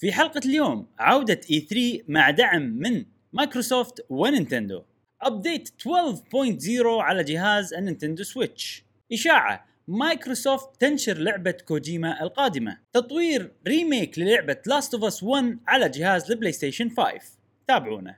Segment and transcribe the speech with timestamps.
[0.00, 4.82] في حلقة اليوم عودة E3 مع دعم من مايكروسوفت ونينتندو.
[5.22, 8.84] update 12.0 على جهاز النينتندو سويتش.
[9.12, 12.78] إشاعة مايكروسوفت تنشر لعبة كوجيما القادمة.
[12.92, 17.38] تطوير remake للعبة Last of Us 1 على جهاز البلاي ستيشن 5
[17.68, 18.16] تابعونا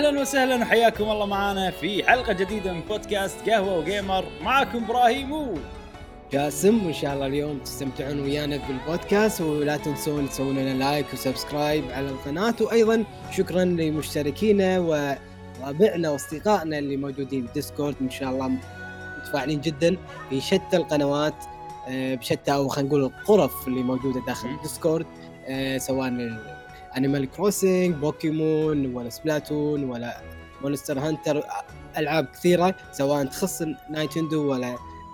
[0.00, 4.24] أهلا وسهلا وحياكم الله معنا في حلقة جديدة من بودكاست قهوة وجيمر.
[4.42, 5.54] معكم إبراهيم و
[6.32, 9.40] جاسم وإن شاء الله اليوم تستمتعون ويانا بالبودكاست.
[9.40, 12.54] ولا تنسون تسوون لنا like و subscribe على القناة.
[12.60, 18.50] وأيضا شكرا لمشتركينا ورابعنا وأصدقائنا اللي موجودين بالديسكورد ان شاء الله
[19.18, 19.96] متفاعلين جدا
[20.30, 21.34] في شتى القنوات
[21.88, 24.48] آه، بشتى أو خلينا نقول الغرف اللي موجودة داخل.
[24.48, 25.06] الديسكورد
[25.48, 26.08] آه، سواء
[26.96, 30.20] انيمال كروسنج بوكيمون ولا سبلاتون ولا
[30.62, 31.42] مونستر هانتر
[31.96, 34.68] ألعاب كثيرة سواء تخص نينتندو ولا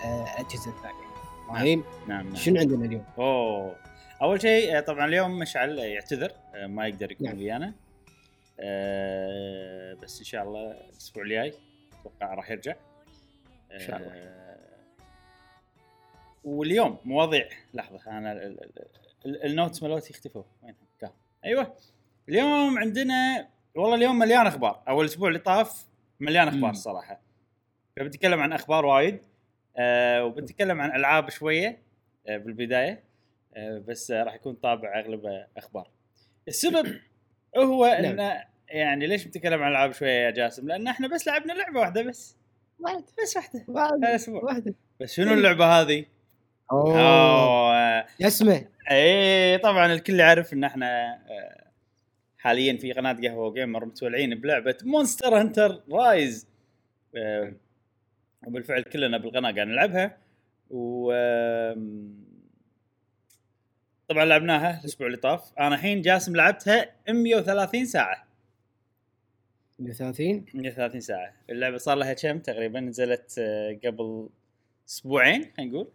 [0.04, 1.06] آه، أجهزة ثانية.
[1.48, 2.34] إبراهيم نعم نعم.
[2.34, 3.76] شنو عندنا اليوم؟ أوه.
[4.22, 7.38] أول شيء آه، طبعا اليوم مشعل يعتذر آه، ما يقدر يكون نعم.
[7.38, 7.74] ويانا.
[8.60, 11.52] آه، بس إن شاء الله الأسبوع الجاي
[12.00, 12.74] أتوقع راح يرجع.
[13.72, 14.08] إن شاء الله.
[14.12, 14.56] آه،
[16.44, 18.86] واليوم مواضيع لحظة أنا ال- ال- ال-
[19.26, 20.85] ال- النوتس مالوتي اختفوا وينهم؟ كان
[21.46, 21.76] أيوه.
[22.28, 24.82] اليوم عندنا والله اليوم مليان أخبار.
[24.88, 25.86] أول أسبوع اللي طاف
[26.20, 26.72] مليان أخبار مم.
[26.72, 27.20] صراحة.
[27.96, 29.20] فبنتكلم عن أخبار وايد.
[29.76, 31.82] آه وبنتكلم عن ألعاب شوية
[32.28, 33.04] آه بالبداية.
[33.56, 35.90] آه بس راح يكون طابع اغلبه أخبار.
[36.48, 36.86] السبب
[37.58, 38.20] هو نعم.
[38.20, 42.02] إن يعني ليش بنتكلم عن ألعاب شوية يا جاسم؟ لأن إحنا بس لعبنا لعبة واحدة
[42.02, 42.36] بس.
[42.78, 43.04] واحد.
[43.22, 43.64] بس واحدة.
[43.68, 43.92] واحد.
[43.94, 44.44] الأسبوع.
[44.44, 46.04] واحدة بس شنو اللعبة هذه؟
[46.72, 47.00] أوه.
[47.00, 51.66] اوه اسمه اي طبعا الكل يعرف إن إحنا آه،
[52.38, 56.48] حاليا في قناة قهوة جيمر متولعين بلعبة مونستر هانتر رايز
[58.46, 60.18] وبالفعل كلنا بالقناة قاعد نلعبها.
[60.70, 61.12] و
[64.08, 65.52] طبعا لعبناها الأسبوع اللي طاف.
[65.58, 68.26] أنا الحين جاسم لعبتها 130 ساعة.
[69.78, 71.32] 130 130 ساعة.
[71.50, 74.28] اللعبة صار لها كم تقريبا؟ نزلت آه، قبل
[74.88, 75.88] أسبوعين خلينا نقول.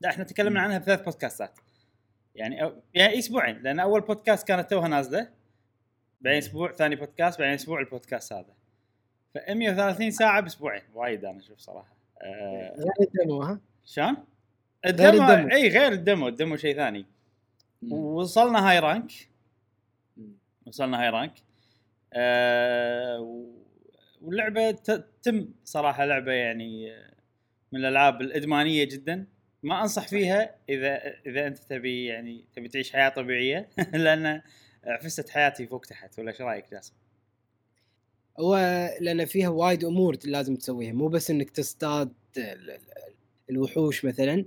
[0.00, 1.58] لا إحنا تكلمنا عنها بثلاث بودكاستات.
[2.34, 5.28] يعني أو يعني أسبوعين لأن أول بودكاست كانت توها نازلة
[6.20, 8.54] بعدين أسبوع ثاني بودكاست بعدين أسبوع البودكاست هذا.
[9.34, 11.94] ف 130 ساعة بأسبوعين وايد أنا أشوف صراحة.
[12.22, 14.16] آه غير ال demo ها؟ شلون؟
[14.86, 15.26] ال demo.
[15.52, 17.06] إي غير ال demo ال demo شيء ثاني.
[17.90, 19.12] وصلنا high rank
[20.66, 21.32] وصلنا هاي رانك
[22.12, 23.62] آه و-
[24.22, 27.12] واللعبة ت- تم صراحة لعبة يعني آه،
[27.72, 29.26] من الألعاب الإدمانية جدا.
[29.62, 34.42] ما أنصح فيها إذا إذا أنت تبي يعني تبي تعيش حياة طبيعية لأن
[34.84, 36.92] عفست حياتي فوق تحت ولا إيش رأيك جاسم؟
[38.40, 38.56] هو
[39.00, 42.78] لأن فيها وايد أمور لازم تسويها مو بس إنك تصطاد ال- ال-
[43.50, 44.44] الوحوش مثلا.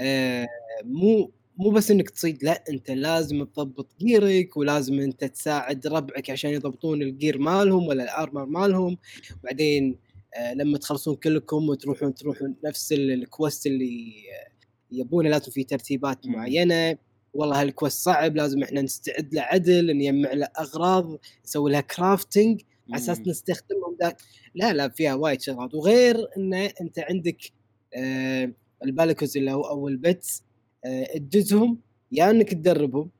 [0.00, 0.46] آه،
[0.84, 6.30] مو مو بس إنك تصيد لا أنت لازم تضبط gear ك ولازم أنت تساعد ربعك
[6.30, 8.98] عشان يضبطون ال gear مالهم ولا ال armor مالهم
[9.44, 9.98] بعدين
[10.36, 14.53] آه، لما تخلصون كلكم وتروحون تروحون نفس ال- ال quest اللي آه،
[14.92, 16.26] يبونه لازم في ترتيبات.
[16.26, 16.98] معينة
[17.34, 22.60] والله هال quest صعب لازم إحنا نستعد له عدل نجمع له أغراض نسوي لها crafting
[22.90, 23.20] على أساس.
[23.20, 24.16] نستخدمهم دا
[24.54, 27.38] لا لا فيها وايد شغلات وغير ان أنت عندك
[27.94, 28.52] آه
[28.84, 30.42] ال Palicoes اللي هو أو ال pets
[30.84, 31.78] آه تدزهم
[32.12, 33.10] يا إنك تدربهم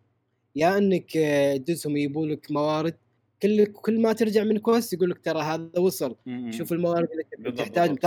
[0.57, 2.95] يا إنك آه تدزهم يجيبوا لك موارد
[3.43, 6.53] كل كل ما ترجع من quest يقول لك ترى هذا وصل مم.
[6.53, 7.09] شوف الموارد
[7.39, 7.99] اللي تحتاج.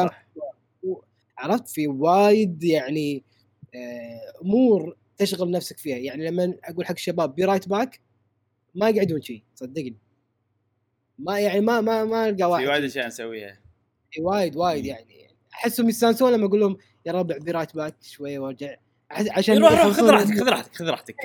[1.37, 3.36] عرفت في وايد يعني آه
[4.41, 5.97] امور تشغل نفسك فيها.
[5.97, 7.99] يعني لما أقول حق الشباب be right back
[8.75, 9.97] ما يقعدون شيء صدقني.
[11.19, 12.63] ما يعني ما ما ما ألقى واحد.
[12.63, 13.59] في وايد أشياء نسويها.
[14.19, 14.85] وايد وايد.
[14.85, 15.27] يعني.
[15.53, 18.75] أحسهم يستانسون لما أقول لهم يا ربع be right back شوية وأرجع.
[19.11, 21.15] عشان روح روح خذ راحتك خذ راحتك خذ راحتك؟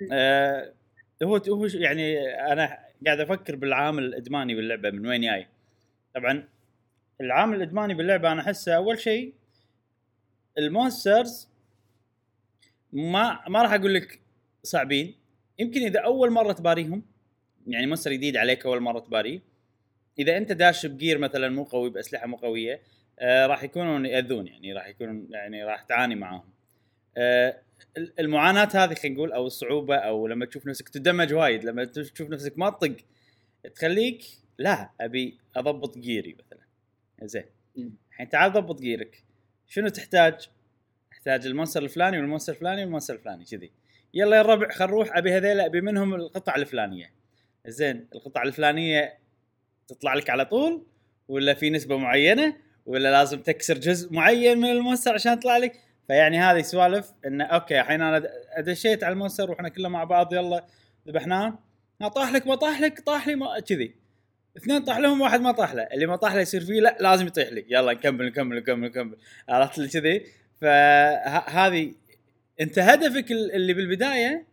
[0.12, 0.72] آه،
[1.22, 5.46] هو هو يعني أنا قاعد أفكر بالعامل الإدماني باللعبة من وين جاي.
[6.14, 6.48] طبعا
[7.20, 9.34] العامل الإدماني باللعبة أنا أحسه أول شيء
[10.58, 11.48] ال monsters
[12.92, 14.20] ما ما راح أقول لك
[14.62, 15.14] صعبين.
[15.58, 17.02] يمكن إذا أول مرة تباريهم
[17.66, 19.40] يعني مونستر جديد عليك أول مرة تباريه.
[20.18, 22.80] إذا أنت داش بجير مثلا مو قوي بأسلحة مو قوية
[23.18, 26.44] آه راح يكونون يأذون يعني راح يكونون يعني راح تعاني معاهم.
[27.16, 27.60] آه
[27.96, 32.30] ال- المعاناة هذه خلينا نقول أو الصعوبة أو لما تشوف نفسك تدمج وايد لما تشوف
[32.30, 32.96] نفسك ما تطق
[33.74, 34.24] تخليك
[34.58, 36.60] لا أبي أضبط جيري مثلا.
[37.22, 37.44] زين.
[38.10, 39.24] الحين تعال ضبط جيرك.
[39.72, 40.48] شنو تحتاج؟
[41.10, 43.70] تحتاج ال monster الفلاني وال monster الفلاني وال monster الفلاني كذي.
[44.14, 47.12] يلا يا الربع خل نروح أبي هذيلا أبي منهم القطع الفلانية.
[47.66, 49.18] زين القطع الفلانية
[49.88, 50.86] تطلع لك على طول
[51.28, 52.56] ولا في نسبة معينة
[52.86, 55.72] ولا لازم تكسر جزء معين من ال monster عشان يطلع لك؟
[56.06, 60.04] فيعني هذه سوالف انه okay الحين أنا د- أدشيت على ال monster وإحنا كلنا مع
[60.04, 60.66] بعض يلا
[61.08, 61.58] ذبحناه.
[62.14, 63.94] طاح لك ما طاح لك طاح لي ما كذي.
[64.60, 65.82] اثنين طاح لهم واحد ما طاح له.
[65.82, 67.66] اللي ما طاح له يصير فيه لا لازم يطيح لك.
[67.68, 69.16] يلا نكمل نكمل نكمل نكمل.
[69.48, 70.26] عرفت اللي كذي؟
[70.60, 71.94] فهذه
[72.60, 74.46] انت هدفك ال- اللي بالبداية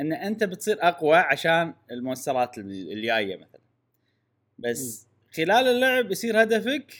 [0.00, 3.60] إن أنت بتصير أقوى عشان ال monster ات ال- الجايه مثلا.
[4.58, 6.94] بس خلال اللعب يصير هدفك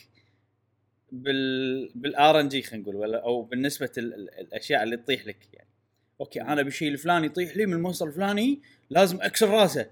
[1.11, 5.67] بال بال RNG خلينا نقول ولا أو بالنسبة ال- ال- الأشياء اللي تطيح لك يعني.
[6.21, 9.85] okay أنا بشيء الفلاني يطيح لي من ال monster الفلاني لازم أكسر راسه.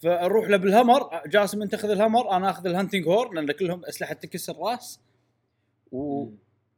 [0.00, 3.52] فاروح له بال hammer جاسم انت خذ ال hammer أنا اخذ ال hunting horn لأن
[3.52, 5.00] كلهم أسلحة تكسر راس
[5.92, 6.26] و...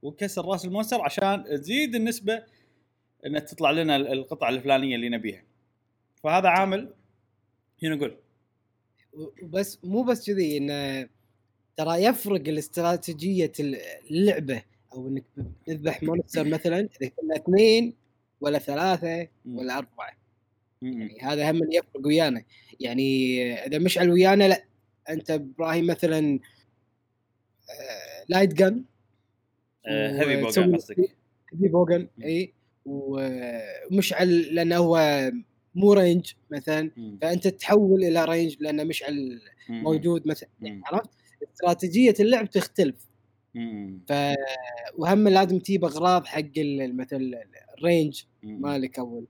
[0.02, 2.42] وكسر راس المونستر عشان تزيد النسبة
[3.26, 5.42] ان تطلع لنا ال- القطعة الفلانية اللي نبيها.
[6.22, 6.94] فهذا عامل
[7.82, 8.16] هنا نقول
[9.42, 11.08] وبس مو بس كذي انه
[11.76, 13.52] ترى يفرق الاستراتيجية
[14.10, 15.24] اللعبة أو إنك
[15.66, 17.94] تذبح مونستر مثلا إذا كنا اثنين
[18.40, 20.21] ولا ثلاثة ولا أربعة.
[20.82, 22.44] يعني هذا هم اللي يفرق ويانا
[22.80, 24.64] يعني إذا مشعل ويانا لا
[25.10, 26.40] أنت إبراهيم مثلا
[27.70, 28.84] آه، light gun
[29.86, 30.98] heavy bowgun وتسوي- قصدك
[31.52, 32.52] heavy bowgun اي
[32.86, 35.30] ومشعل لأنه هو
[35.74, 37.18] مو range مثلا مم.
[37.22, 39.82] فأنت تحول إلى range لأن مشعل مم.
[39.82, 40.82] موجود مثلا مم.
[40.86, 41.10] عرفت
[41.54, 42.96] استراتيجية اللعب تختلف
[43.54, 44.00] مم.
[44.08, 44.12] ف
[44.98, 47.44] وهم لازم تجيب أغراض حق مثلا
[47.78, 48.22] ال range.
[48.42, 49.24] مالك أو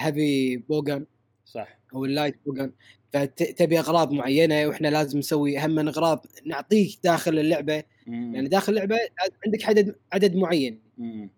[0.00, 1.06] ال heavy bowgun
[1.44, 2.72] صح أو ال light bowgun
[3.12, 8.32] فتبي أغراض معينة وإحنا لازم نسوي هم من أغراض نعطيك داخل اللعبة مم.
[8.36, 8.96] لأن داخل اللعبة
[9.46, 11.30] عندك عدد عدد معين مم.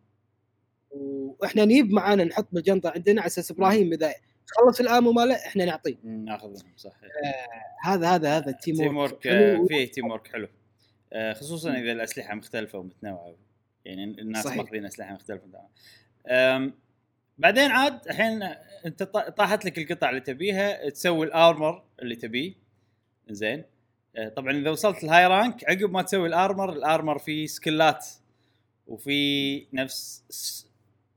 [0.91, 4.14] وإحنا نجيب معانا نحط بالجنطة عندنا على أساس إبراهيم إذا
[4.47, 5.97] خلص ال ammo ماله إحنا نعطيه.
[6.05, 6.93] ناخذهم صح
[7.82, 9.62] هذا هذا هذا ال team teamwork work حلو.
[9.62, 10.49] آه، فيه teamwork حلو
[11.12, 13.35] آه، خصوصا إذا الأسلحة مختلفة ومتنوعة
[13.85, 14.47] يعني الناس.
[14.47, 15.47] ماخذين أسلحة مختلفة
[17.38, 18.43] بعدين عاد الحين
[18.87, 22.55] انت طا- طاحت لك القطع اللي تبيها تسوي ال armor اللي تبيه.
[23.31, 23.64] زين.
[24.17, 27.46] آه، طبعا إذا وصلت ال high rank عقب ما تسوي ال armor ال armor فيه
[27.46, 28.06] skill ات
[28.87, 30.23] وفي نفس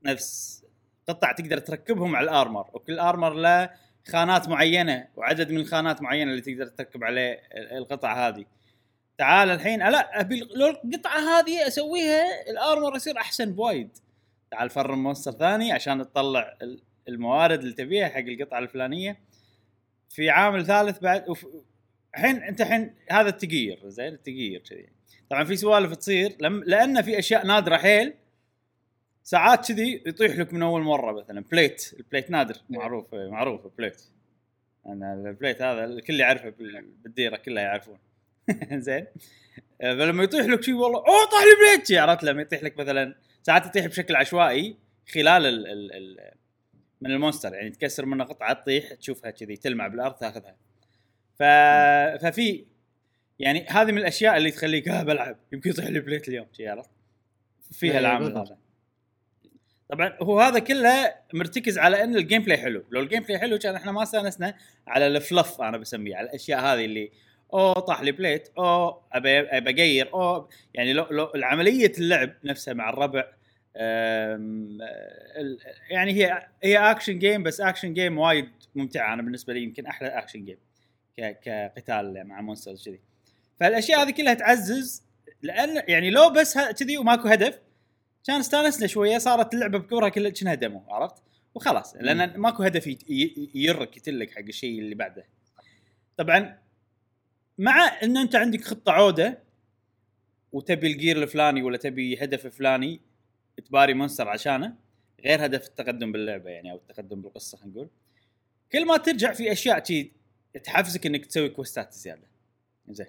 [0.04, 0.62] نفس
[1.08, 3.70] قطع تقدر تركبهم على ال armor وكل armor له
[4.08, 8.44] خانات معينة وعدد من الخانات معينة اللي تقدر تركب عليه ال- القطع هذه.
[9.18, 13.98] تعال الحين لا أبي القطعة هذه أسويها ال armor يصير أحسن بوايد.
[14.50, 19.18] تعال farm monster ثاني عشان تطلع ال- الموارد اللي تبيها حق القطعة الفلانية.
[20.10, 21.46] في عامل ثالث بعد وف-
[22.14, 24.88] الحين انت الحين هذا التقير زين؟ التقير كذي.
[25.30, 28.14] طبعا في سوالف تصير لم لأن في أشياء نادرة حيل
[29.24, 31.40] ساعات كذي يطيح لك من أول مرة مثلا.
[31.52, 32.56] plate ال plate نادر.
[32.70, 34.02] معروف معروف plate
[34.86, 37.98] أنا ال plate هذا الكل يعرفه بال- بالديرة كلها يعرفون.
[38.72, 39.06] زين؟
[39.80, 43.14] فلما يطيح لك شيء والله أوه طاح لي plate عرفت؟ لما يطيح لك مثلا
[43.46, 44.76] ساعات يطيح بشكل عشوائي
[45.14, 46.30] خلال ال ال ال
[47.00, 50.56] من ال monster يعني تكسر منه قطعة تطيح تشوفها كذي تلمع بالأرض تاخذها.
[51.38, 51.42] ف...
[52.24, 52.64] ففي
[53.38, 55.36] يعني هذه من الأشياء اللي تخليك آه بلعب.
[55.52, 56.90] يمكن يطيح لي plate اليوم عرفت؟
[57.72, 58.36] فيها إيه، العامل.
[58.36, 58.58] هذا.
[59.88, 62.84] طبعا هو هذا كله مرتكز على إن ال gameplay حلو.
[62.90, 64.54] لو ال gameplay حلو كان إحنا ما استانسنا
[64.86, 67.10] على ال fluff أنا بسميه على الأشياء هذه اللي
[67.52, 72.74] أوه طاح لي plate أوه أبي أبي أغير أوه يعني لو لو العملية اللعب نفسها
[72.74, 73.35] مع الربع
[75.90, 80.08] يعني هي هي action game بس action game وايد ممتعة أنا بالنسبة لي يمكن أحلى
[80.08, 80.58] action game
[81.16, 83.00] كقتال مع monsters كذي
[83.60, 85.02] فالأشياء هذه كلها تعزز
[85.42, 87.60] لأن يعني لو بس كذي وماكو هدف
[88.26, 91.22] كان استانسنا شوية صارت اللعبة بكبرها كلها كأنها demo عرفت؟
[91.54, 92.86] وخلاص لأن ماكو هدف
[93.54, 95.24] يرك يتلك حق الشيء اللي بعده.
[96.16, 96.58] طبعا
[97.58, 99.38] مع إن أنت عندك خطة عودة
[100.52, 103.00] وتبي الجير الفلاني ولا تبي هدف فلاني
[103.64, 104.74] تباري مونستر عشانه
[105.24, 107.88] غير هدف التقدم باللعبة يعني أو التقدم بالقصة خلينا نقول.
[108.72, 110.12] كل ما ترجع في أشياء شي
[110.64, 112.26] تحفزك إنك تسوي كوستات زيادة.
[112.88, 113.06] زين.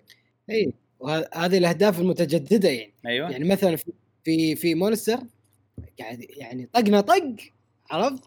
[0.49, 2.93] إي وهذه الأهداف المتجددة يعني.
[3.05, 3.31] أيوه.
[3.31, 3.91] يعني مثلا في
[4.23, 5.19] في, في monster
[5.99, 7.35] قاعد يعني طقنا طق
[7.89, 8.23] عرفت؟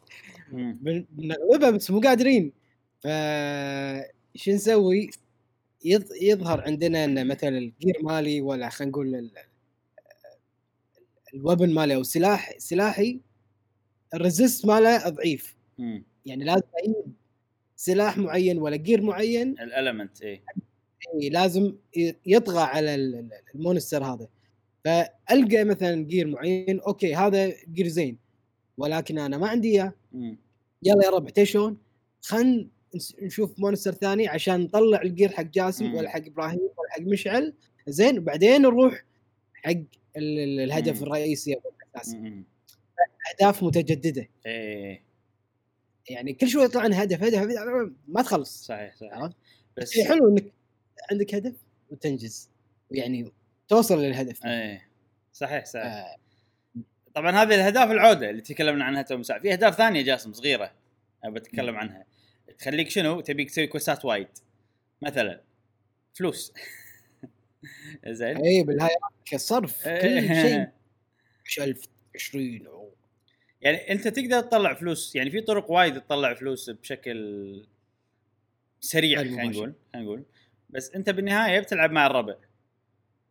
[0.52, 2.52] بنغلبها بس مو قادرين.
[3.00, 3.06] ف
[4.34, 5.10] شو نسوي؟
[5.84, 9.30] يظ- يظهر عندنا ان مثلا ال gear مالي ولا خلينا نقول
[11.34, 13.20] ال- ال weapon مالي أو سلاح سلاحي
[14.14, 16.04] ال resist ماله ضعيف مم.
[16.26, 16.62] يعني لازم
[17.76, 20.42] سلاح معين ولا gear معين ال element إيه
[21.22, 21.74] إيه، لازم
[22.26, 24.28] يطغى على ال- ال- ال monster هذا
[24.84, 28.18] فألقى مثلا gear معين okay هذا gear زين
[28.78, 29.92] ولكن أنا ما عندي إياه.
[30.82, 31.78] يلا يا ربع تشون
[32.22, 32.66] خلينا
[33.22, 35.94] نشوف monster ثاني عشان نطلع ال gear حق جاسم مم.
[35.94, 37.54] ولا حق إبراهيم ولا حق مشعل
[37.88, 39.04] زين وبعدين نروح
[39.54, 39.72] حق
[40.16, 41.02] الهدف مم.
[41.02, 42.44] الرئيسي أو الأساسي.
[43.32, 44.28] أهداف متجددة.
[44.46, 45.02] إيه.
[46.08, 48.66] يعني كل شوي يطلع لنا هدف هدف, ما تخلص.
[48.66, 49.12] صحيح صحيح.
[49.12, 49.36] عرفت؟
[49.76, 50.52] بس حلو إنك
[51.10, 51.54] عندك هدف
[51.90, 52.50] وتنجز.
[52.90, 53.32] يعني
[53.68, 54.46] توصل للهدف.
[54.46, 54.88] إيه.
[55.32, 55.84] صحيح صحيح.
[55.86, 56.16] آه،
[57.14, 60.72] طبعا هذه الأهداف العودة اللي تكلمنا عنها تو في أهداف ثانية جاسم صغيرة
[61.24, 62.04] ابى أتكلم عنها.
[62.58, 64.28] تخليك شنو؟ تبيك تسوي كوستات وايد.
[65.02, 65.40] مثلا
[66.14, 66.52] فلوس.
[68.08, 70.42] زين اي بال hierarchy الصرف كل إيه.
[70.42, 70.66] شيء
[71.46, 72.94] 10000 20 أو-
[73.60, 77.66] يعني أنت تقدر تطلع فلوس يعني في طرق وايد تطلع فلوس بشكل
[78.80, 79.42] سريع خلينا.
[79.44, 80.24] نقول خلينا نقول
[80.70, 82.34] بس أنت بالنهاية بتلعب مع الربع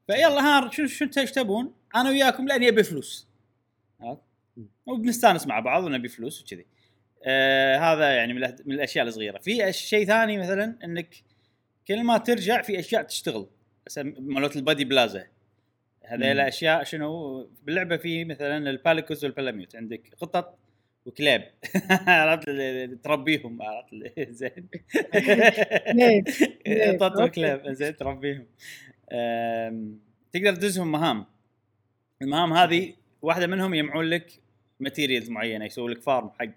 [0.07, 3.27] فيلا ها شو شو إيش تبون؟ أنا وياكم لأني أبي فلوس؟
[4.85, 6.65] وبنستانس مع بعض ونبي فلوس وكذي.
[7.23, 11.15] آه هذا يعني من, الأشياء الصغيرة، في شيء ثاني مثلا إنك
[11.87, 13.47] كل ما ترجع في أشياء تشتغل
[13.97, 15.27] مالت البادي بلازا
[16.05, 16.39] هذيل مم.
[16.39, 20.59] أشياء شنو باللعبة في مثلا الباليكوز والبلاميوت عندك قطط
[21.05, 21.51] وكلاب
[22.07, 23.93] عرفت اللي تربيهم عرفت
[24.39, 24.69] زين؟
[26.99, 27.21] قطط.
[27.21, 28.45] وكلاب زين تربيهم
[30.31, 31.25] تقدر تدزهم مهام
[32.21, 34.31] المهام هذه واحدة منهم يجمعون لك
[34.79, 36.53] materials معينة يسوي لك farm حق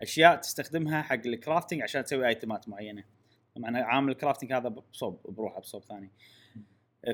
[0.00, 3.04] أشياء تستخدمها حق ال crafting عشان تسوي item ات معينة
[3.56, 6.10] طبعا عامل ال crafting هذا بصوب بروحه بصوب ثاني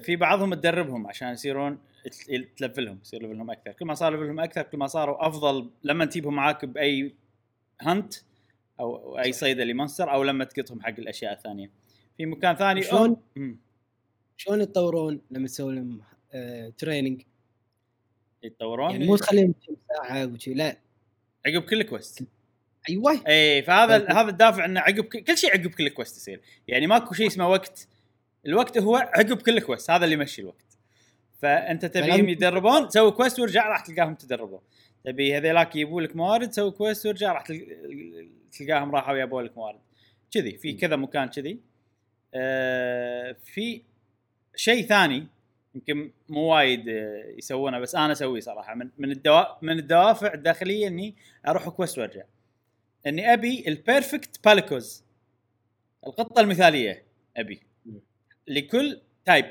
[0.02, 1.78] في بعضهم تدربهم عشان يصيرون
[2.26, 3.72] تل- ت level هم يصير level هم أكثر.
[3.72, 7.14] كل ما صار level هم أكثر كل ما صاروا أفضل لما تجيبهم معاك بأي
[7.80, 8.14] hunt
[8.80, 11.70] أو أي صيده ل monster أو لما تقطهم حق الأشياء الثانية.
[12.16, 13.16] في مكان ثاني شلون؟
[14.36, 16.00] شلون يتطورون لما تسوي لهم
[16.32, 17.22] آه، training
[18.42, 19.54] يتطورون؟ يعني مو تخليهم
[19.88, 20.76] ساعة وشي لا.
[21.46, 22.22] عقب كل quest
[22.90, 23.20] أيوه.
[23.28, 24.10] اي فهذا طيب.
[24.10, 26.40] هذا الدافع إنه عقب كل شيء عقب كل quest يصير.
[26.68, 27.88] يعني ماكو شيء اسمه وقت.
[28.46, 30.64] الوقت هو عقب كل quest هذا اللي يمشي الوقت.
[31.38, 34.58] فأنت تبيهم يدربون سوي quest وارجع راح تلقاهم تدربوا
[35.04, 39.78] تبي هذيلاك يجيبوا لك موارد سوي quest وارجع راح تل- تلقاهم راحوا يبوا لك موارد.
[40.30, 41.58] كذي في كذا مكان كذي.
[42.34, 43.82] آه في
[44.56, 45.26] شيء ثاني
[45.74, 48.74] يمكن مو وايد آه، يسوونه بس أنا أسويه صراحة.
[48.74, 51.14] من من الدوا من الدوافع الداخلية إني
[51.48, 52.22] أروح quest وأرجع.
[53.06, 55.04] إني أبي ال perfect Palicoes
[56.06, 57.02] القطة المثالية
[57.36, 57.60] أبي.
[58.48, 59.46] لكل type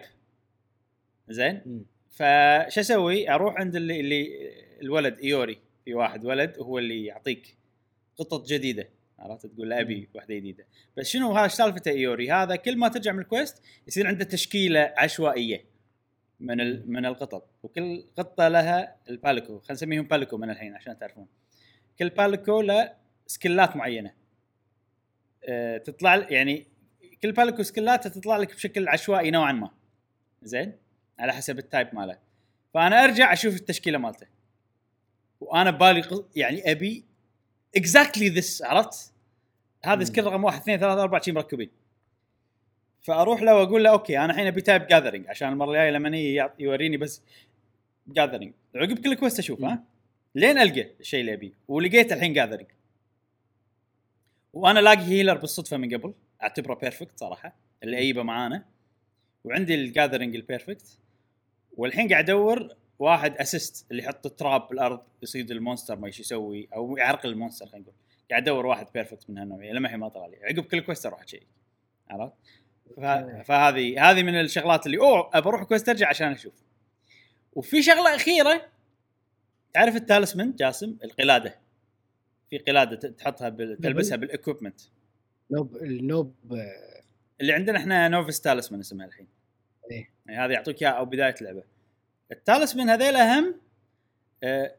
[1.29, 1.85] زين؟ مم.
[2.09, 4.51] فش أسوي؟ أروح عند اللي, اللي
[4.81, 5.57] الولد إيوري.
[5.85, 7.57] في واحد ولد هو اللي يعطيك
[8.17, 8.89] قطط جديدة.
[9.19, 10.65] عرفت؟ تقول ابي واحدة جديدة.
[10.97, 12.31] بس شنو هذا؟ سالفته إيوري.
[12.31, 15.65] هذا كل ما ترجع من ال quest يصير عنده تشكيلة عشوائية
[16.39, 16.91] من.
[16.91, 21.27] من القطط وكل قطه لها ال Palico خلينا نسميهم Palico من الحين عشان تعرفون.
[21.99, 22.93] كل Palico له
[23.27, 24.13] skill ات معينة.
[25.43, 26.67] أه تطلع يعني
[27.23, 29.71] كل Palico skill اته تطلع لك بشكل عشوائي نوعا ما.
[30.43, 30.73] زين؟
[31.19, 32.17] على حسب ال type ماله.
[32.73, 34.27] فأنا أرجع أشوف التشكيلة مالته.
[35.39, 37.05] وأنا ببالي يعني أبي
[37.75, 39.13] exactly this عرفت؟
[39.85, 40.03] هذا.
[40.03, 41.69] skill رقم واحد اثنين ثلاثة أربعة شي مركبين.
[43.01, 46.17] فأروح له وأقول له okay أنا الحين أبي type gathering عشان المرة الجاية لما
[46.59, 47.21] يوريني بس
[48.07, 49.83] gathering عقب كل quest أشوف ها؟
[50.35, 51.51] لين ألقى الشيء اللي أبيه.
[51.67, 52.67] ولقيت الحين gathering
[54.53, 56.13] وأنا لاقي healer بالصدفة من قبل.
[56.43, 58.65] أعتبره perfect صراحة اللي اجيبه معانا.
[59.43, 60.99] وعندي ال gathering ال perfect
[61.77, 66.19] والحين قاعد أدور واحد assist اللي يحط ال trap بالارض يصيد ال monster ما إيش
[66.19, 67.95] يسوي أو يعرقل ال monster خلينا نقول.
[68.29, 70.37] قاعد أدور واحد perfect من هالنوعية لما الحين ما طلع لي.
[70.43, 71.47] عقب كل quest أروح أشيك
[72.09, 72.33] عرفت؟
[73.45, 76.53] فهذه هذه من الشغلات اللي أوه أبى أروح quest أرجع عشان أشوف.
[77.53, 78.61] وفي شغلة أخيرة
[79.73, 81.55] تعرف ال talisman جاسم؟ القلادة.
[82.49, 83.77] في قلادة تحطها بال...
[83.77, 84.81] تلبسها بال equipment
[85.51, 86.35] noob ال noob
[87.41, 89.27] اللي عندنا إحنا novice talisman اسمها الحين.
[89.91, 90.09] إيه.
[90.25, 91.63] يعني هذا يعطوك إياها أو بداية اللعبة.
[92.31, 93.55] ال talisman هذيل اهم
[94.43, 94.75] آه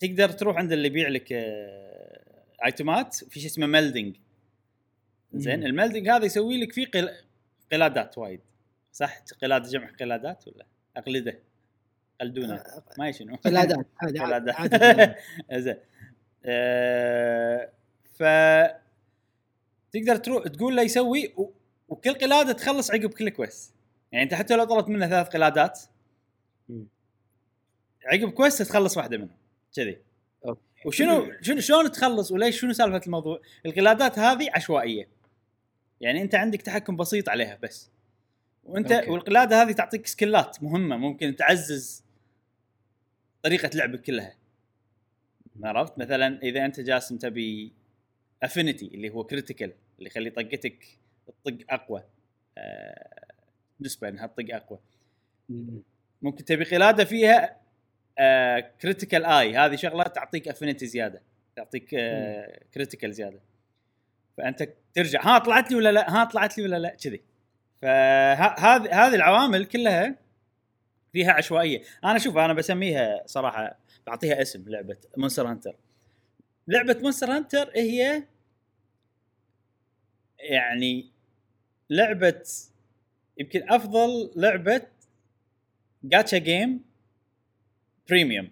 [0.00, 4.16] تقدر تروح عند اللي يبيع لك آه item ات في شيء اسمه melding
[5.34, 5.66] زين.
[5.66, 7.10] ال melding هذا يسوي لك فيه قل...
[7.72, 8.40] قلادات وايد.
[8.92, 11.38] صح؟ قلاده جمع قلادات ولا؟ أقلده.
[12.20, 12.62] قلدونه
[12.98, 13.86] ما شنو قلادات.
[14.00, 15.16] قلادات.
[15.64, 15.76] زين.
[16.44, 17.70] آه،
[18.14, 18.22] ف
[20.00, 21.52] تقدر تروح تقول له يسوي و...
[21.88, 23.74] وكل قلادة تخلص عقب كل quest
[24.12, 25.80] يعني أنت حتى لو طلبت منه ثلاث قلادات.
[28.06, 29.36] عقب quest تخلص واحدة منهم
[29.76, 29.98] كذي.
[30.86, 35.08] وشنو شنو شلون تخلص وليش شنو سالفة الموضوع؟ القلادات هذه عشوائية
[36.00, 37.90] يعني أنت عندك تحكم بسيط عليها بس
[38.64, 39.10] وأنت okay.
[39.10, 42.04] والقلادة هذه تعطيك skill ات مهمة ممكن تعزز
[43.42, 44.36] طريقة لعبك كلها
[45.64, 47.72] عرفت مثلا إذا أنت جاسم تبي
[48.42, 50.84] affinity اللي هو critical اللي يخلي طقتك
[51.26, 52.02] تطق أقوى.
[52.58, 53.26] آه
[53.80, 54.78] نسبة إنها تطق أقوى.
[55.48, 55.82] مم.
[56.22, 57.56] ممكن تبي قلادة فيها
[58.18, 61.22] آه critical اي هذه شغلة تعطيك affinity زيادة.
[61.56, 63.40] تعطيك آه critical زيادة.
[64.36, 67.22] فأنت ترجع ها طلعت لي ولا لا؟ ها طلعت لي ولا لا؟ كذي.
[67.76, 70.16] فهذه هذه العوامل كلها
[71.12, 71.82] فيها عشوائية.
[72.04, 75.76] أنا شوف أنا بسميها صراحة بعطيها اسم لعبة Monster Hunter
[76.68, 78.22] لعبة Monster Hunter هي
[80.38, 81.06] يعني
[81.90, 82.42] لعبة
[83.38, 84.82] يمكن أفضل لعبة
[86.04, 86.80] gacha game
[88.08, 88.50] premium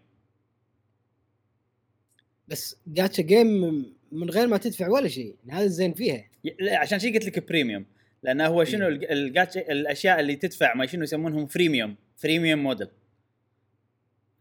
[2.49, 6.25] بس جاتشا جيم من غير ما تدفع ولا شيء هذا الزين فيها.
[6.73, 7.85] عشان شي قلت لك premium
[8.23, 12.89] لأن هو شنو الج- الجاتشا الأشياء اللي تدفع ما شنو يسمونهم freemium freemium model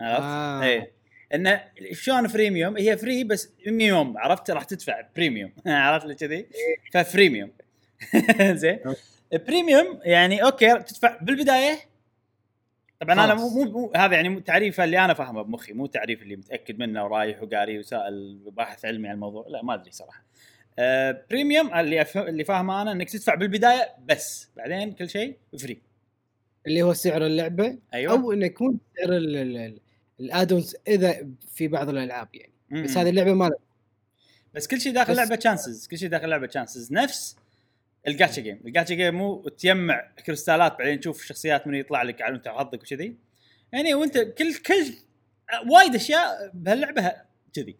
[0.01, 0.63] عرفت؟ آه.
[0.63, 0.91] إيه.
[1.33, 6.45] انه شلون freemium؟ هي free بس premium عرفت؟ راح تدفع premium عرفت لي كذي؟
[6.93, 7.51] ف freemium
[8.61, 8.79] زين.
[9.33, 11.79] premium يعني أوكي تدفع بالبداية.
[12.99, 13.63] طبعا أنا مو.
[13.63, 17.79] مو, هذا يعني تعريفه اللي أنا فاهمه بمخي مو تعريف اللي متأكد منه ورايح وقاري
[17.79, 20.23] وسائل باحث علمي عن الموضوع لا ما أدري صراحة.
[20.79, 22.05] آه premium اللي.
[22.15, 25.81] اللي فاهمه أنا إنك تدفع بالبداية بس بعدين كل شيء free
[26.67, 28.13] اللي هو سعر اللعبة أيوه.
[28.13, 29.79] أو انه يكون سعر ال- ال- ال-
[30.19, 32.53] ال add-ons إذا في بعض الألعاب يعني.
[32.69, 32.83] م-م.
[32.83, 33.51] بس هذه اللعبة ما
[34.53, 37.37] بس كل شيء داخل لعبة chances كل شيء داخل لعبة chances نفس
[38.07, 42.47] الجاتشا جيم الجاتشا جيم مو تجمع crystalات بعدين تشوف شخصيات من يطلع لك على انت
[42.47, 43.15] وحظك وكذي.
[43.71, 44.93] يعني وأنت كل كل
[45.71, 47.13] وايد أشياء بهاللعبة
[47.53, 47.75] كذي.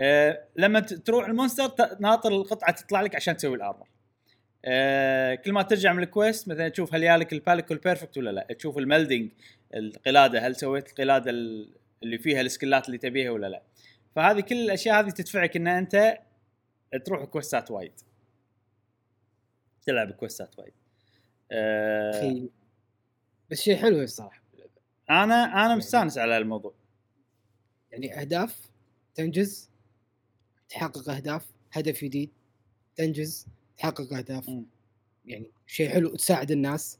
[0.00, 3.88] أه لما تروح ال monster ناطر القطعة تطلع لك عشان تسوي ال armor.
[4.64, 8.30] أه كل ما ترجع من ال quest مثلا تشوف هل يالك ال Palico perfect ولا
[8.30, 8.46] لا.
[8.58, 9.30] تشوف ال melding
[9.74, 13.62] القلادة هل سويت القلادة ال- اللي فيها السكلات اللي تبيها ولا لا؟
[14.16, 16.18] فهذه كل الأشياء هذه تدفعك إن أنت
[17.04, 17.92] تروح كويستات وايد.
[19.86, 20.72] تلعب كويستات وايد.
[21.52, 22.48] أه
[23.50, 24.42] بس شيء حلو الصراحة.
[25.10, 26.74] أنا أنا مستانس على الموضوع.
[27.92, 28.70] يعني أهداف
[29.14, 29.70] تنجز
[30.68, 32.30] تحقق أهداف هدف جديد
[32.96, 33.46] تنجز
[33.78, 34.48] تحقق أهداف.
[34.48, 34.66] مم.
[35.26, 36.98] يعني شيء حلو تساعد الناس.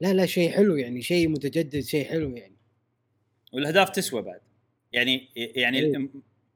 [0.00, 2.56] لا لا شيء حلو يعني شيء متجدد شيء حلو يعني.
[3.52, 4.40] والاهداف تسوى بعد.
[4.92, 6.08] يعني يعني إيه.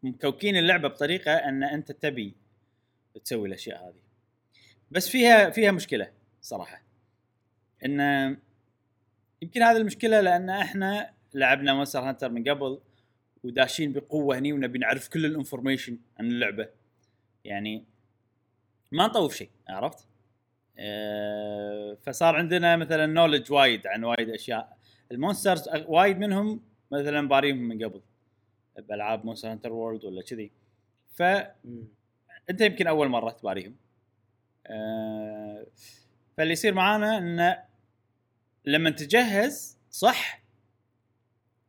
[0.02, 2.35] مكركين اللعبة بطريقة أن أنت تبي
[3.24, 4.02] تسوي الأشياء هذه.
[4.90, 6.83] بس فيها فيها مشكلة صراحة.
[7.85, 8.00] إن
[9.42, 12.81] يمكن هذه المشكلة لأن إحنا لعبنا Monster Hunter من قبل
[13.44, 16.68] وداشين بقوة هني ونبي نعرف كل ال information عن اللعبة.
[17.44, 17.85] يعني
[18.92, 20.07] ما نطوف شيء عرفت؟
[20.78, 24.76] أه فصار عندنا مثلا knowledge وايد عن وايد أشياء.
[25.12, 28.00] ال monsters وايد منهم مثلا باريهم من قبل.
[28.78, 30.50] بألعاب Monster Hunter World ولا كذي.
[31.14, 33.76] فانت يمكن أول مرة تباريهم.
[34.66, 35.66] أه
[36.37, 37.62] فاللي يصير معانا انه
[38.64, 40.42] لما تجهز صح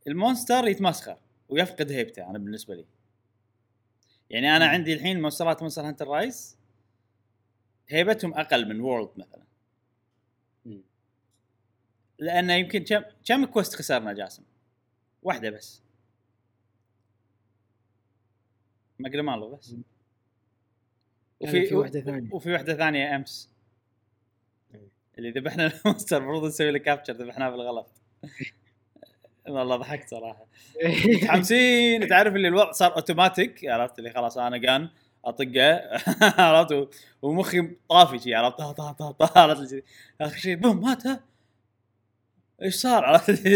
[0.08, 1.18] ال monster يتمسخر
[1.50, 2.86] ويفقد هيبته أنا بالنسبة لي.
[4.30, 6.58] يعني أنا عندي الحين monsterات Monster Hunter Rise
[7.90, 9.44] هيبتهم أقل من World مثلا.
[12.20, 14.44] لأنه يمكن كم كم quest خسرنا جاسم؟
[15.24, 15.82] واحدة بس.
[19.00, 19.76] Magnamalo بس.
[21.42, 22.34] لا، في واحدة ثانية.
[22.34, 23.50] وفي واحدة ثانية أمس.
[24.76, 24.88] إيه.
[25.18, 27.88] اللي ذبحنا ال monster المفروض نسوي له capture ذبحناه بالغلط.
[29.48, 30.46] والله ضحكت صراحة.
[31.06, 32.08] متحمسين.
[32.08, 34.90] تعرف اللي الوضع صار اوتوماتيك عرفت اللي خلاص أنا جان
[35.26, 35.82] اطقه
[36.44, 36.90] عرفت؟
[37.22, 39.84] ومخي طافي شي عرفت؟ طا طا طا طا عرفت؟
[40.22, 41.24] آخر شيء boom مات ها؟
[42.62, 43.30] إيش صار؟ عرفت؟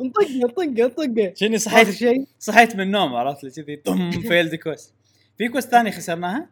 [0.00, 4.94] نطقه طقه طقه شني صحيت؟ شيء صحيت من النوم عرفت؟ اللي كذي طم failed quest
[5.38, 6.50] في quest ثانية خسرناها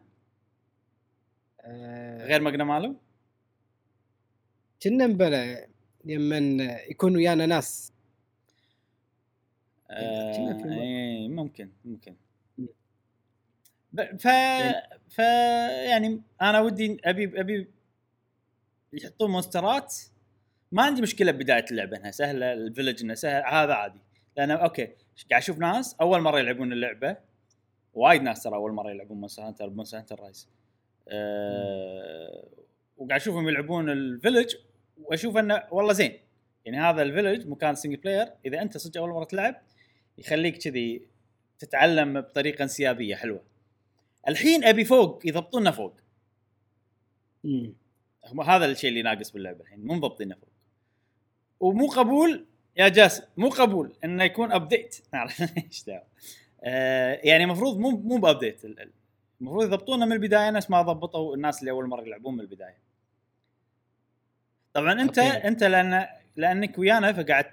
[1.61, 2.97] آه، غير Magnamalo
[4.83, 5.67] كنا مبلى
[6.05, 6.39] لما
[6.91, 7.93] يكون ويانا ناس.
[9.91, 12.17] آه إيه ممكن ممكن.
[13.97, 14.29] ف
[15.09, 15.19] ف
[15.89, 17.71] يعني أنا ودي أبي أبي
[18.93, 19.95] يحطون monsterات.
[20.73, 24.01] ما عندي مشكلة ببداية اللعبة إنها سهلة ال village انها سهل هذا عادي.
[24.37, 24.85] لأن أوكي
[25.31, 27.17] قاعد أشوف ناس أول مرة يلعبون اللعبة
[27.95, 30.49] وايد ناس ترى أول مرة يلعبون Monster Hunter Monster Hunter Rise
[31.09, 32.49] أه
[32.97, 34.55] وقاعد أشوفهم يلعبون ال village
[35.03, 36.19] وأشوف إنه والله زين.
[36.65, 39.63] يعني هذا ال village مكان single player إذا أنت صدق أول مرة تلعب
[40.19, 41.09] يخليك كذي
[41.59, 43.56] تتعلم بطريقة انسيابية حلوة.
[44.29, 45.95] الحين أبي فوق يضبطونا فوق.
[47.45, 47.75] مم.
[48.47, 50.49] هذا الشيء اللي ناقص باللعبة الحين مو مضبطينه فوق.
[51.61, 54.97] ومو قبول يا جاسم مو قبول إنه يكون update
[55.65, 56.05] إيش دعوة.
[56.65, 58.93] آه، يعني المفروض مو مو ب update ال- ال-
[59.41, 62.79] المفروض يضبطونه من البداية نفس ما ضبطوا الناس اللي أول مرة يلعبون من البداية.
[64.75, 65.49] طبعا انت أوكي.
[65.49, 67.45] أنت لأن لأنك ويانا فقاعد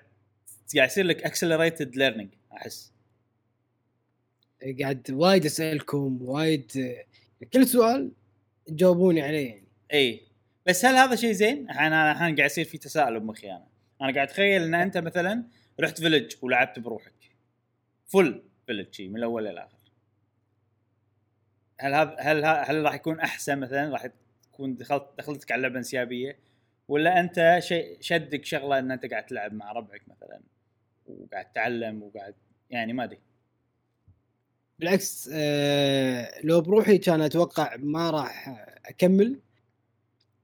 [0.75, 2.92] قاعد يصير لك accelerated learning أحس.
[4.81, 6.95] قاعد وايد أسألكم وايد
[7.53, 8.11] كل سؤال
[8.65, 9.67] تجاوبوني عليه يعني.
[9.93, 10.21] إي.
[10.65, 13.67] بس هل هذا شيء زين؟ أنا الحين قاعد يصير في تساؤل بمخي أنا.
[14.01, 15.43] أنا قاعد أتخيل إن أنت مثلا
[15.79, 17.13] رحت فيلج ولعبت بروحك.
[18.07, 19.77] فل فيلج من الأول للاخر
[21.79, 24.07] هل هذا هل هل راح يكون أحسن مثلا؟ راح
[24.43, 26.37] تكون دخلت دخلتك على لعبة انسيابية؟
[26.87, 30.41] ولا أنت شيء شدك شغلة إن أنت قاعد تلعب مع ربعك مثلا؟
[31.05, 32.35] وقاعد تتعلم وقاعد
[32.69, 33.19] يعني ما أدري.
[34.79, 38.49] بالعكس آه لو بروحي كان أتوقع ما راح
[38.85, 39.39] أكمل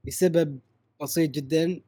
[0.07, 0.59] بسبب
[1.01, 1.81] بسيط جدا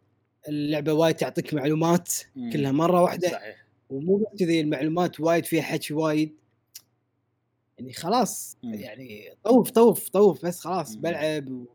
[0.50, 2.52] اللعبة وايد تعطيك معلومات مم.
[2.52, 6.36] كلها مرة واحدة صحيح ومو بس كذي المعلومات وايد فيها حكي وايد
[7.78, 8.74] يعني خلاص مم.
[8.74, 11.02] يعني طوف طوف طوف بس خلاص مم.
[11.02, 11.66] بلعب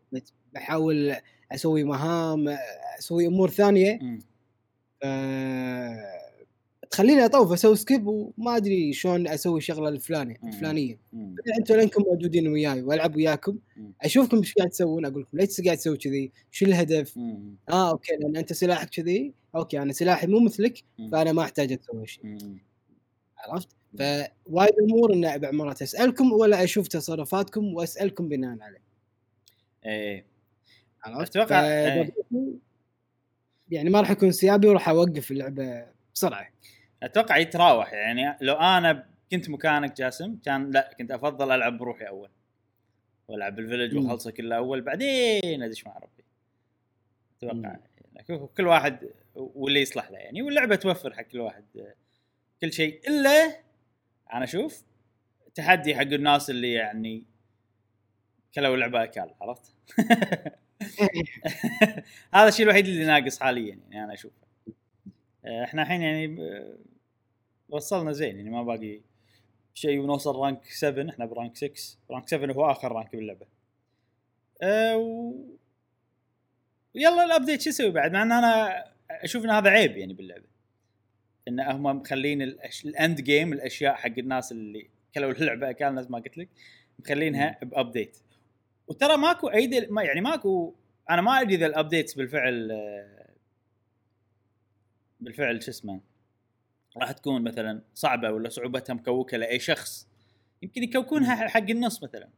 [0.53, 1.17] وبحاول
[1.53, 2.49] أسوي مهام
[2.99, 4.19] أسوي أمور ثانية مم.
[5.01, 5.05] ف
[6.91, 10.37] تخليني اطوف أسوي سكيب وما ادري شلون أسوي شغله الفلانية.
[10.45, 10.99] الفلانيه.
[11.59, 13.59] أنتم لانكم موجودين وياي والعب وياكم.
[14.03, 17.55] اشوفكم إيش قاعد تسوون أقول لكم ليش قاعد تسوي كذي؟ شو الهدف؟ مم.
[17.69, 20.83] آه أوكي لأن أنت سلاحك كذي أوكي أنا سلاحي مو مثلك.
[21.13, 22.39] فأنا ما أحتاج أسوي شيء.
[23.39, 23.69] عرفت؟
[23.99, 28.83] فوايد أمور ان بعض مرات أسألكم ولا أشوف تصرفاتكم وأسألكم بناء عليه
[29.87, 30.27] إيه
[31.05, 32.13] عرفت؟ ف- إيه.
[33.71, 36.49] يعني ما راح اكون سيابي وراح أوقف اللعبة بسرعة
[37.03, 38.37] أتوقع يتراوح يعني.
[38.41, 42.31] لو أنا كنت مكانك جاسم كان لا كنت أفضل ألعب بروحي أول.
[43.29, 44.05] وألعب الفيلج مم.
[44.05, 46.25] واخلصه كله أول بعدين أدش مع ربي.
[47.39, 47.77] أتوقع.
[48.15, 50.43] يعني كل واحد واللي يصلح له يعني.
[50.43, 51.65] واللعبة توفر حق كل واحد
[52.61, 53.01] كل شيء.
[53.09, 53.61] إلا
[54.33, 54.83] أنا أشوف
[55.55, 57.25] تحدي حق الناس اللي يعني
[58.55, 59.75] كلوا اللعبه أكل عرفت؟
[62.35, 64.46] هذا الشيء الوحيد اللي ناقص حاليا يعني أنا أشوف آه،
[65.47, 66.77] إحنا الحين يعني آه،
[67.69, 69.01] وصلنا زين يعني ما باقي
[69.75, 71.73] شيء ونوصل rank 7 إحنا ب rank 6
[72.11, 73.47] rank 7 هو آخر rank باللعبة.
[74.63, 75.35] أه و...
[76.95, 80.47] يلا ال update شو يسوي بعد؟ مع إن أنا أشوف إن هذا عيب يعني باللعبة.
[81.49, 82.85] إن هم مخلين الأش...
[82.85, 86.49] ال end game الأشياء حق الناس اللي كلوا اللعبة كان نفس ما قلت لك
[86.99, 88.19] مخلينها ب update
[88.89, 89.93] وترى ماكو اي DL...
[89.93, 90.75] ما يعني ماكو
[91.11, 93.16] أنا ما أدري إذا ال updates بالفعل آه،
[95.21, 96.01] بالفعل شو اسمه
[96.97, 100.09] راح تكون مثلا صعبة ولا صعوبتها مكوكة لأي شخص
[100.63, 102.29] يمكن يكوكونها حق النص مثلا.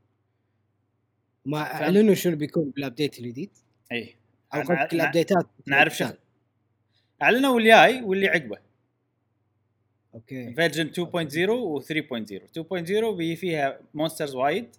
[1.46, 1.58] ما.
[1.58, 3.50] أعلنوا شنو بيكون بال update الجديد؟
[3.92, 4.16] اي
[4.54, 6.18] أو قصدك ال update ات نعرف شغل
[7.22, 8.58] أعلنوا والجاي واللي عقبه.
[10.14, 10.54] أوكي.
[10.54, 14.76] version 2.0 و 3.0 2.0 بي فيها monsters وايد.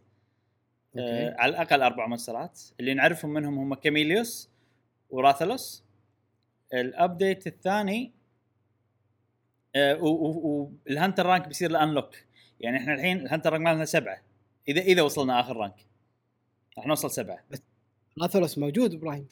[0.97, 1.41] آه أوكي.
[1.41, 4.49] على الأقل أربع monster ات اللي نعرفهم منهم هم كاميليوس
[5.09, 5.83] وراثلوس
[6.73, 8.11] ال update الثاني
[9.75, 12.15] آه وال hunter rank بيصير له unlock
[12.59, 14.21] يعني إحنا الحين ال hunter rank مالنا سبعة.
[14.67, 15.85] إذا إذا وصلنا آخر rank
[16.77, 17.43] راح نوصل سبعة.
[18.21, 19.27] راثلوس موجود إبراهيم.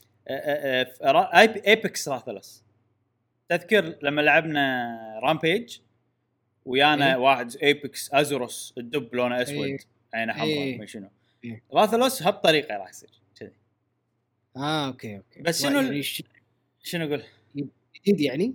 [1.67, 2.63] apex راثلوس.
[3.50, 5.80] تذكر لما لعبنا rampage
[6.65, 7.15] ويانا إيه.
[7.15, 9.78] واحد apex ازوروس الدب لونه أسود إيه.
[10.13, 10.80] عينه حمراء إيه.
[10.80, 11.10] ما شنو.
[11.43, 11.63] إيه.
[11.73, 13.56] راثلوس بهالطريقه راح يصير كذي.
[14.58, 15.41] آه أوكي أوكي.
[15.41, 16.04] بس شنو يعني
[16.88, 17.23] شنو أقول؟
[17.95, 18.54] جديد يعني؟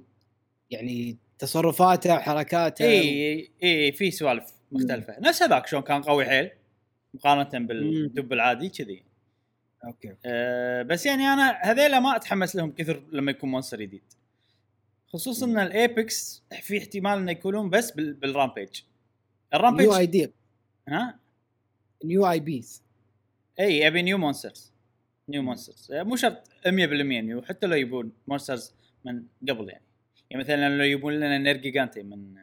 [0.71, 5.21] يعني تصرفاته وحركاته إي إي في سوالف مختلفة.
[5.21, 6.51] نفس هذاك شلون كان قوي حيل
[7.15, 9.03] مقارنة بالدب العادي كذي.
[9.85, 14.03] أوكي أه بس يعني أنا هذيلا ما أتحمس لهم كثر لما يكون monster جديد.
[15.09, 18.81] خصوصا إن ال apex في احتمال إنه يكونون بس بال- بال rampage.
[19.55, 20.33] الرامبيج نيو آي دي.
[20.89, 21.19] ها؟
[22.05, 22.83] نيو آي بيز.
[23.61, 24.72] إي ابي نيو مونسترز.
[25.29, 29.85] نيو مونسترز مو شرط 100% نيو حتى لو يبون مونسترز من قبل يعني.
[30.31, 32.35] يعني مثلا لو يبون لنا نيرجيجانتي من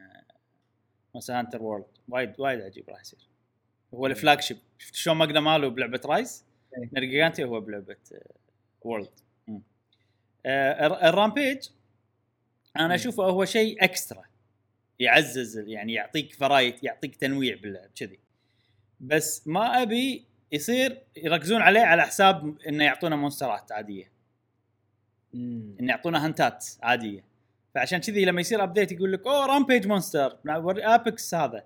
[1.13, 3.19] مونستر هانتر وورلد وايد وايد عجيب راح يصير.
[3.93, 6.45] هو الفلاج شيب شفت شلون مقدم ماله بلعبة رايز
[6.77, 6.89] إيه.
[6.93, 7.97] نيرجيجانتي هو بلعبة
[8.81, 9.19] وورلد
[10.45, 11.69] الرامبيج
[12.75, 12.91] أنا مم.
[12.91, 14.23] أشوفه هو شيء extra
[14.99, 18.19] يعزز يعني يعطيك variety يعطيك تنويع باللعب كذي.
[18.99, 24.11] بس ما أبي يصير يركزون عليه على حساب إنه يعطونا monster ات عادية.
[25.33, 25.75] مم.
[25.79, 27.23] إنه يعطونا hunt ات عادية.
[27.75, 31.63] فعشان كذي لما يصير update يقول لك أوه rampage monster apex هذا.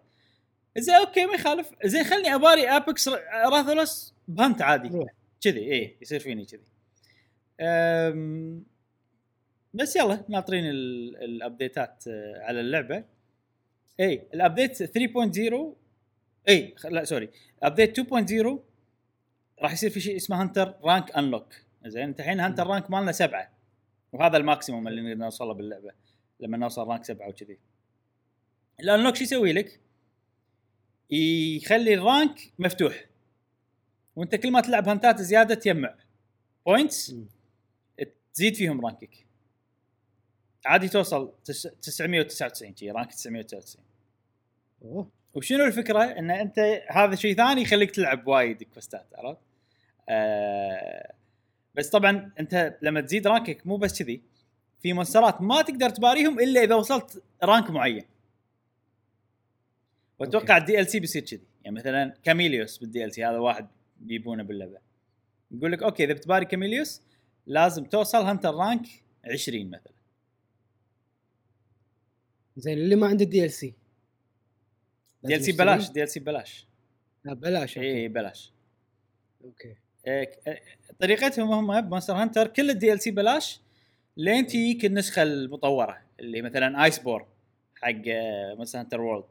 [0.77, 1.69] زين أوكي ما يخالف.
[1.85, 3.09] زين خلني أباري apex
[3.51, 5.05] راثلوس ب hunt عادي.
[5.41, 6.63] كذي إيه يصير فيني كذي.
[9.73, 13.03] بس يلا ناطرين ال- ال update ات آه، على اللعبة.
[13.99, 15.75] اي ال update 3.0
[16.49, 17.29] اي لا sorry
[17.63, 18.59] update 2.0
[19.63, 21.53] راح يصير في شيء اسمه hunter rank unlock.
[21.85, 23.51] زين انت الحين hunter rank مالنا سبعة.
[24.13, 25.91] وهذا ال maximum اللي نقدر نوصله باللعبة
[26.39, 27.57] لما نوصل rank سبعة وكذي.
[28.79, 29.79] ال unlock شو يسوي لك؟
[31.09, 33.05] يخلي ال rank مفتوح.
[34.15, 35.95] وانت كل ما تلعب hunt ات زيادة تجمع.
[36.65, 37.15] points.
[38.33, 39.25] تزيد فيهم rank ك.
[40.65, 43.83] عادي توصل تس- 999 شي rank 999
[44.81, 45.09] أوه.
[45.33, 49.39] وشنو الفكرة؟ إن أنت هذا شيء ثاني يخليك تلعب وايد quest ات عرفت؟
[50.09, 51.13] آه
[51.75, 54.21] بس طبعا أنت لما تزيد rank ك مو بس كذي
[54.81, 58.03] في monster ات ما تقدر تباريهم إلا إذا وصلت rank معين.
[60.19, 61.41] وأتوقع ال DLC بيصير كذي.
[61.63, 63.67] يعني مثلا كاميليوس بال DLC هذا واحد
[63.99, 64.77] بيبونه باللعبة.
[65.51, 67.01] يقول لك أوكي إذا بتباري كاميليوس
[67.47, 68.85] لازم توصل hunter rank
[69.25, 69.93] 20 مثلا.
[72.57, 73.73] زين اللي ما عنده دي ال سي
[75.23, 76.67] دي ال سي ببلاش دي ال سي ببلاش.
[77.23, 78.53] لا بلاش اي إي، بلاش
[79.43, 79.67] أوكي.
[79.67, 79.82] إيه،
[80.99, 83.61] طريقتهم هم بمونستر هانتر كل ال DLC بلاش
[84.17, 87.27] لين تجيك النسخة المطورة اللي مثلا Iceborne
[87.75, 87.91] حق
[88.57, 89.25] مونستر هانتر وورلد.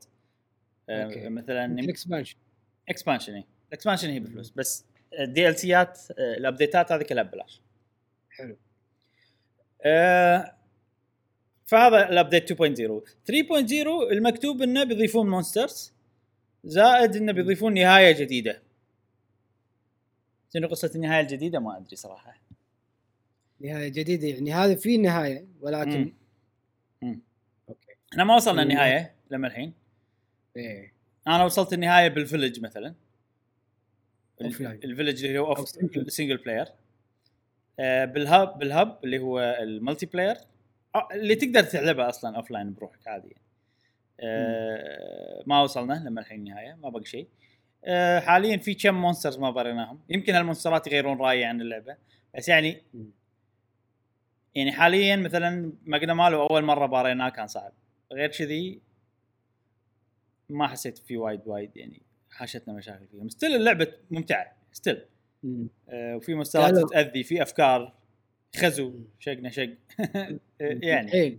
[0.90, 1.28] أوكي.
[1.28, 2.36] مثلا ال expansion
[2.88, 4.84] expansion اي ال expansion هي بفلوس بس
[5.18, 7.60] ال DLC ات ال update ات هذه كلها ببلاش.
[8.30, 8.56] حلو.
[9.84, 10.54] آه،
[11.66, 15.92] فهذا ال update 2.0 3.0 المكتوب إنه بيضيفون monsters
[16.64, 18.62] زائد إنه بيضيفون نهاية جديدة.
[20.54, 22.34] شنو قصة النهاية الجديدة ما أدري صراحة
[23.60, 26.12] نهاية جديدة يعني هذا في نهاية ولكن مم.
[27.02, 27.20] مم.
[27.68, 28.62] أوكي إحنا ما وصلنا.
[28.62, 29.72] النهاية لما الحين
[30.56, 30.92] إيه
[31.26, 32.94] أنا وصلت النهاية بال village مثلا.
[34.40, 36.08] ال village اللي هو single.
[36.08, 36.66] single player
[37.80, 40.36] آه، بال hub بال hub اللي هو ال multiplayer
[40.94, 43.42] آه، اللي تقدر تلعبها أصلا offline بروحك عادي يعني.
[44.20, 47.51] آه، ما وصلنا لما الحين النهاية ما بقى شيء آه،
[48.20, 50.00] حاليا في كم monsters ما بريناهم.
[50.08, 51.96] يمكن هال monster ات يغيرون رأيي عن اللعبة.
[52.38, 52.82] بس يعني.
[54.54, 57.72] يعني حاليا مثلا ماجنا مالو أول مرة باريناه كان صعب.
[58.12, 58.80] غير كذي
[60.48, 63.28] ما حسيت فيه وايد وايد يعني حاشتنا مشاكل فيهم.
[63.28, 64.52] ستيل اللعبة ممتعة.
[64.72, 65.04] ستيل.
[65.88, 67.94] آه وفي مستويات قالوا- تاذي في أفكار
[68.56, 68.92] خزو.
[69.18, 69.70] شقنا شق.
[70.60, 71.10] يعني.
[71.10, 71.38] حيل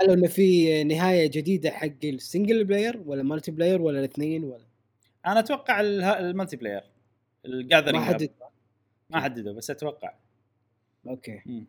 [0.00, 4.64] قالوا إنه في نهاية جديدة حق السنجل بلاير ولا مالتي بلاير ولا الاثنين ولا
[5.26, 8.30] أنا أتوقع ال multiplayer ما ال gathering حدد
[9.10, 10.14] ما حددوا بس أتوقع.
[11.06, 11.42] أوكي.
[11.46, 11.66] مم.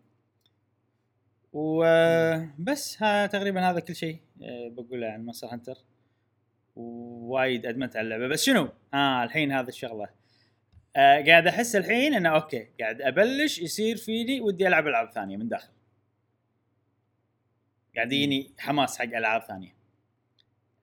[1.53, 5.77] وبس ها تقريبا هذا كل شيء آه، بقوله عن مونستر هانتر.
[6.75, 8.27] وايد أدمنت على اللعبة.
[8.27, 10.09] بس شنو؟ آه الحين هذا الشغلة.
[10.95, 15.47] آه قاعد أحس الحين إنه أوكي قاعد أبلش يصير فيني ودي ألعب ألعاب ثانية من
[15.47, 15.73] داخل.
[17.95, 19.75] قاعد يجيني حماس حق ألعاب ثانية.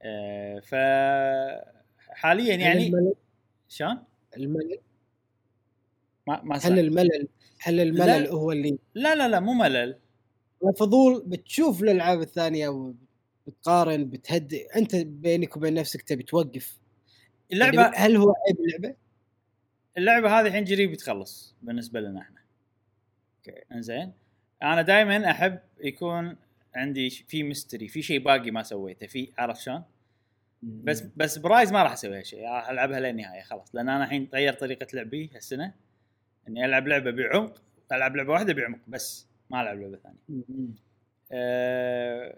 [0.03, 0.75] آه ف
[2.13, 3.15] حاليا يعني الملل
[3.69, 3.99] شلون؟
[4.37, 4.79] الملل
[6.27, 6.79] ما ما هل.
[6.79, 7.29] الملل
[7.61, 8.31] هل الملل لا.
[8.31, 9.99] هو اللي لا لا لا مو ملل
[10.69, 16.79] الفضول بتشوف الألعاب الثانية وبتقارن بتهدي أنت بينك وبين نفسك تبي توقف
[17.53, 18.97] اللعبة يعني هل هو عيب اللعبة؟
[19.99, 22.41] اللعبة هذه الحين قريب تخلص بالنسبة لنا إحنا
[23.37, 24.13] أوكي إنزين
[24.63, 26.37] أنا دائما أحب يكون
[26.75, 29.83] عندي في mystery في شيء باقي ما سويته في عرفت شلون؟
[30.63, 33.75] بس بس surprise ما راح أسوي هالشيء راح ألعبها للنهاية خلاص.
[33.75, 35.75] لأن أنا الحين غير طريقة لعبي هالسنة.
[36.49, 37.63] إني ألعب لعبة بعمق.
[37.93, 39.27] ألعب لعبة واحدة بعمق بس.
[39.51, 40.41] ما ألعب لعبة ثانية.
[41.33, 42.37] أه...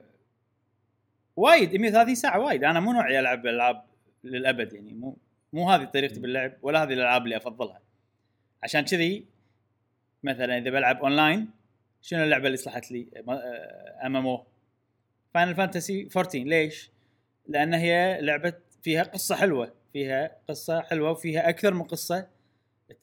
[1.37, 1.77] وايد.
[1.77, 2.65] 130 ساعة وايد.
[2.65, 3.85] أنا مو نوعي ألعب ألعاب
[4.25, 4.93] للأبد يعني.
[4.93, 5.17] مو
[5.53, 7.81] مو هذه طريقتي باللعب ولا هذه الألعاب اللي أفضلها.
[8.63, 9.27] عشان كذي
[10.23, 11.51] مثلا إذا بلعب أونلاين
[12.03, 13.09] شنو اللعبة اللي صلحت لي؟
[14.05, 14.45] MMO.
[15.35, 16.91] فاينل فانتسي 14 ليش؟
[17.49, 22.29] لأن هي لعبه فيها قصة حلوة فيها قصة حلوة وفيها أكثر من قصة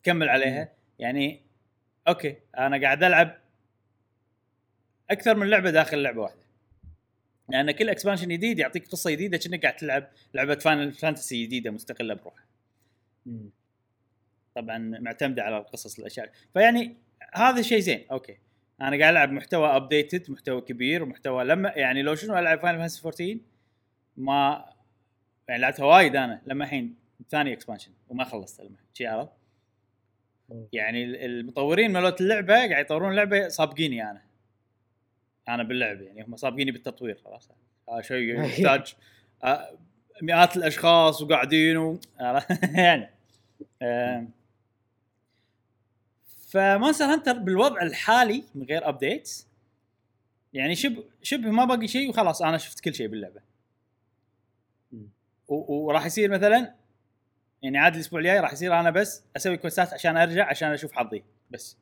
[0.04, 0.74] تكمل عليها.
[1.00, 1.42] يعني
[2.08, 3.38] أوكي أنا قاعد ألعب
[5.10, 6.40] أكثر من لعبة داخل لعبة واحدة.
[7.50, 12.14] لأن كل expansion جديد يعطيك قصة جديدة كأنك قاعد تلعب لعبة فاينل فانتسي جديدة مستقلة
[12.14, 12.46] بروحها.
[14.56, 16.32] طبعا معتمدة على القصص الأشياء.
[16.54, 16.98] فيعني
[17.34, 18.38] هذا شيء زين أوكي.
[18.82, 23.08] أنا قاعد ألعب محتوى updated محتوى كبير ومحتوى لما يعني لو شنو ألعب فاينل فانتسي
[23.08, 23.40] 14
[24.20, 24.66] ما
[25.48, 26.96] يعني لعبتها وايد أنا لما الحين
[27.30, 29.32] ثاني expansion وما خلصت لما شي عرفت.
[30.74, 34.22] يعني ال- المطورين مالت اللعبة قاعد يطورون اللعبة سابقيني أنا.
[35.48, 37.50] أنا باللعبه يعني هم سابقيني بالتطوير خلاص.
[37.90, 38.96] هذا شيء يحتاج
[39.44, 39.78] آه،
[40.22, 42.00] مئات الأشخاص وقاعدين و...
[42.76, 43.10] يعني.
[46.50, 49.48] فمونستر هانتر بالوضع الحالي من غير updates
[50.54, 53.42] يعني شبه شبه ما باقي شيء وخلاص أنا شفت كل شيء باللعبة.
[55.50, 56.74] وراح يصير مثلا
[57.62, 60.92] يعني عاد الأسبوع الجاي راح يصير أنا بس أسوي quest ات عشان أرجع عشان أشوف
[60.92, 61.78] حظي بس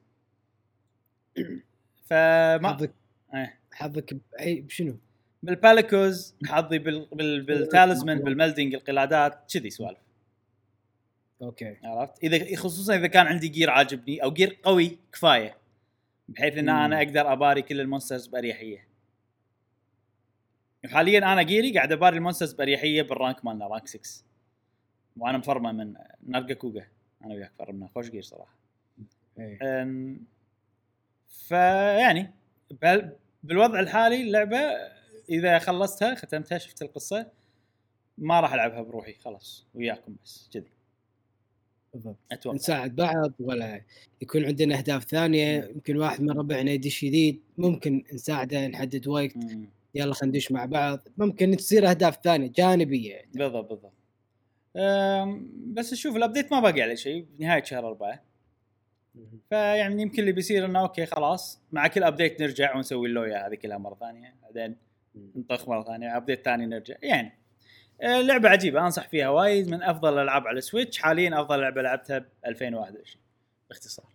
[2.10, 2.94] فما حظك
[3.34, 3.60] إيه.
[3.72, 4.98] حظك باي بشنو؟
[5.44, 7.08] بال Palicoes حظي بال...
[7.12, 7.42] بال...
[7.46, 10.00] بال talisman بال melding القلادات كذي سوالف
[11.42, 15.58] أوكي عرفت اذا خصوصا إذا كان عندي gear عاجبني أو gear قوي كفاية
[16.28, 16.70] بحيث إن.
[16.70, 18.87] أنا أقدر أباري كل ال monsters بأريحية
[20.88, 24.24] حاليا أنا gear ي قاعد أباري ال monsters بأريحية بال rank مالنا rank 6
[25.18, 25.94] وأنا مفرمه من
[26.28, 26.88] نارجا كوغا
[27.24, 28.56] أنا وياك فرمنا خوش gear صراحة.
[29.40, 29.60] إيه.
[29.82, 30.20] أم،
[31.30, 32.32] فيعني
[33.44, 34.58] بالوضع الحالي اللعبة
[35.30, 37.28] إذا خلصتها ختمتها شفت القصة
[38.18, 40.72] ما راح ألعبها بروحي خلاص وياكم بس كذي
[41.94, 42.18] بالضبط.
[42.32, 42.56] أتوقع.
[42.56, 43.82] نساعد بعض ولا
[44.22, 49.38] يكون عندنا أهداف ثانية يمكن واحد من ربعنا يدش جديد ممكن نساعده نحدد وقت.
[49.38, 49.70] مم.
[49.98, 51.00] يلا خلينا ندش مع بعض.
[51.18, 53.94] ممكن تصير أهداف ثانية جانبية بالضبط بالضبط.
[54.76, 58.24] أم، بس شوف الابديت ما باقي عليه شيء نهاية شهر أربعة.
[59.50, 63.78] فيعني يمكن اللي بيصير إنه أوكي خلاص مع كل update نرجع ونسوي اللوية هذه كلها
[63.78, 64.36] مرة ثانية.
[64.44, 64.78] بعدين
[65.36, 66.96] نطخ مرة ثانية update ثاني نرجع.
[67.02, 67.34] يعني
[68.02, 69.70] آه، لعبة عجيبة أنصح فيها وايد.
[69.70, 73.22] من أفضل الألعاب على ال Switch حاليا أفضل لعبة لعبتها ب 2021
[73.70, 74.06] باختصار.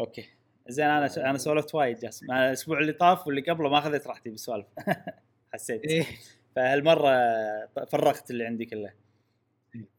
[0.00, 0.39] أوكي.
[0.70, 4.66] زين أنا أنا سولفت وايد جاسم الأسبوع اللي طاف واللي قبله ما أخذت راحتي بالسوالف.
[5.52, 5.84] حسيت.
[5.84, 6.04] إيه.
[6.56, 7.10] فهالمرة
[7.92, 8.92] فرغت اللي عندي كله.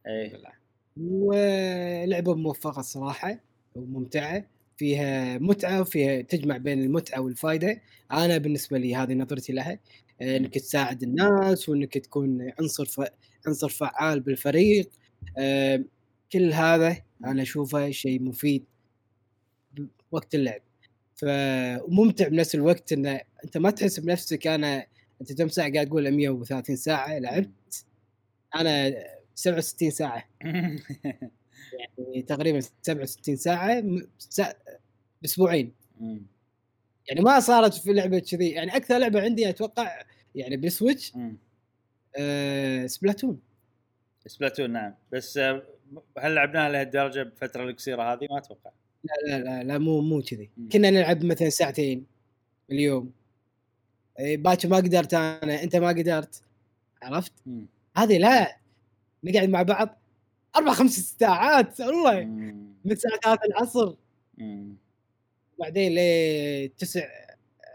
[0.06, 0.42] إيه
[0.96, 3.38] ولعبة موفقة الصراحة
[3.74, 4.44] وممتعة.
[4.76, 7.80] فيها متعة وفيها تجمع بين المتعة والفائده
[8.12, 9.78] أنا بالنسبة لي هذه نظرتي لها.
[10.20, 13.00] آه، إنك تساعد الناس وإنك تكون عنصر ف...
[13.46, 14.90] عنصر فعال بالفريق.
[16.32, 18.64] كل هذا أنا أشوفه شيء مفيد
[20.12, 20.60] وقت اللعب.
[21.14, 24.46] فممتع بنفس الوقت انه أنت ما تحس بنفسك.
[24.46, 24.86] أنا
[25.20, 27.84] أنت كم ساعة قاعد تقول 130 ساعة لعبت
[28.56, 28.94] أنا
[29.34, 30.24] 67 ساعة.
[31.78, 33.84] يعني تقريبا 67 ساعة.
[35.22, 35.72] بأسبوعين.
[37.08, 38.50] يعني ما صارت في لعبة كذي.
[38.50, 40.02] يعني أكثر لعبة عندي أتوقع
[40.34, 41.36] يعني بالسويتش مم.
[42.16, 43.40] آه سبلاتون.
[44.26, 44.94] سبلاتون نعم.
[45.12, 45.62] بس آه،
[46.18, 48.70] هل لعبناها لهالدرجة بفترة القصيرة هذه؟ ما أتوقع.
[49.04, 50.50] لا لا لا, لا مو مو كذي.
[50.72, 52.06] كنا نلعب مثلا ساعتين
[52.70, 53.12] اليوم.
[54.18, 56.42] إيه، باكر ما قدرت أنا أنت ما قدرت.
[57.02, 57.66] عرفت؟ مم.
[57.96, 58.56] هذه لا
[59.24, 59.98] نقعد مع بعض
[60.56, 62.24] أربع خمس ساعات والله.
[62.84, 63.94] من الساعة 3 العصر.
[65.58, 67.02] بعدين ل 9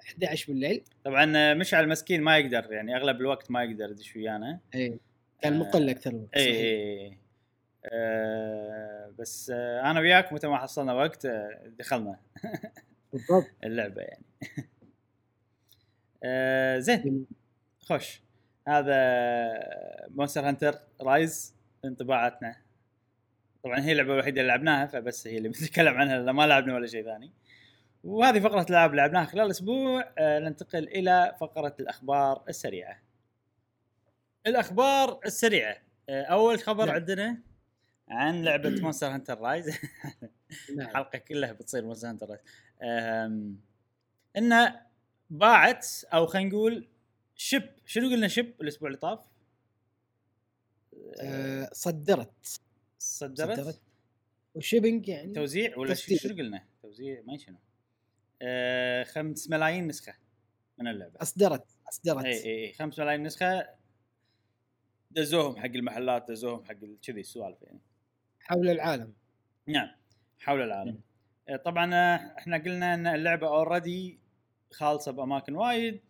[0.06, 0.84] 11 بالليل.
[1.04, 5.00] طبعا مشعل مسكين ما يقدر يعني أغلب الوقت ما يقدر يدش ويانا اي
[5.42, 7.18] كان مقل أكثر الوقت اي
[7.94, 12.20] آه بس آه أنا وياك متى ما حصلنا وقت آه دخلنا
[13.14, 13.46] بالضبط.
[13.64, 14.24] اللعبة يعني.
[16.24, 17.26] آه زين.
[17.80, 18.22] خوش.
[18.68, 18.96] هذا
[20.10, 22.56] مونستر هانتر رايز انطباعاتنا.
[23.64, 26.88] طبعا هي اللعبة الوحيدة اللي لعبناها فبس هي اللي بنتكلم عنها لأن ما لعبنا ولا
[26.88, 27.32] شيء ثاني.
[28.04, 33.00] وهذه فقرة اللي لعبناها خلال الأسبوع آه ننتقل إلى فقرة الأخبار السريعة.
[34.48, 35.78] الأخبار السريعة.
[36.10, 36.96] آه أول خبر نعم.
[36.96, 37.38] عندنا
[38.10, 39.78] عن لعبة مونستر هانتر رايز
[40.70, 42.42] الحلقة كلها بتصير مونستر هانتر رايز
[44.38, 44.82] انه
[45.30, 46.88] باعت أو خلينا نقول
[47.36, 49.20] شب شنو قلنا شب الأسبوع اللي طاف؟
[51.22, 52.62] آه صدرت.
[53.00, 53.82] صدرت, صدرت.
[54.56, 55.94] وشيبنج يعني توزيع ولا.
[55.94, 57.58] شنو قلنا؟ توزيع ما شنو؟
[58.42, 60.16] آه خمس ملايين نسخة
[60.78, 61.22] من اللعبة.
[61.22, 62.26] أصدرت أصدرت.
[62.26, 63.70] إي إي إي 5 ملايين نسخة.
[65.12, 67.80] دزوهم حق المحلات دزوهم حق كذي السوالف يعني.
[68.48, 69.14] حول العالم.
[69.68, 69.90] نعم
[70.40, 71.02] حول العالم.
[71.50, 74.20] آه، طبعا آه، إحنا قلنا إن اللعبة اوريدي
[74.72, 76.02] خالصة بأماكن وايد.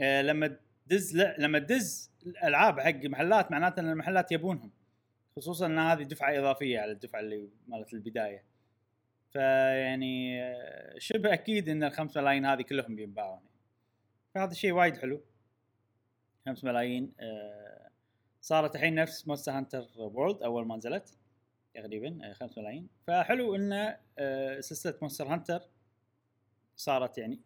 [0.00, 4.70] آه، لما تدز لما تدز الألعاب حق محلات معناته إن المحلات يبونهم.
[5.36, 8.44] خصوصا إن هذه دفعة إضافية على الدفعة اللي مالت البداية.
[9.32, 13.40] فيعني آه، شبه أكيد إن الخمس ملايين هذه كلهم بينباعون.
[14.34, 15.22] فهذا شيء وايد حلو.
[16.46, 17.90] 5 ملايين آه،
[18.40, 21.16] صارت الحين نفس مونستر هانتر وورلد أول ما نزلت.
[21.74, 22.88] تقريبا 5 ملايين.
[23.06, 25.62] فحلو إن آه، سلسلة مونستر هانتر
[26.76, 27.40] صارت يعني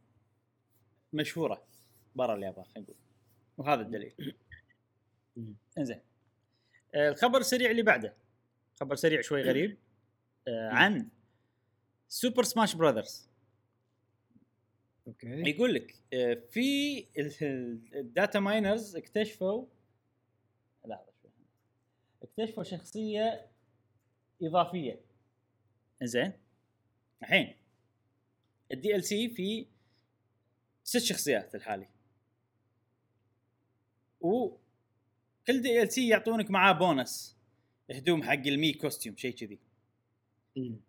[1.12, 1.66] مشهورة
[2.14, 2.96] برا اليابان خلينا نقول.
[3.58, 4.34] وهذا الدليل.
[5.78, 6.00] إنزين.
[6.94, 8.14] آه، الخبر السريع اللي بعده.
[8.80, 9.78] خبر سريع شوي غريب.
[10.48, 11.08] آه، عن
[12.08, 13.28] سوبر سماش براذرز
[15.06, 15.26] أوكي.
[15.50, 19.66] يقول لك آه، في ال- ال- ال data miners اكتشفوا
[20.86, 21.30] لحظة شوي.
[22.22, 23.50] اكتشفوا شخصية
[24.46, 25.00] إضافية.
[26.02, 26.32] زين
[27.22, 27.56] الحين
[28.72, 29.66] ال DLC في
[30.84, 31.88] ست شخصيات الحالي.
[34.20, 37.36] وكل DLC يعطونك معاه بونس.
[37.90, 39.58] هدوم حق ال Mii costume شيء كذي.
[40.56, 40.80] مم.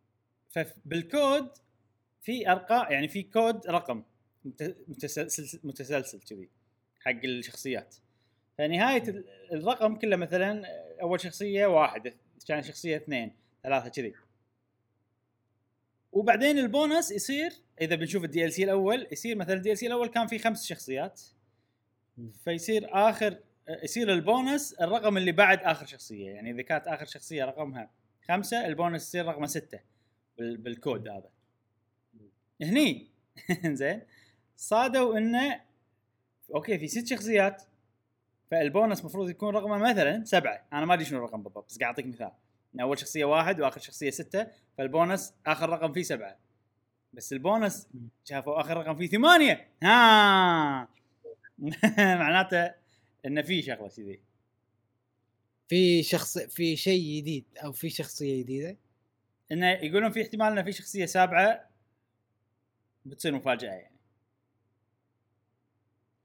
[0.50, 1.50] فبالكود
[2.22, 4.04] في أرقام يعني في كود رقم
[4.46, 6.50] مت- متسلسل متسلسل كذي
[7.00, 7.96] حق الشخصيات.
[8.58, 10.64] فنهاية ال- الرقم كله مثلا
[11.02, 12.14] أول شخصية واحد
[12.48, 13.36] كان شخصية اثنين.
[13.66, 14.14] ثلاثة كذي.
[16.12, 20.38] وبعدين البونس يصير إذا بنشوف ال DLC الأول يصير مثلا ال DLC الأول كان فيه
[20.38, 21.22] خمس شخصيات.
[22.44, 23.38] فيصير آخر
[23.84, 26.30] يصير البونس الرقم اللي بعد آخر شخصية.
[26.30, 27.92] يعني إذا كانت آخر شخصية رقمها
[28.28, 29.80] خمسة البونس يصير رقمه ستة
[30.38, 31.30] بال- بالكود هذا.
[32.62, 33.08] هني.
[33.80, 34.02] زين
[34.56, 35.62] صادوا إنه
[36.56, 37.64] أوكي في ست شخصيات
[38.52, 40.68] فالبونس المفروض يكون رقمه مثلا سبعة.
[40.74, 42.32] أنا ما أدري شنو الرقم بالضبط بس قاعد أعطيك مثال.
[42.76, 44.48] ان أول شخصية واحد وآخر شخصية ستة
[44.78, 46.38] فالبونس آخر رقم فيه سبعة.
[47.14, 47.88] بس البونس
[48.26, 49.68] شافوا آخر رقم فيه ثمانية.
[49.84, 50.88] ها!
[51.98, 52.74] معناته
[53.26, 54.22] إنه في شغلة كذي.
[55.68, 58.78] في شخص في شيء جديد أو في شخصية جديدة؟
[59.52, 61.70] إنه يقولون في احتمال إنه في شخصية سابعة
[63.06, 63.96] بتصير مفاجأة يعني.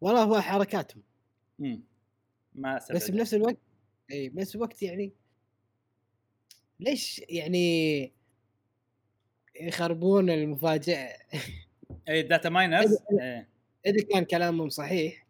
[0.01, 1.03] والله هو حركاتهم.
[1.61, 1.82] امم
[2.55, 3.11] ما بس.
[3.11, 3.57] بنفس الوقت
[4.12, 5.12] اي بنفس الوقت يعني
[6.80, 8.12] ليش يعني
[9.60, 11.16] يخربون المفاجأة
[12.08, 13.48] اي ال data miners إيه.
[13.86, 15.26] إذا كان كلامهم صحيح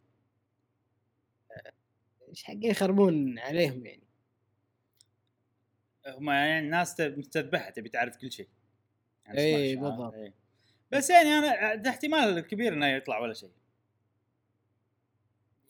[2.28, 4.02] إيش حق يخربون عليهم يعني
[6.06, 8.48] هم يعني الناس مستذبحه تبي تعرف كل شيء
[9.26, 10.14] يعني إي، اسمع، بالضبط.
[10.14, 10.32] إي.
[10.92, 13.50] بس يعني أنا ده احتمال كبير إنه يطلع ولا شيء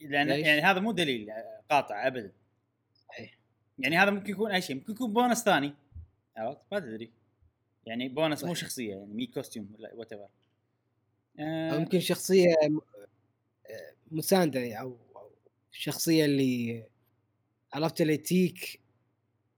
[0.01, 1.31] لأن؟ يعني هذا مو دليل
[1.71, 2.33] قاطع ابدا
[3.09, 3.40] صحيح
[3.83, 5.75] يعني هذا ممكن يكون أي شيء ممكن يكون بونس ثاني.
[6.37, 7.11] عرفت؟ ما تدري.
[7.87, 8.55] يعني بونس مو.
[8.55, 10.29] شخصية يعني Mii costume ولا whatever
[11.41, 14.97] أو يمكن شخصية م- آه، مسانده أو
[15.73, 16.85] الشخصيه اللي
[17.73, 18.81] عرفت اللي تيك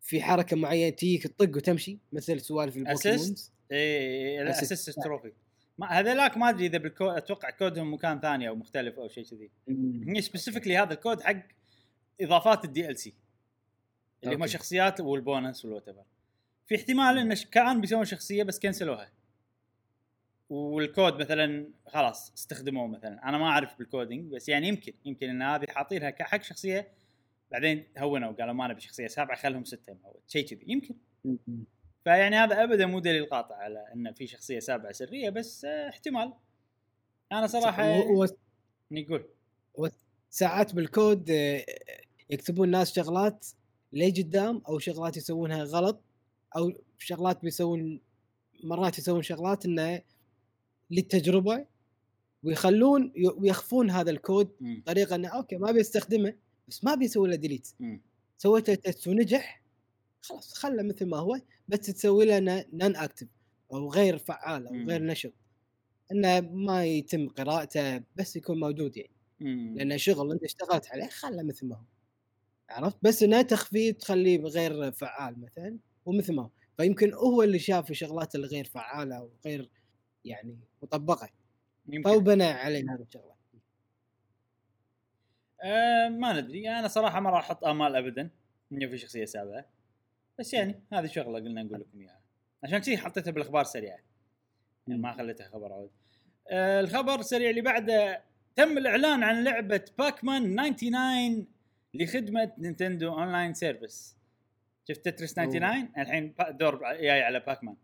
[0.03, 4.73] في حركة معينة تيك تطق وتمشي مثل سوالف البوكيمونز اي assist.
[4.73, 5.33] assist trophy
[5.79, 9.51] ما هذولاك ما أدري إذا بالكود أتوقع كودهم مكان ثاني أو مختلف أو شيء كذي.
[10.21, 11.37] specifically هذا الكود حق
[12.21, 13.15] إضافات ال DLC
[14.25, 14.47] اللي هم.
[14.47, 15.85] شخصيات وال bonus وال what
[16.67, 19.11] في احتمال إن كان بيسوون شخصية بس كنسلوها.
[20.51, 23.29] والكود مثلا خلاص استخدموه مثلا.
[23.29, 26.89] أنا ما أعرف بال coding بس يعني يمكن يمكن إن هذه حاطينها حق شخصية
[27.51, 30.95] بعدين هونوا قالوا ما نبي شخصية سابعة خلهم ستة أو شيء كذي يمكن.
[32.05, 36.33] فيعني هذا ابدا مو دليل قاطع على إن في شخصية سابعة سرية بس آه، احتمال.
[37.33, 38.31] أنا صراحة نقول
[40.31, 41.65] ساعات بالكود آه،
[42.31, 43.47] يكتبون ناس شغلات
[43.93, 46.03] ليه قدام أو شغلات يسوونها غلط
[46.57, 48.01] أو شغلات بيسوون
[48.65, 50.03] مرات يسوون شغلات إنه
[50.91, 51.67] للتجربة
[52.45, 54.53] ويخلون ويخفون هذا الكود.
[54.61, 56.35] بطريقة إنه okay ما بيستخدمه
[56.69, 57.69] بس ما بيسوي له delete.
[58.39, 59.63] سويته test ونجح
[60.23, 62.41] خلاص خله مثل ما هو بس تسوي له
[62.73, 63.29] non-active
[63.73, 64.75] أو غير فعال أو.
[64.87, 65.33] غير نشط
[66.13, 69.75] إنه ما يتم قراءته بس يكون موجود يعني مم.
[69.77, 71.85] لأنه شغل أنت اشتغلت عليه خله مثل ما هو
[72.73, 78.35] عرفت؟ بس إنه تخفيه تخليه غير فعال مثلا ومثل ما فيمكن هو اللي شاف الشغلات
[78.35, 79.71] الغير فعالة أو غير
[80.25, 81.29] يعني مطبقة.
[81.89, 82.11] يمكن.
[82.11, 83.33] فهو بنى عليه هذه الشغله
[85.63, 86.71] أه ما ندري.
[86.71, 88.31] أنا صراحة ما راح أحط آمال ابدا.
[88.73, 89.67] إنه في شخصية سابعه
[90.39, 92.21] بس يعني هذه شغلة قلنا نقول لكم إياها.
[92.65, 93.99] عشان كذي حطيتها بالأخبار سريعة.
[94.89, 95.91] يعني ما خليتها خبر عود.
[96.49, 98.23] أه الخبر السريع اللي بعده
[98.57, 101.47] تم الإعلان عن لعبة باكمان 99
[101.95, 104.17] لخدمة نينتندو online service.
[104.89, 107.77] شفت تترس 99 الحين دور جاي على باكمان.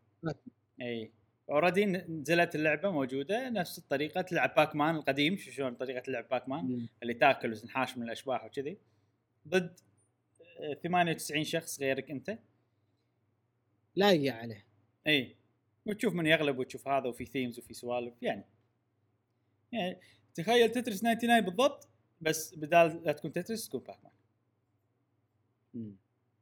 [0.81, 1.13] إي.
[1.51, 5.37] already نزلت اللعبة موجودة نفس الطريقة تلعب باكمان القديم.
[5.37, 8.79] شو شلون طريقة لعب باكمان؟ اللي تاكل وتنحاش من الأشباح وكذي.
[9.49, 9.81] ضد
[10.61, 12.39] آه، 98 شخص غيرك أنت.
[13.97, 14.65] لايقه عليه.
[15.07, 15.37] إي.
[15.87, 18.45] وتشوف من يغلب وتشوف هذا وفي themes وفي سوالف يعني.
[19.73, 20.01] يعني
[20.35, 21.89] تخيل تترس 99 بالضبط.
[22.21, 24.13] بس بدال لا تكون تترس تكون باكمان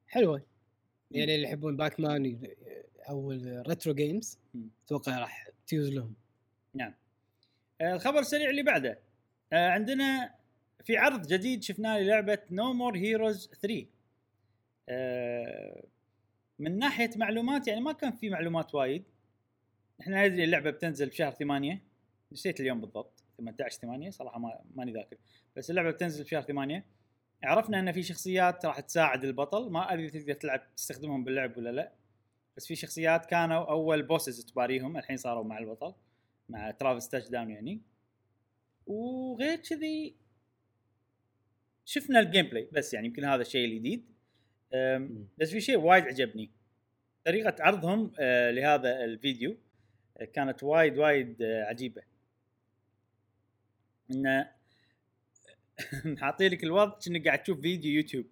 [0.08, 0.42] حلوة
[1.10, 2.54] يعني اللي يحبون باكمان ي-
[3.08, 4.38] أو ال retro games.
[4.86, 6.14] أتوقع راح تيوز لهم.
[6.74, 6.94] نعم.
[7.80, 8.98] آه، الخبر السريع اللي بعده.
[9.52, 10.34] آه، عندنا
[10.84, 13.86] في عرض جديد شفناه للعبة No More Heroes 3
[14.88, 15.84] آه،
[16.58, 19.04] من ناحية معلومات يعني ما كان في معلومات وايد.
[20.00, 21.82] إحنا ندري اللعبة بتنزل بشهر 8
[22.32, 23.22] نسيت اليوم بالضبط.
[23.38, 25.16] 18 8 صراحة ما ماني ذاكر.
[25.56, 26.84] بس اللعبة بتنزل بشهر 8
[27.44, 29.70] عرفنا إن في شخصيات راح تساعد البطل.
[29.70, 31.92] ما أدري تقدر تلعب تستخدمهم باللعب ولا لا.
[32.56, 34.96] بس في شخصيات كانوا أول bosses تباريهم.
[34.96, 35.94] الحين صاروا مع البطل
[36.48, 37.82] مع Travis Touchdown يعني.
[38.86, 40.16] وغير كذي
[41.84, 44.04] شفنا ال gameplay بس يعني يمكن هذا الشيء الجديد.
[45.38, 46.50] بس في شيء وايد عجبني.
[47.24, 49.56] طريقة عرضهم آه، لهذا الفيديو
[50.16, 52.02] آه، كانت وايد وايد آه، عجيبة.
[54.10, 54.50] انه
[56.20, 58.26] حاطين لك الوضع كأنك قاعد تشوف فيديو يوتيوب.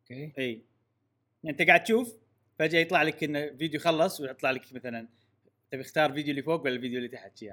[0.00, 0.32] okay.
[0.38, 0.62] إي.
[1.46, 2.18] أنت قاعد تشوف
[2.58, 5.08] فجأة يطلع لك انه فيديو خلص ويطلع لك مثلا
[5.70, 7.52] تبي اختار الفيديو اللي فوق ولا الفيديو اللي تحت شي؟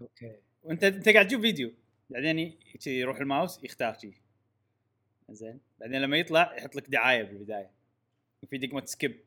[0.00, 0.36] okay.
[0.62, 1.72] وأنت أنت قاعد تشوف فيديو
[2.10, 4.14] بعدين شي يروح الماوس يختار شيء
[5.30, 5.60] زين.
[5.80, 7.70] بعدين لما يطلع يحط لك دعاية بالبداية.
[8.42, 9.20] وفي دقمة skip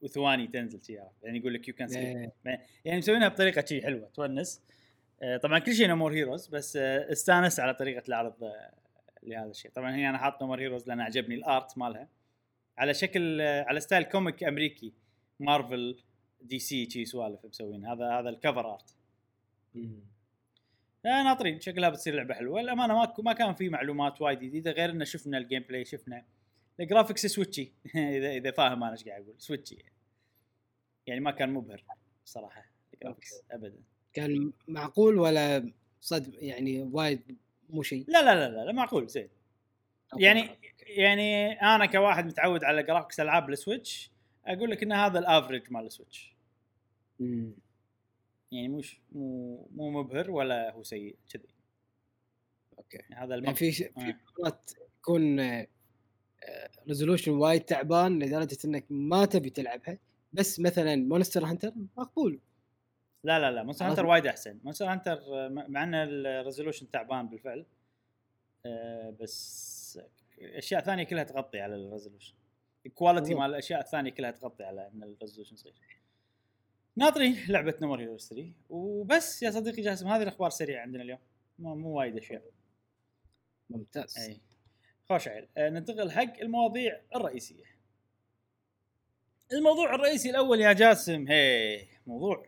[0.00, 2.30] وثواني تنزل شي عرفت؟ يعني يقول لك you can skip.
[2.84, 4.60] يعني مسوينها بطريقة شي حلوة تونس.
[5.42, 8.72] طبعا كل شيء No More Heroes بس آه، استانس على طريقة العرض آه،
[9.22, 9.70] لهذا الشيء.
[9.70, 12.08] طبعا هي أنا حاط No More Heroes لأن عجبني ال art مالها.
[12.78, 14.92] على شكل آه، على style comic أمريكي
[15.40, 15.96] مارفل
[16.40, 17.86] DC شي سوالف مسوين.
[17.86, 18.96] هذا هذا ال cover art.
[21.06, 22.60] آه، ناطرين شكلها بتصير لعبة حلوة.
[22.60, 26.24] الامانه ما ما كان في معلومات وايد جديدة غير إنه شفنا ال gameplay شفنا
[26.80, 29.34] ال graphics Switch-ي إذا إذا فاهم أنا إيش قاعد أقول.
[29.38, 29.84] Switch-ي
[31.06, 31.84] يعني ما كان مبهر
[32.24, 32.64] صراحة
[32.94, 33.82] ال graphics ابدا.
[34.14, 37.36] كان معقول ولا صدق يعني وايد
[37.70, 38.04] مو شيء.
[38.08, 39.28] لا لا لا لا, معقول زين.
[40.16, 40.48] يعني
[40.86, 44.10] يعني أنا كواحد متعود على graphics ألعاب السويتش
[44.46, 46.34] أقول لك إن هذا ال average مال السويتش.
[48.52, 51.48] يعني مش مو مو مبهر ولا هو سيء كذي.
[52.78, 52.96] okay.
[52.96, 53.86] يعني هذا يعني في ش- آه.
[54.00, 55.40] في مرات يكون
[56.88, 59.98] resolution وايد تعبان لدرجة إنك ما تبي تلعبها
[60.32, 62.40] بس مثلا مونستر هانتر مقبول
[63.24, 63.86] لا لا لا مونستر.
[63.86, 64.58] هانتر وايد أحسن.
[64.64, 65.18] مونستر هانتر
[65.68, 67.66] مع إن ال resolution تعبان بالفعل
[68.66, 70.00] آه، بس
[70.40, 72.34] أشياء ثانية كلها تغطي على ال resolution
[72.86, 73.34] ال quality.
[73.34, 75.74] مال الأشياء الثانية كلها تغطي على إن ال resolution صغير
[76.96, 81.18] ناطرين لعبة No More Heroes 3 وبس يا صديقي جاسم هذه الأخبار السريعه عندنا اليوم.
[81.58, 82.42] مو, مو وايد أشياء.
[83.70, 84.18] ممتاز.
[84.18, 84.40] أي.
[85.08, 85.48] خوش عيل.
[85.56, 87.64] آه، ننتقل حق المواضيع الرئيسية.
[89.52, 91.28] الموضوع الرئيسي الأول يا جاسم.
[91.28, 92.46] هي موضوع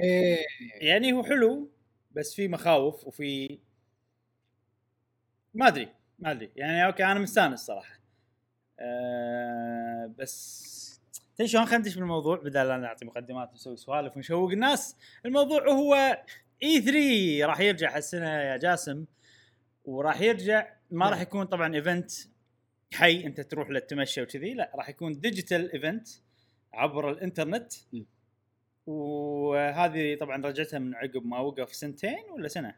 [0.00, 0.46] إيه.
[0.74, 1.70] يعني هو حلو
[2.12, 3.58] بس في مخاوف وفي
[5.54, 5.88] ما أدري
[6.18, 6.50] ما أدري.
[6.56, 7.98] يعني أوكي أنا مستانس صراحة.
[8.80, 11.00] أه بس
[11.36, 14.96] تدري شلون خلينا ندش بالموضوع بدل لا نعطي مقدمات ونسوي سوالف ونشوق الناس
[15.26, 15.94] الموضوع هو
[16.62, 19.04] E3 راح يرجع هالسنة يا جاسم
[19.84, 21.12] وراح يرجع ما نعم.
[21.12, 22.10] راح يكون طبعا event
[22.92, 26.08] حي أنت تروح له تمشى وكذي لا راح يكون digital event
[26.72, 27.72] عبر الإنترنت.
[28.88, 32.76] وهذه طبعا رجعتها من عقب ما وقف سنتين ولا سنة؟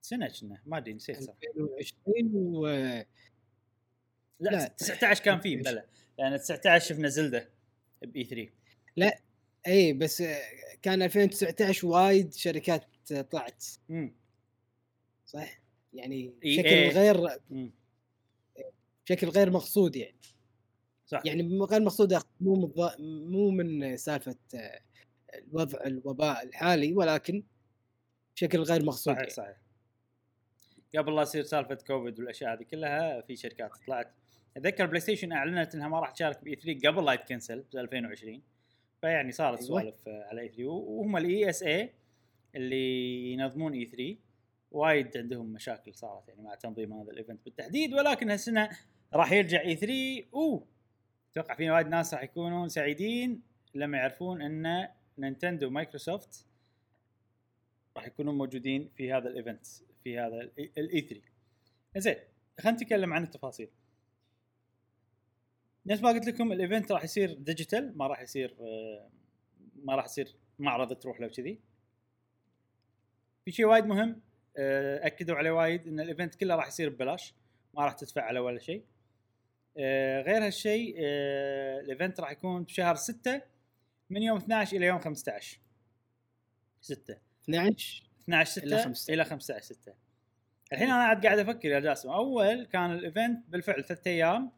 [0.00, 3.06] سنة كنا ما أدري نسيت صراحة 2020 و لا,
[4.40, 4.50] لا.
[4.50, 5.86] لا 19 كان فيه بلا
[6.18, 7.48] لأن 19 شفنا Zelda
[8.02, 8.50] بإي 3
[9.66, 10.22] إي بس
[10.82, 12.84] كان 2019 وايد شركات
[13.30, 14.14] طلعت امم
[15.26, 15.60] صح؟
[15.92, 16.34] يعني.
[16.42, 17.28] بشكل غير.
[19.06, 20.16] بشكل غير مقصود يعني
[21.08, 21.22] صح.
[21.24, 24.80] يعني غير مقصود أخ- مو مض- مو من سالفة آه،
[25.38, 27.42] الوضع الوباء الحالي ولكن
[28.36, 29.30] بشكل غير مقصود صحيح يعني.
[29.30, 29.56] صحيح.
[30.96, 34.12] قبل لا يصير سالفة كوفيد والأشياء هذه كلها في شركات طلعت.
[34.56, 38.42] أتذكر بلاي ستيشن أعلنت إنها ما راح تشارك ب E3 قبل لا يتكنسل ب 2020
[39.00, 39.68] فيعني صارت أيوة.
[39.68, 41.92] سوالف على E3 وهم ال ESA
[42.54, 44.16] اللي ينظمون E3
[44.70, 48.68] وايد عندهم مشاكل صارت يعني مع تنظيم هذا ال event بالتحديد ولكن هالسنه
[49.14, 50.66] راح يرجع E3 أوه!
[51.38, 53.42] أتوقع في وايد ناس راح يكونون سعيدين
[53.74, 56.46] لما يعرفون إن نينتندو ومايكروسوفت
[57.96, 59.66] راح يكونون موجودين في هذا ال event
[60.04, 60.40] في هذا
[60.78, 61.22] ال E3
[61.96, 62.16] زين
[62.60, 63.68] خلينا نتكلم عن التفاصيل.
[65.86, 69.10] نفس ما قلت لكم ال event راح يصير digital ما راح يصير آه،
[69.84, 71.60] ما راح يصير معرض تروح له كذي.
[73.44, 74.20] في شيء وايد مهم
[74.56, 77.34] آه، أكدوا عليه وايد إن ال event كله راح يصير ببلاش
[77.74, 78.84] ما راح تدفع على ولا شيء.
[80.22, 83.42] غير هالشيء آه، ال event راح يكون بشهر 6
[84.10, 85.60] من يوم 12 إلى يوم 15
[86.80, 88.84] 6 12 12 6 إلى إلى 15.
[88.84, 89.94] 15 إلى 15 6
[90.72, 92.10] الحين أنا قاعد قاعد أفكر يا جاسم.
[92.10, 94.52] أول كان ال event بالفعل ثلاث أيام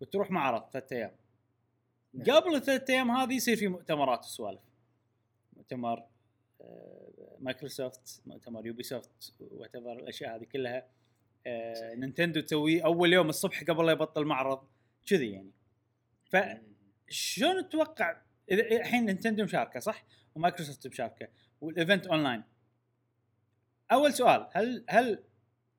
[0.00, 1.10] وتروح معرض ثلاث أيام.
[2.14, 2.36] نعم.
[2.36, 4.60] قبل الثلاث أيام هذه يصير في مؤتمرات وسوالف.
[5.56, 6.06] مؤتمر
[6.60, 10.86] آه، مايكروسوفت مؤتمر يوبي سوفت وات الأشياء هذه كلها.
[11.46, 14.68] آه، نينتندو تسويه أول يوم الصبح قبل لا يبطل معرض
[15.06, 15.50] كذي يعني.
[16.30, 18.16] فشلون تتوقع
[18.50, 21.28] إذا الحين نينتندو مشاركة صح؟ ومايكروسوفت مشاركة.
[21.60, 22.42] وال event online.
[23.92, 25.24] أول سؤال هل هل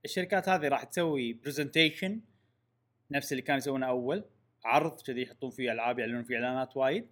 [0.06, 2.22] الشركات هذه راح تسوي presentation
[3.12, 4.26] نفس اللي كانوا يسوونه أول.
[4.66, 7.08] عرض كذي يحطون فيه ألعاب يعلنون فيه إعلانات وايد.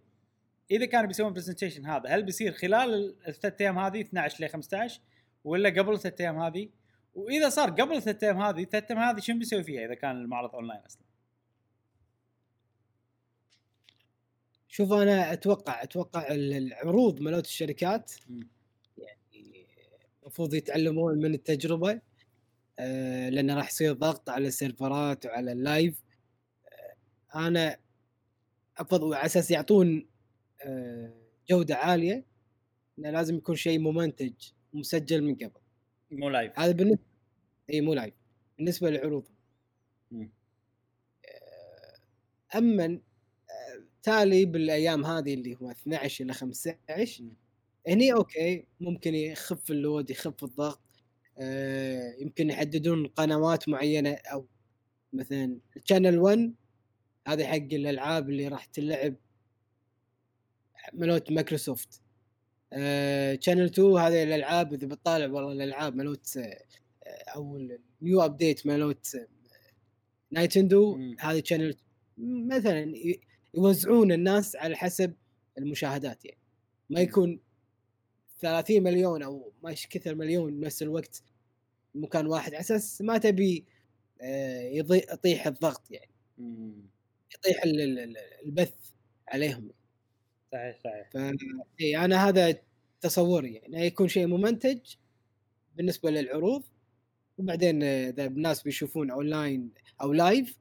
[0.72, 5.02] إذا كانوا بيسوون presentation هذا هل بيصير خلال الثلاث أيام هذه 12 ل 15
[5.44, 6.70] ولا قبل الثلاث أيام هذه؟
[7.16, 10.56] وإذا صار قبل الثلاث أيام هذه الثلاث أيام هذه شنو بيسوي فيها إذا كان المعرض
[10.56, 11.04] اونلاين أصلا؟
[14.68, 18.12] شوف أنا أتوقع أتوقع ال- العروض مالت الشركات.
[18.98, 19.68] يعني
[20.24, 22.02] المفروض يتعلمون من التجربة
[22.80, 26.04] آه، لأن راح يصير ضغط على السيرفرات وعلى ال live.
[27.36, 27.78] آه، أنا
[28.78, 30.08] افضل على أساس يعطون
[30.62, 31.14] آه،
[31.50, 32.26] جودة عالية
[33.00, 34.34] إنه لازم يكون شيء ممنتج
[34.74, 35.63] ومسجل من قبل.
[36.14, 37.04] مو live هذا بالنسبة
[37.74, 38.14] إي مو live
[38.58, 39.28] بالنسبة للعروض.
[40.12, 40.32] مم.
[42.56, 42.86] اما
[43.52, 47.38] آه، تالي بالأيام هذه اللي هو 12 إلى 15 مم.
[47.88, 50.82] هني okay ممكن يخف ال load يخف الضغط.
[51.40, 54.48] آه، يمكن يحددون قنوات معينة أو
[55.14, 56.56] مثلا channel 1
[57.28, 59.16] هذا حق الألعاب اللي راح تلعب
[60.94, 62.03] ملوت مايكروسوفت.
[63.42, 66.64] channel 2 هذه الألعاب إذا بتطالع والله الألعاب ملوت آه،
[67.36, 67.58] أو
[68.02, 69.28] ال new update ملوت آه،
[70.32, 71.00] نايتندو.
[71.20, 71.76] هذه channel
[72.18, 72.94] مثلا
[73.54, 75.14] يوزعون الناس على حسب
[75.58, 76.38] المشاهدات يعني
[76.90, 77.00] ما.
[77.02, 77.40] يكون
[78.42, 81.24] 30 مليون أو ما كثر مليون بنفس الوقت
[81.96, 83.66] مكان واحد على أساس ما تبي
[84.22, 84.62] آه،
[85.14, 86.12] يطيح الضغط يعني.
[87.36, 88.74] يطيح ال- ال- ال- البث
[89.28, 89.72] عليهم
[90.54, 91.10] صحيح صحيح.
[91.14, 91.18] ف
[91.82, 92.56] إي أنا هذا
[93.02, 93.86] تصوري يعني.
[93.86, 94.80] يكون شيء ممنتج
[95.76, 96.64] بالنسبة للعروض
[97.38, 100.58] وبعدين إذا الناس بيشوفون أونلاين أو live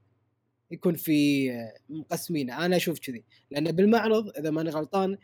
[0.70, 3.24] يكون في آه، مقسمين أنا أشوف كذي.
[3.50, 5.18] لأن بالمعرض إذا ماني غلطان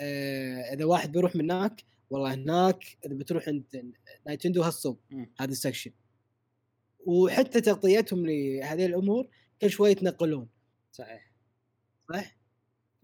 [0.00, 3.92] آه، إذا واحد بيروح من هناك والله هناك إذا بتروح عند
[4.26, 4.98] نايتندو هالصوب.
[5.40, 5.90] هذا ال section.
[7.06, 9.28] وحتى تغطيتهم لهذه الأمور
[9.60, 10.48] كل شوي يتنقلون.
[10.92, 11.32] صحيح.
[12.12, 12.37] صح؟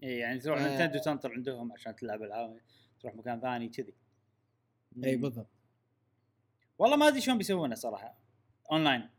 [0.03, 0.67] اي يعني تروح آه.
[0.67, 2.59] نينتندو تنطر عندهم عشان تلعب العاب
[3.01, 3.93] تروح مكان ثاني كذي.
[5.03, 5.15] إي.
[5.15, 5.47] بالضبط.
[6.77, 8.17] والله ما أدري شلون بيسوونه صراحة
[8.71, 9.09] أونلاين.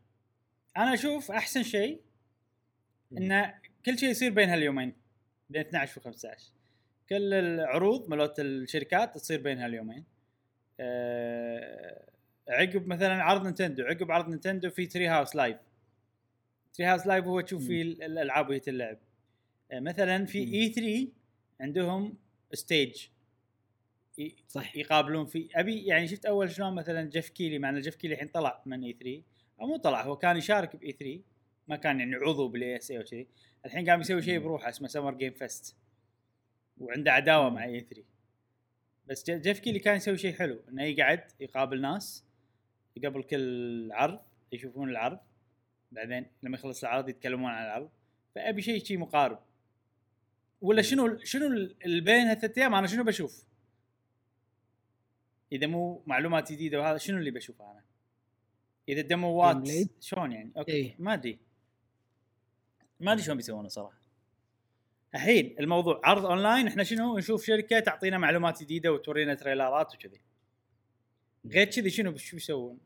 [0.76, 2.00] أنا أشوف أحسن شيء
[3.12, 3.54] إنه
[3.86, 4.92] كل شيء يصير بين هاليومين
[5.50, 6.50] بين 12 و 15
[7.08, 10.04] كل العروض مالت الشركات تصير بين هاليومين.
[10.80, 12.02] أه
[12.48, 15.56] عقب مثلا عرض نينتندو عقب عرض نينتندو في Treehouse Live
[16.74, 18.98] Treehouse Live هو تشوف فيه ال- الألعاب وهي تلعب.
[19.72, 20.38] مثلا في.
[20.38, 21.08] E3
[21.60, 22.18] عندهم
[22.52, 23.08] stage
[24.48, 28.14] صح يقابلون في أبي يعني شفت أول شلون مثلا Geoff Keighley مع إن Geoff Keighley
[28.14, 29.22] الحين طلع من E3
[29.60, 31.20] أو مو طلع هو كان يشارك ب E3
[31.68, 33.26] ما كان يعني عضو بال ESA وكذي
[33.66, 35.76] الحين قام يسوي شيء بروحه اسمه Summer Game Fest
[36.78, 38.02] وعنده عداوة مع E3
[39.06, 42.24] بس Geoff Keighley كان يسوي شيء حلو إنه يقعد يقابل ناس
[43.04, 44.20] قبل كل عرض
[44.52, 45.18] يشوفون العرض.
[45.92, 47.90] بعدين لما يخلص العرض يتكلمون عن العرض.
[48.34, 49.38] فأبي شيء شيء مقارب.
[50.60, 53.44] ولا شنو شنو بين هالثلاث أيام أنا شنو بشوف؟
[55.52, 57.82] إذا مو معلومات جديدة وهذا شنو اللي بشوفه أنا؟
[58.88, 60.96] إذا gameplay؟ شلون يعني؟ okay إيه.
[60.98, 61.38] ما أدري
[63.00, 64.06] ما أدري شلون بيسوونه صراحة
[65.14, 70.20] الحين الموضوع عرض أونلاين إحنا شنو نشوف شركة تعطينا معلومات جديدة وتورينا تريلرات وكذي
[71.46, 72.78] غير كذي شنو شو يسوون؟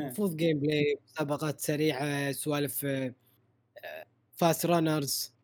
[0.00, 2.86] المفروض gameplay مسابقات سريعة سوالف
[4.40, 5.34] fast runners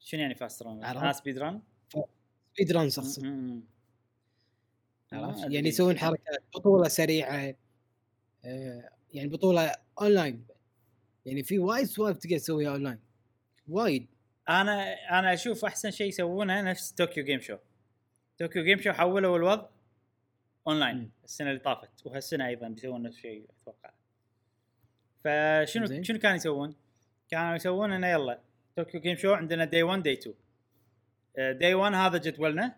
[0.00, 1.62] شنو يعني fast run؟ عرفت؟ أنا speed run؟
[2.54, 3.24] speed runs اقصد
[5.12, 5.52] عرفت.
[5.52, 7.54] يعني يسوون حركات بطولة سريعة
[8.44, 10.46] آه، يعني بطولة اونلاين
[11.26, 12.98] يعني في وايد سوالف تقدر تسويها اونلاين
[13.68, 14.06] وايد
[14.48, 17.56] أنا أنا أشوف أحسن شيء يسوونه نفس طوكيو جيم شو
[18.38, 19.68] طوكيو جيم شو حولوا الوضع
[20.66, 21.10] اونلاين.
[21.24, 23.90] السنة اللي طافت وهالسنة أيضا بيسوون نفس الشيء أتوقع
[25.24, 26.02] فشنو زين.
[26.04, 26.74] شنو كانوا يسوون؟
[27.30, 28.40] كانوا يسوون إنه يلا
[28.76, 32.76] طوكيو جيم شو عندنا day 1 day 2 day 1 هذا جدولنا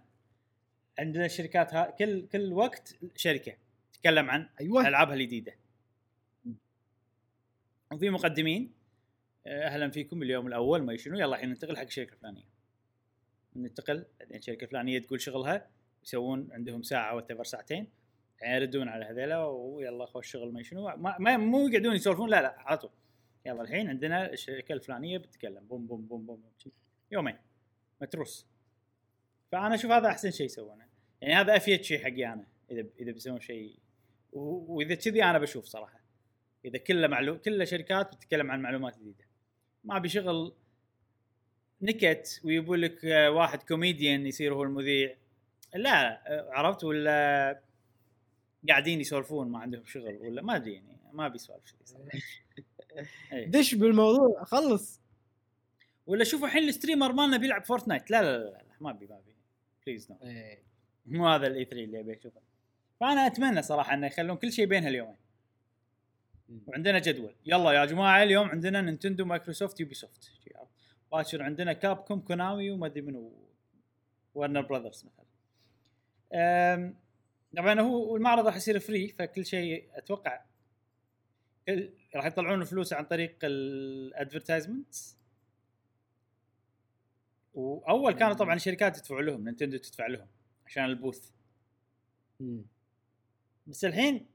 [0.99, 3.53] عندنا الشركات ها كل كل وقت شركة
[3.92, 4.88] تتكلم عن أيوه.
[4.88, 5.55] ألعابها الجديدة.
[7.92, 8.72] وفي مقدمين
[9.46, 12.44] آه، أهلا فيكم اليوم الأول ما شنو يلا الحين ننتقل حق الشركة الفلانيه
[13.57, 15.68] ننتقل بعدين الشركة الفلانيه تقول شغلها
[16.05, 17.88] يسوون عندهم ساعة وتفر ساعتين
[18.42, 22.55] يردون على هذيلا ويلا خوش شغل ما شنو ما, ما مو يقعدون يسولفون لا لا
[22.59, 22.90] على طول.
[23.49, 25.66] يلا الحين عندنا الشركة الفلانية بتتكلم.
[25.66, 26.42] بوم بوم بوم بوم.
[27.11, 27.36] يومين.
[28.01, 28.46] متروس.
[29.53, 30.86] فأنا أشوف هذا أحسن شيء يسوونه.
[31.20, 33.78] يعني هذا أفيد شيء حقي أنا إذا إذا بيسوون شيء
[34.32, 36.01] وإذا كذي أنا بشوف صراحة.
[36.64, 37.38] إذا كله معلو...
[37.38, 39.24] كله شركات بتتكلم عن معلومات جديدة.
[39.84, 40.55] ما أبي شغل
[41.82, 45.16] نكت ويبوا لك واحد كوميديان يصير هو المذيع.
[45.74, 47.61] لا عرفت؟ ولا
[48.68, 52.22] قاعدين يسولفون ما عندهم شغل ولا ما أدري يعني ما أبي سوالف كذي.
[53.46, 55.01] دش بالموضوع خلص.
[56.07, 58.11] ولا شوفوا الحين ال streamer مالنا بيلعب فورتنايت.
[58.11, 59.34] لا لا لا, لا ما ابي ما ابي
[59.86, 60.62] please no إيه.
[61.07, 62.40] مو هذا ال E3 اللي أبي أشوفه.
[63.01, 65.16] فأنا أتمنى صراحة إنه يخلون كل شيء بين هاليومين
[66.66, 67.34] وعندنا جدول.
[67.46, 70.30] يلا يا جماعة اليوم عندنا نينتندو مايكروسوفت يوبي سوفت
[71.12, 73.32] باكر عندنا كاب كوم كونامي وما أدري منو
[74.34, 75.24] ورنر براذرز مثلا.
[77.57, 80.40] طبعا هو المعرض راح يصير free فكل شيء أتوقع
[82.14, 84.94] راح يطلعون فلوس عن طريق ال advertisement
[87.54, 90.26] وأول كانوا طبعا الشركات تدفع لهم نينتندو تدفع لهم
[90.66, 91.30] عشان ال booth
[92.40, 92.64] مم.
[93.66, 94.26] بس الحين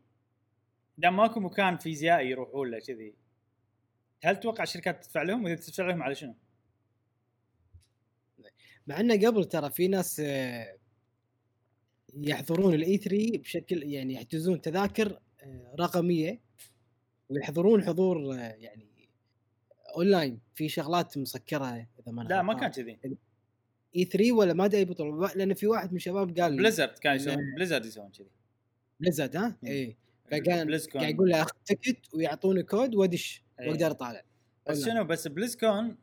[0.98, 3.14] دام ماكو مكان فيزيائي يروحون له كذي
[4.24, 6.36] هل تتوقع الشركات تدفع لهم وإذا تدفع لهم على شنو؟
[8.88, 10.78] مع إنه قبل ترى في ناس آه،
[12.14, 16.40] يحضرون ال E3 بشكل يعني يحجزون تذاكر آه، رقمية
[17.30, 18.88] ويحضرون حضور يعني
[19.96, 22.54] أونلاين في شغلات مسكرة إذا ما لا ما.
[22.54, 23.00] كان كذي
[23.96, 27.38] E3 ولا ما أدري أي بطولة لأن في واحد من الشباب قال بليزرد كان يسوون
[27.56, 28.28] بليزرد يسوون كذي
[29.00, 29.98] بليزرد ها؟ اي
[30.32, 31.02] فكان بليزكون.
[31.02, 33.70] قاعد يقول له أخذ ticket ويعطوني كود وأدش إيه.
[33.70, 34.22] وأقدر أطالع
[34.70, 34.86] بس.
[34.86, 35.98] شنو بس بليزكون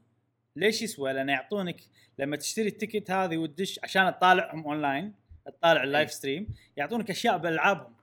[0.57, 1.81] ليش يسوى؟ لأن يعطونك
[2.19, 5.15] لما تشتري ال ticket هذه وتدش عشان تطالعهم أونلاين
[5.47, 6.17] تطالع ال live إيه.
[6.17, 7.95] stream يعطونك أشياء بالالعابهم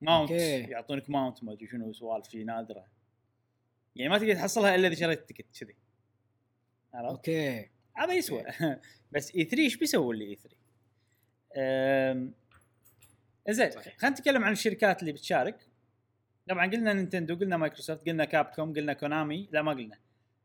[0.00, 0.60] mount okay.
[0.60, 2.86] يعطونك ماونت ما أدري شنو سوالف شي نادرة.
[3.96, 5.76] يعني ما تقدر تحصلها إلا إذا شريت ال ticket كذي.
[6.94, 7.70] عرفت؟ okay.
[7.96, 8.44] هذا يسوى.
[9.12, 10.56] بس E3 إيش بيسوي اللي E3؟
[11.56, 12.34] أم،
[13.48, 13.70] زين.
[13.70, 15.68] خلينا نتكلم عن الشركات اللي بتشارك.
[16.48, 19.98] طبعا قلنا نينتندو قلنا مايكروسوفت قلنا كاب كوم قلنا كونامي لا ما قلنا.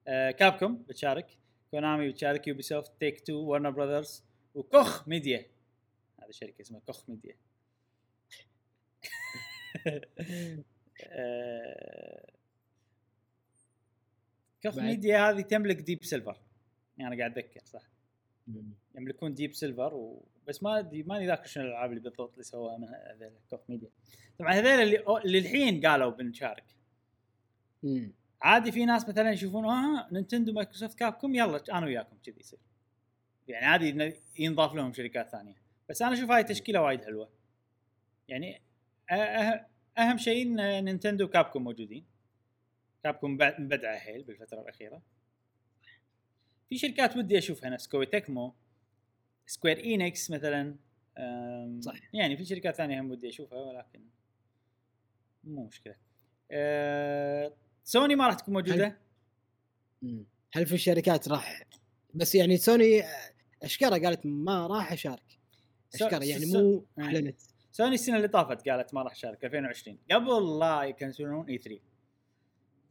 [0.08, 1.38] آه كاب كوم بتشارك
[1.72, 4.24] كونامي بتشارك يوبي سوفت تيك تو ورنر براذرز
[4.56, 5.46] وكوخ ميديا.
[6.24, 7.36] هذه شركة اسمها كوخ ميديا.
[14.64, 16.38] كوخ بعد؟ ميديا هذه تملك ديب سيلفر
[17.00, 17.90] أنا قاعد اتذكر صح.
[18.96, 20.26] يملكون ديب سيلفر و...
[20.48, 23.90] بس ما أدري ماني ذاكر شنو الألعاب اللي بالضبط اللي سووها من هذول كوخ ميديا.
[24.40, 26.66] طبعا هذول اللي الحين قالوا بنشارك.
[27.84, 28.14] مم.
[28.42, 32.60] عادي في ناس مثلا يشوفون آه نينتندو مايكروسوفت كابكم يلا أنا وياكم كذي يصير.
[33.48, 35.56] يعني عادي ينضاف لهم شركات ثانية.
[35.90, 37.30] بس أنا أشوف هاي تشكيلة وايد حلوة.
[38.28, 38.62] يعني
[39.12, 42.06] أهم شيء إن نينتندو وكابكم موجودين
[43.04, 45.02] كابكم بعد- مبدعه حيل بالفترة الأخيرة
[46.70, 48.54] في شركات ودي أشوفها نفس كوي تكمو
[49.46, 50.76] سكوير إينكس مثلا
[51.80, 52.00] صح.
[52.14, 54.02] يعني في شركات ثانية هم ودي أشوفها ولكن
[55.44, 55.96] مو مشكلة
[56.52, 57.54] أه
[57.84, 58.98] سوني ما راح تكون موجودة
[60.02, 60.26] مم.
[60.54, 61.64] هل في الشركات راح
[62.14, 63.04] بس يعني سوني
[63.64, 65.40] اشكره قالت ما راح أشارك
[65.94, 67.02] اشكره يعني مو آه.
[67.02, 67.42] أعلنت
[67.72, 71.82] سوني السنة اللي طافت قالت ما راح تشارك 2020 قبل لا يكنسلون E3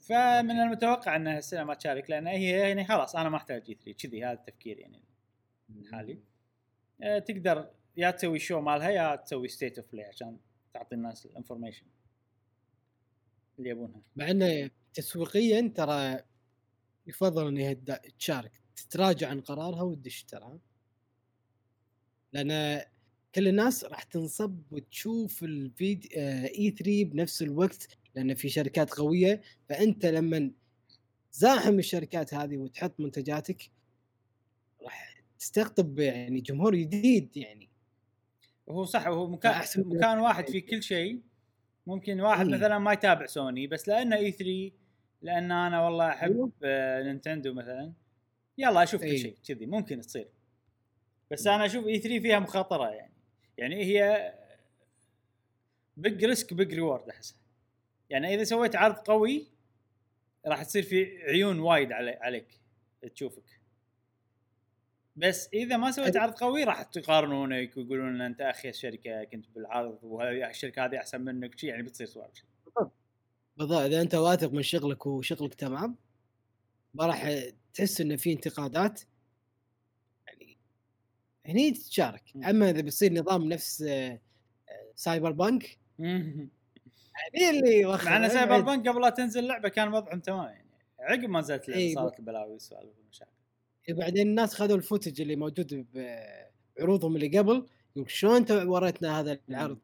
[0.00, 4.24] فمن المتوقع انها السنة ما تشارك لأن هي يعني خلاص أنا ما أحتاج E3 كذي
[4.24, 5.02] هذا التفكير يعني
[5.70, 6.18] الحالي
[7.02, 10.38] أه تقدر يا تسوي show مالها يا تسوي State of Play عشان
[10.74, 11.86] تعطي الناس ال information
[13.58, 14.00] اللي يبونها.
[14.16, 16.18] مع إنه تسويقيا ترى
[17.06, 18.52] يفضل انها تدا- تشارك.
[18.76, 20.58] تتراجع عن قرارها وتدش ترى.
[22.32, 22.82] لأن
[23.34, 29.40] كل الناس راح تنصب وتشوف الفيديو اي 3 بنفس الوقت لأن في شركات قوية.
[29.68, 30.50] فأنت لما
[31.32, 33.70] زاحم الشركات هذه وتحط منتجاتك
[34.82, 37.68] راح تستقطب يعني جمهور جديد يعني.
[38.66, 41.20] وهو صح وهو مكان مكان واحد في كل شيء.
[41.86, 42.54] ممكن واحد مم.
[42.54, 44.70] مثلا ما يتابع سوني بس لأنه E3
[45.22, 46.52] لأن أنا والله أحب أيوه.
[46.64, 47.92] آه، نينتندو مثلا.
[48.58, 49.18] يلا أشوف كل أي.
[49.18, 50.28] شيء كذي ممكن تصير.
[51.30, 53.12] بس أنا أشوف E3 فيها مخاطرة يعني.
[53.60, 54.34] يعني هي
[55.96, 57.38] big risk big reward أحسها.
[58.10, 59.46] يعني إذا سويت عرض قوي
[60.46, 62.60] راح تصير في عيون وايد علي عليك
[63.14, 63.60] تشوفك.
[65.16, 66.16] بس إذا ما سويت.
[66.16, 71.20] عرض قوي راح تقارنونك ويقولون إن أنت اخيس شركه كنت بالعرض وهذه الشركة هذه أحسن
[71.20, 72.44] منك شي يعني بتصير سوالف
[73.56, 73.80] بالضبط.
[73.80, 75.96] إذا أنت واثق من شغلك وشغلك تمام
[76.94, 77.30] ما راح
[77.74, 79.00] تحس انه في انتقادات.
[81.50, 82.22] هني تشارك.
[82.36, 84.20] أما إذا بيصير نظام نفس آه،
[84.68, 85.78] آه، سايبر بانك.
[85.98, 88.28] هني اللي مع إن.
[88.28, 90.70] سايبر بانك قبل لا تنزل اللعبه كان وضعهم تمام يعني
[91.00, 91.94] عقب ما نزلت اللعبه إي.
[91.94, 93.30] صارت البلاوي والسوالف والمشاكل
[93.88, 95.86] بعدين الناس خذوا ال footage اللي موجود
[96.76, 99.78] بعروضهم اللي قبل يقول شلون انت وريتنا هذا العرض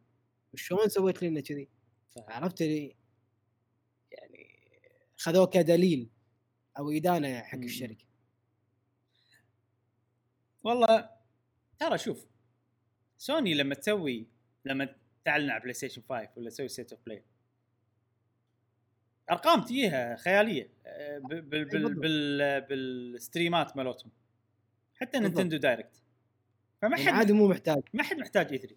[0.52, 1.68] وشلون سويت لنا كذي.
[2.28, 2.96] عرفت اللي
[4.10, 4.48] يعني
[5.16, 6.10] خذوه كدليل
[6.78, 7.58] أو إدانة حق.
[7.58, 8.04] الشركة
[10.64, 11.15] والله
[11.78, 12.26] ترى شوف
[13.18, 14.26] سوني لما تسوي
[14.64, 17.24] لما تعلن على بلاي ستيشن 5 ولا تسوي State of Play
[19.30, 21.94] أرقام تجيها خيالية آه، بال بال.
[21.94, 24.12] بال بالستريمات مالتهم.
[24.94, 25.18] حتى.
[25.18, 26.02] نينتندو Direct.
[26.82, 27.82] فما يعني حد عادي مو محتاج.
[27.92, 28.76] ما حد محتاج E 3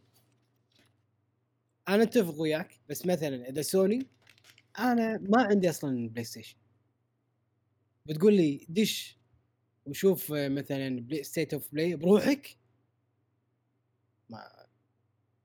[1.89, 4.07] أنا أتفق وياك بس مثلا إذا سوني
[4.79, 6.57] أنا ما عندي أصلا بلاي ستيشن
[8.05, 9.17] بتقول لي دش
[9.85, 12.57] وشوف آه، مثلا بلاي State of Play بروحك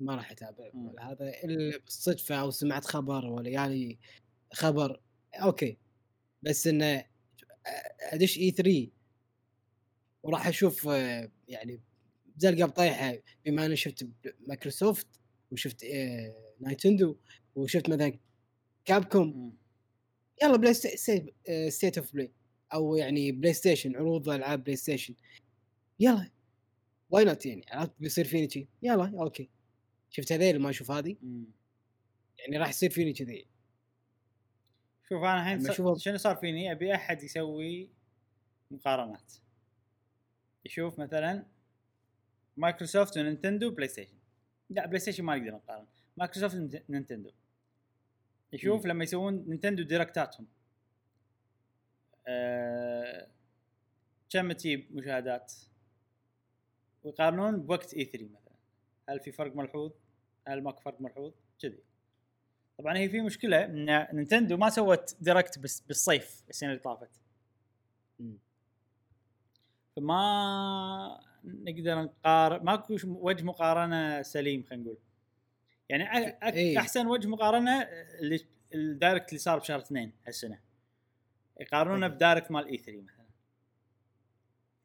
[0.05, 0.71] ما راح اتابع.
[0.75, 3.99] ولا هذا إلا بالصدفة أو سمعت خبر ولا يعني
[4.53, 5.01] خبر.
[5.35, 5.79] okay.
[6.43, 7.05] بس إنه
[8.13, 8.91] أدش E 3
[10.23, 10.85] وراح أشوف
[11.49, 11.81] يعني
[12.37, 13.15] زلقه بطيحه
[13.47, 14.09] بما إني شفت
[14.49, 15.07] مايكروسوفت
[15.51, 17.17] وشفت آه، نايتندو
[17.55, 18.19] وشفت مثلا
[18.85, 19.57] كابكوم.
[20.43, 20.75] يلا بلاي
[21.71, 22.33] State of Play
[22.75, 25.15] أو يعني بلاي ستيشن عروض ألعاب بلاي ستيشن
[26.01, 26.31] يلا.
[27.11, 29.51] why not يعني؟ عرفت بيصير فيني شي؟ يلا okay.
[30.17, 31.17] شفت هذيل ما أشوف هذه؟
[32.39, 33.47] يعني راح يصير فيني كذي.
[35.09, 37.91] شوف أنا الحين شنو صار فيني؟ أبي أحد يسوي
[38.71, 39.33] مقارنات.
[40.65, 41.47] يشوف مثلا
[42.57, 44.19] مايكروسوفت ونينتندو بلاي ستيشن
[44.71, 45.87] لا بلاي ستيشن ما نقدر نقارن
[46.17, 47.31] مايكروسوفت ونت- نينتندو.
[48.53, 48.91] يشوف مم.
[48.91, 50.47] لما يسوون نينتندو ديركتاتهم
[52.27, 53.29] أه...
[54.31, 55.53] كم تجيب مشاهدات؟
[57.05, 58.55] ويقارنون بوقت E 3 مثلا.
[59.09, 59.93] هل في فرق ملحوظ؟
[60.49, 61.33] هل ماكو فرق ملحوظ؟
[61.63, 61.79] كذي
[62.79, 67.11] طبعا هي في مشكلة إن نينتندو ما سوت Direct بس بالصيف السنة اللي طافت.
[69.97, 74.99] فما نقدر نقارن ماكو وجه مقارنة سليم خلينا نقول
[75.89, 76.79] يعني أك- إيه.
[76.79, 77.83] أحسن وجه مقارنة
[78.21, 78.41] اللي
[78.75, 80.61] ال Direct اللي صار بشهر اثنين هالسنة
[81.61, 82.09] يقارنونه.
[82.09, 83.25] ب Direct مال E 3 مثلا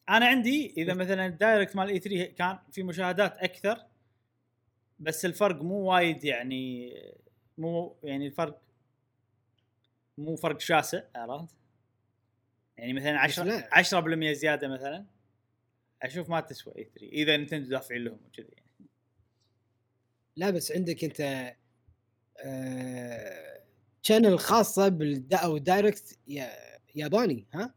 [0.10, 3.86] أنا عندي إذا مثلا ال Direct مال E 3 كان في مشاهدات أكثر
[5.00, 6.94] بس الفرق مو وايد يعني
[7.58, 8.62] مو يعني الفرق
[10.18, 11.56] مو فرق شاسع عرفت؟
[12.78, 13.70] يعني مثلا بس 10 لا.
[13.74, 15.06] 10% زيادة مثلا
[16.02, 18.90] أشوف ما تسوى E 3 إذا نينتندو دافعين لهم وكذي يعني.
[20.36, 21.54] لا بس عندك أنت
[24.02, 27.74] channel خاصة بالدا أو Direct يا- ياباني ها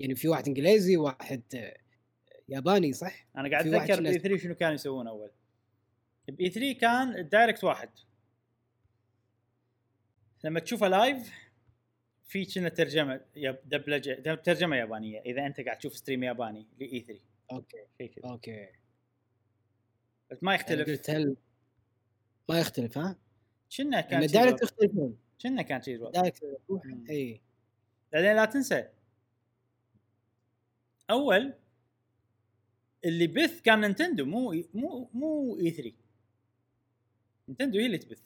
[0.00, 1.76] يعني في واحد إنجليزي واحد آه،
[2.50, 5.30] ياباني صح؟ أنا قاعد أتذكر ب E 3 شنو كانوا يسوون أول.
[6.28, 7.90] ب E 3 كان ال Direct واحد.
[10.44, 11.32] لما تشوفه live
[12.24, 13.20] في كنا ترجمة
[13.64, 17.20] دبلجة دب- ترجمة يابانية إذا أنت قاعد تشوف stream ياباني ل E 3
[17.52, 17.76] okay.
[17.98, 18.68] شيء كذا okay.
[20.30, 20.88] بس ما يختلف.
[20.88, 21.36] قلت هل
[22.48, 23.16] ما يختلف ها؟
[23.76, 24.64] كنا كان شي Direct الوضع.
[24.64, 25.18] يختلفون.
[25.42, 26.10] كنا كان شيء.
[26.10, 26.40] Direct.
[27.10, 27.40] إي.
[28.12, 28.88] بعدين لا تنسى.
[31.10, 31.54] أول
[33.04, 35.92] اللي بث كان نينتندو مو مو مو E 3
[37.48, 38.22] نينتندو هي اللي تبث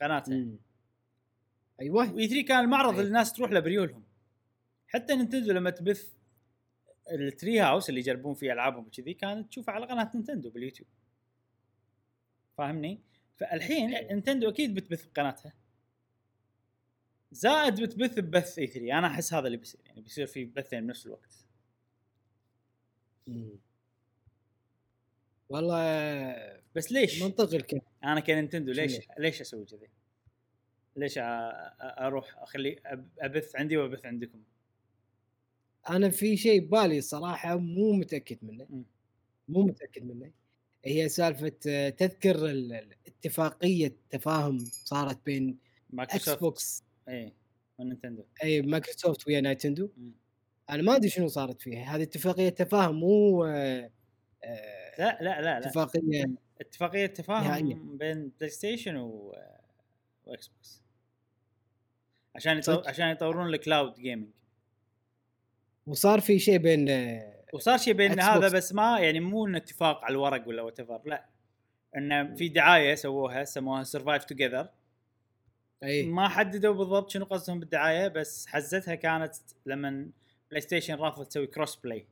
[0.00, 0.46] قناتها.
[1.80, 2.98] أيوه و E 3 كان المعرض أي.
[2.98, 4.04] اللي الناس تروح له بريولهم
[4.86, 6.20] حتى نينتندو لما تبث
[7.12, 10.88] ال Treehouse اللي يجربون فيه ألعابهم وكذي كانت تشوفها على قناة نينتندو باليوتيوب
[12.58, 13.00] فاهمني؟
[13.36, 14.08] فالحين أي.
[14.08, 15.52] نينتندو أكيد بتبث بقناتها
[17.32, 21.06] زائد بتبث ببث إي 3 أنا أحس هذا اللي بيصير يعني بيصير في بثين بنفس
[21.06, 21.46] الوقت
[23.30, 23.58] مم.
[25.48, 29.88] والله بس ليش؟ منطقي الكلام أنا كنينتندو ليش ليش؟ أسوي كذي؟
[30.96, 32.80] ليش أروح أخلي
[33.18, 34.42] أبث عندي وأبث عندكم؟
[35.90, 38.84] أنا في شيء ببالي صراحة مو متأكد منه.
[39.48, 40.30] مو متأكد منه
[40.84, 45.58] هي سالفة آه، تذكر ال- ال- اتفاقيه تفاهم صارت بين إكس
[45.94, 47.32] مايكروسوفت بوكس اي
[47.78, 50.12] ونينتندو اي مايكروسوفت ويا نايتندو مم.
[50.70, 53.90] أنا ما أدري شنو صارت فيها هذه اتفاقية تفاهم مو آه،
[54.44, 56.24] آه، لا لا لا لا اتفاقية
[56.60, 57.74] اتفاقية تفاهم نهائية.
[57.74, 59.34] بين بلاي ستيشن و...
[60.26, 60.82] واكس بوكس
[62.34, 62.72] عشان يطو...
[62.72, 64.28] صدق؟ عشان يطورون ال cloud gaming
[65.86, 68.48] وصار في شيء بين آه، وصار شيء بين هذا.
[68.48, 71.26] بس ما يعني مو إنه اتفاق على الورق ولا what لا
[71.96, 74.68] إنه في دعاية سووها سموها Survive Together
[75.82, 79.34] اي ما حددوا بالضبط شنو قصدهم بالدعاية بس حزتها كانت
[79.66, 80.10] لما
[80.50, 82.06] بلاي ستيشن رافض تسوي cross play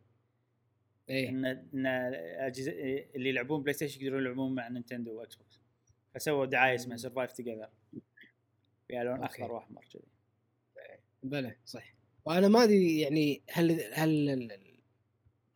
[1.10, 2.72] اي ان إن اجهزه
[3.14, 5.60] اللي يلعبون بلاي ستيشن يقدرون يلعبون مع نينتندو واكس بوكس
[6.14, 7.68] فسووا دعايه اسمها Survive Together
[8.88, 9.22] فيها لون.
[9.24, 10.02] أخضر وأحمر كذي.
[11.22, 11.94] بلى صح.
[12.24, 14.78] وأنا ما أدري يعني هل هل ال- ال-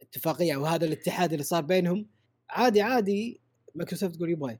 [0.03, 2.07] الاتفاقية أو هذا الاتحاد اللي صار بينهم
[2.51, 3.41] عادي عادي
[3.75, 4.59] مايكروسوفت تقول يبغى.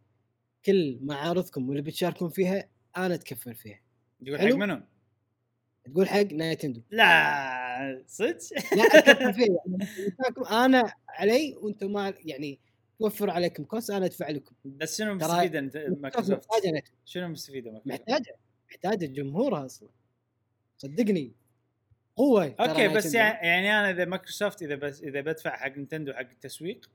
[0.65, 3.81] كل معارضكم واللي بتشاركون فيها أنا أتكفل فيها.
[4.27, 4.47] تقول حق.
[4.47, 4.83] منو؟
[5.85, 7.05] تقول حق نايتندو لا!
[8.07, 8.39] صدق؟
[8.77, 9.87] لا اتكفل فيها يعني
[10.51, 12.59] أنا علي وأنتم ما يعني
[12.99, 16.47] توفر عليكم cost أنا أدفع لكم بس شنو مستفيده أنت مايكروسوفت؟
[17.05, 18.37] شنو مستفيده مايكروسوفت؟ محتاجة
[18.71, 19.89] محتاجة جمهورها أصلا
[20.79, 21.33] صدقني
[22.17, 23.15] قوة okay بس.
[23.15, 26.91] يعني, يعني أنا إذا مايكروسوفت إذا بس إذا بدفع حق نينتندو حق التسويق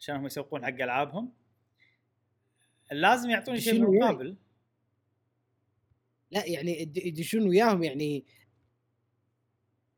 [0.00, 1.32] عشان هم يسوقون حق ألعابهم
[2.92, 4.36] لازم يعطوني شيء؟ بالمقابل
[6.30, 8.24] لا يعني يد- يدشون وياهم يعني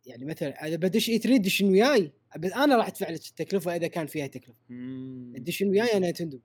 [0.09, 3.87] يعني مثلا إذا بدش E 3 دشون وياي بس أنا راح أدفع لك التكلفة إذا
[3.87, 4.59] كان فيها تكلفة.
[4.69, 5.33] مم.
[5.37, 6.41] دشون وياي يا نايتندو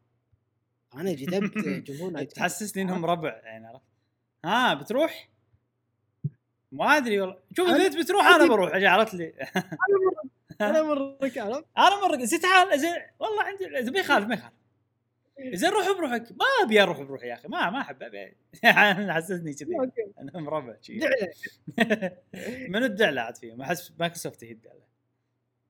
[0.95, 1.57] أنا جذبت
[1.91, 3.83] جمهور تحسسني إنهم ربع يعني عرفت؟
[4.45, 5.29] ها بتروح؟
[6.71, 7.37] ما أدري والله.
[7.57, 9.33] شوف إذا انت بتروح أنا بروح عرفت لي؟
[10.61, 14.53] أنا مرك عرفت؟ أنا مرة زين تعال زين والله عندي ما يخالف ما يخالف.
[15.53, 16.31] زين روح بروحك.
[16.31, 18.35] ما أبي أروح بروحي يا أخي ما ما أحب أبي.
[19.13, 19.75] حسسني كذي.
[20.19, 20.97] أنا مربع شي.
[20.99, 21.31] دعلة.
[22.73, 24.83] من الدعلة عاد فيهم؟ أحس مايكروسوفت هي الدعلة.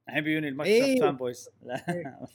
[0.09, 1.17] الحين بيوني ال Microsoft.
[1.17, 2.27] fanboys لا.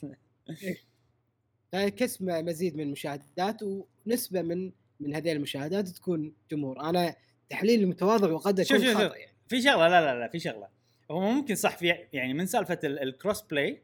[1.89, 6.79] كسب مزيد من المشاهدات ونسبة من من هذه المشاهدات تكون جمهور.
[6.81, 7.15] أنا
[7.49, 9.01] تحليل متواضع وقد يكون شوف- شوف.
[9.01, 9.13] يعني.
[9.47, 10.67] في شغلة لا لا لا في شغلة.
[11.11, 13.83] هو ممكن صح في يعني من سالفة ال- ال cross-play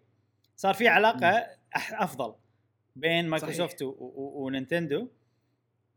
[0.55, 2.35] صار في علاقة أفضل.
[2.95, 5.07] بين Microsoft و Nintendo.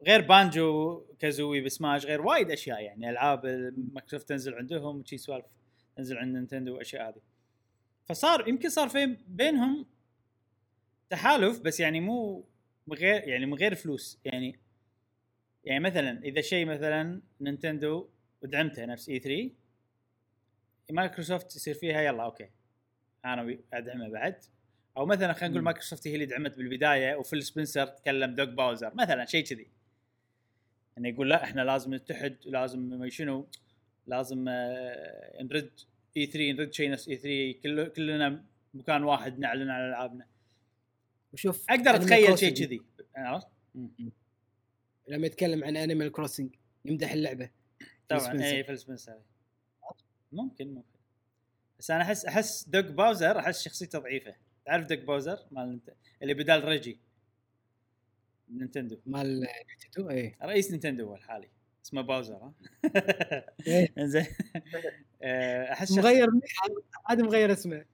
[0.06, 3.46] غير Banjo-Kazooie ب Smash غير وايد أشياء يعني ألعاب
[3.92, 5.46] مايكروسوفت تنزل عندهم وشي سوالف
[5.96, 7.20] تنزل عند Nintendo واشياء هذه.
[8.04, 9.86] فصار يمكن صار في بينهم
[11.10, 12.44] تحالف بس يعني مو
[12.92, 14.18] غير يعني من غير فلوس.
[14.24, 14.58] يعني
[15.64, 18.08] يعني مثلا إذا شيء مثلا Nintendo
[18.42, 19.50] ودعمته نفس E 3
[20.90, 22.50] مايكروسوفت يصير فيها يلا okay
[23.24, 24.44] أنا أدعمه بعد.
[24.98, 25.64] أو مثلا خلينا نقول.
[25.64, 29.68] مايكروسوفت هي اللي دعمت بالبداية وفيل سبنسر تكلم دوغ باوزر مثلا شيء كذي.
[30.98, 33.48] انه يقول لا إحنا لازم نتحد لازم ما شنو
[34.06, 35.70] لازم آه، نرد
[36.16, 38.44] E 3 نرد شيء نفس E 3 كل كلنا
[38.74, 40.26] مكان واحد نعلن عن ألعابنا.
[41.32, 42.82] وشوف أقدر أتخيل شيء كذي.
[43.16, 43.48] عرفت؟
[45.08, 47.50] لما يتكلم عن Animal Crossing يمدح اللعبة.
[48.08, 48.42] طبعا.
[48.42, 49.18] اي فيل سبنسر
[50.32, 50.98] ممكن ممكن.
[51.78, 54.47] بس أنا أحس أحس دوغ باوزر أحس شخصيته ضعيفة.
[54.68, 55.80] تعرف دوغ باوزر مال
[56.22, 56.98] اللي بدال ريجي.
[58.50, 58.98] Nintendo.
[59.06, 60.36] مال Nintendo؟ إيه.
[60.42, 61.48] رئيس Nintendo هو الحالي.
[61.84, 62.52] اسمه باوزر ها؟
[63.66, 63.92] إيه.
[64.12, 64.26] زين
[65.22, 66.28] آه، أحس مغير
[67.06, 67.84] عاد مغير اسمه.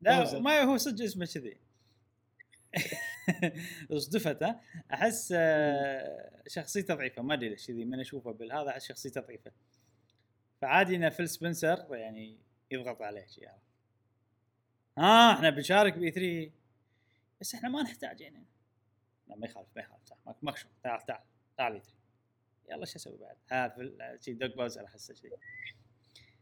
[0.00, 0.40] لا.
[0.40, 1.56] ما هو صدق اسمه كذي.
[3.98, 4.60] صدفت ها؟
[4.92, 7.22] أحس آه، شخصيته ضعيفة.
[7.22, 9.50] ما أدري ليش كذي من أشوفه بالهذا أحس شخصيته ضعيفة.
[10.60, 12.38] فعادي ان فيل سبنسر يعني
[12.70, 13.62] يضغط عليه شي يعني.
[14.98, 16.50] آه إحنا بنشارك ب E 3
[17.40, 18.46] بس إحنا ما نحتاج يعني.
[19.28, 20.04] لا ما يخالف ما يخالف.
[20.04, 20.70] صح ما- ماك شغل.
[20.82, 21.20] تعال تعال
[21.56, 21.94] تعال 3
[22.70, 25.30] يلا شو أسوي بعد؟ هذا شي دوغ باوزر أحسه شيء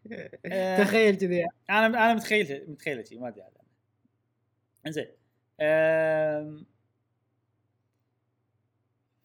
[0.52, 0.84] آه.
[0.84, 1.44] تخيل كذي.
[1.70, 3.52] أنا أنا متخيل متخيله شيء ما أدري عاد
[4.86, 5.06] إنزين.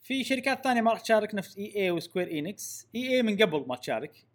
[0.02, 3.76] في شركات ثانية ما راح تشارك نفس EA و Square Enix EA من قبل ما
[3.76, 4.26] تشارك.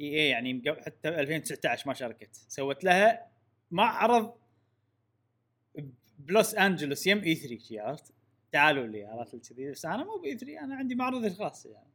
[0.00, 2.34] EA يعني حتى 2019 ما شاركت.
[2.34, 3.26] سوت لها
[3.70, 4.34] معرض
[6.18, 8.12] بلوس أنجلوس يم E 3 شي عرفت؟
[8.52, 9.70] تعالوا لي عرفت؟ كذي.
[9.70, 11.90] بس أنا مو ب E 3 أنا عندي معرض الخاص يعني.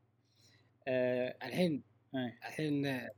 [0.88, 1.38] أه...
[1.44, 1.84] الحين.
[2.16, 3.12] الحين آه،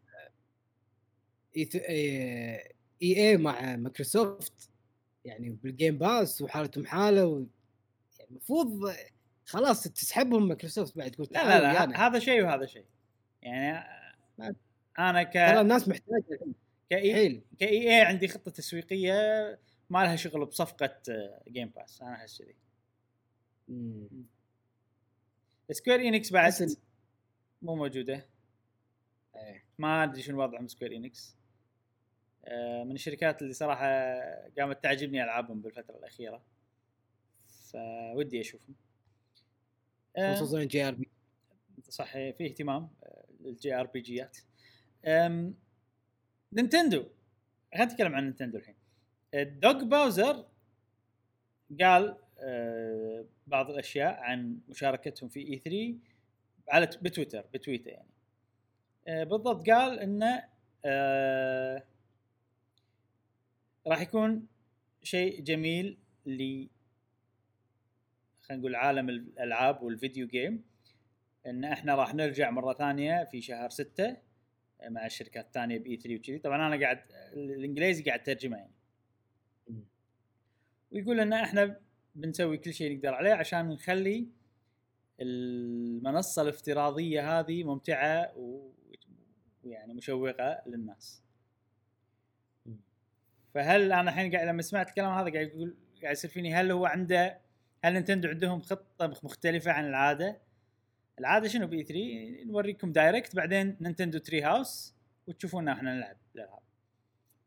[1.58, 4.70] إي آه، EA مع مايكروسوفت
[5.26, 7.38] يعني بال Game Pass وحالتهم حالة و...
[8.20, 8.93] يعني المفروض
[9.45, 11.12] خلاص تسحبهم مايكروسوفت بعد.
[11.12, 11.84] تقول لا لا لا.
[11.84, 12.86] ه- هذا شيء وهذا شيء.
[13.41, 13.88] يعني
[14.99, 16.39] أنا ك ترى الناس محتاجة
[16.94, 17.44] ك EA حيل.
[17.60, 19.14] ك EA عندي خطة تسويقية
[19.89, 21.02] ما لها شغل بصفقة
[21.48, 22.56] Game Pass أنا أحس كذي.
[25.72, 26.54] Square Enix بعد
[27.62, 28.26] مو موجودة.
[29.36, 29.66] إيه.
[29.78, 31.36] ما أدري شنو وضعهم Square Enix
[32.46, 33.86] آه، من الشركات اللي صراحة
[34.60, 36.44] قامت تعجبني ألعابهم بالفترة الأخيرة.
[37.48, 38.76] فودي أشوفهم.
[40.18, 41.10] آه، خصوصا JRPG.
[41.89, 44.38] صح في اهتمام آه، لل JRPG ات.
[46.56, 47.06] Nintendo.
[47.74, 48.76] خلينا نتكلم عن Nintendo الحين.
[49.60, 50.45] دوغ باوزر
[51.82, 55.95] قال آه، بعض الأشياء عن مشاركتهم في E 3
[56.70, 58.10] على بتويتر بتويتة يعني.
[59.08, 60.43] آه، بالضبط قال إنه
[60.86, 61.84] آه،
[63.88, 64.47] راح يكون
[65.04, 66.68] شيء جميل ل
[68.41, 70.64] خلينا نقول عالم الألعاب والفيديو جيم
[71.45, 74.18] إن إحنا راح نرجع مرة ثانية في شهر ستة.
[74.90, 77.00] مع الشركات الثانية بإي 3 وكذي طبعا أنا قاعد
[77.34, 78.74] الإنجليزي قاعد ترجمة يعني.
[80.92, 81.80] ويقول إن إحنا
[82.16, 84.28] بنسوي كل شيء نقدر عليه عشان نخلي
[85.22, 88.34] المنصة الافتراضية هذه ممتعة
[89.64, 91.24] ويعني مشوقة للناس.
[93.54, 96.86] فهل أنا الحين قاعد لما سمعت الكلام هذا قاعد يقول قاعد يصير فيني هل هو
[96.86, 97.40] عنده
[97.84, 100.42] هل Nintendo عندهم خطة مختلفة عن العادة
[101.20, 104.94] العادة شنو ب E 3 نوريكم Direct بعدين Nintendo Treehouse
[105.28, 106.61] وتشوفونا إحنا نلعب الالعاب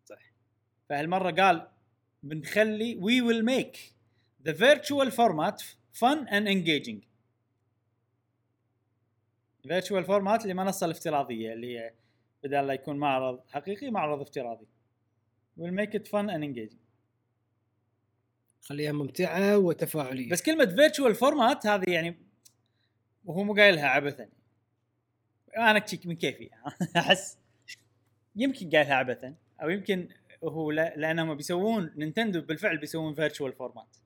[0.05, 0.33] صح
[0.89, 1.69] فهالمرة قال
[2.23, 3.79] بنخلي we will make
[4.43, 7.05] the virtual format fun and engaging
[9.69, 11.93] virtual format المنصه الافتراضية اللي هي
[12.45, 14.67] بدل لا يكون معرض حقيقي معرض افتراضي.
[15.57, 16.81] will make it fun and engaging
[18.61, 20.31] خليها ممتعة وتفاعلية.
[20.31, 22.26] بس كلمة virtual format هذه يعني
[23.27, 24.29] وهو مو قايلها عبثا.
[25.57, 26.51] أنا من كيفي.
[26.97, 27.39] أحس
[28.37, 30.09] يمكن قايلها عبثا أو يمكن
[30.45, 33.97] هو لا لانهم بيسوون Nintendo بالفعل بيسوون virtual format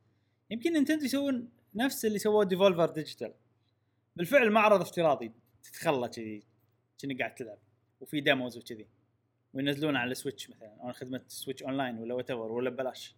[0.51, 3.34] يمكن Nintendo يسوون نفس اللي سووه Devolver Digital
[4.16, 5.33] بالفعل معرض افتراضي.
[5.62, 6.43] تدخل كذي
[6.99, 7.59] كأنك قاعد تلعب
[8.01, 8.87] وفي demos وكذي.
[9.55, 13.14] وينزلونه على ال Switch مثلا أو خدمة Switch Online ولا what ولا ببلاش.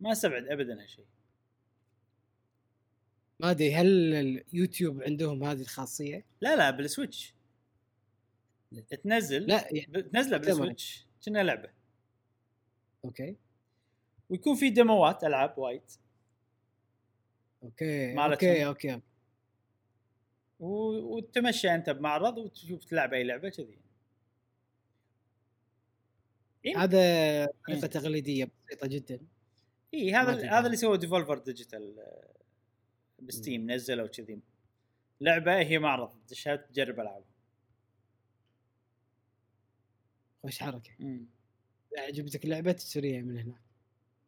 [0.00, 1.06] ما استبعد ابدا هالشيء.
[3.40, 7.34] ما أدري هل اليوتيوب عندهم هذه الخاصية؟ لا لا بال Switch.
[9.04, 11.06] تنزل لا يعني تنزله بال Switch.
[11.24, 11.70] كأنها لعبة.
[13.04, 13.36] okay.
[14.30, 15.82] ويكون في demo ات ألعاب وايد.
[17.62, 18.14] okay.
[18.14, 19.00] okay okay.
[20.60, 23.78] و- وتمشي أنت بمعرض وتشوف تلعب أي لعبة كذي.
[26.64, 26.82] إيه.
[26.82, 29.20] هذا طريقة تقليدية بسيطة جدا.
[29.94, 30.50] اي هذا.
[30.50, 31.96] هذا اللي سوى Devolver Digital
[33.22, 34.40] ب Steam نزلوا كذي
[35.20, 37.24] لعبة هي معرض تشهد تجرب العاب
[40.42, 40.90] خوش حركة.
[40.98, 41.26] مم.
[41.98, 43.54] عجبتك لعبه تشتريها من هنا.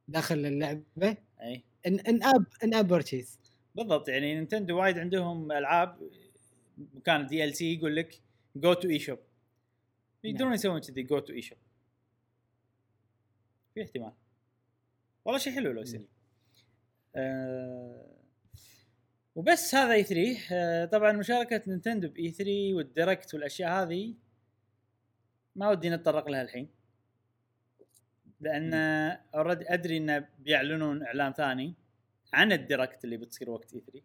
[0.09, 1.17] داخل اللعبة.
[1.41, 1.63] أي.
[1.87, 3.41] in in-app in-app purchase
[3.75, 6.11] بالضبط يعني Nintendo وايد عندهم ألعاب.
[6.79, 8.21] مكان DLC يقول لك
[8.57, 9.19] go to eShop
[10.25, 10.55] يقدرون نعم.
[10.55, 11.59] يسوون كذي go to eShop
[13.75, 14.13] في احتمال.
[15.25, 16.09] والله شيء حلو لو يصير.
[17.17, 18.12] آه
[19.35, 24.15] وبس هذا E 3 آه طبعا مشاركة Nintendo ب E 3 وال Direct والأشياء هذه
[25.57, 26.69] ما ودي نتطرق لها الحين.
[28.41, 28.75] لأن
[29.35, 31.75] already أدري إنه بيعلنون إعلان ثاني
[32.33, 34.03] عن ال direct اللي بتصير وقت E3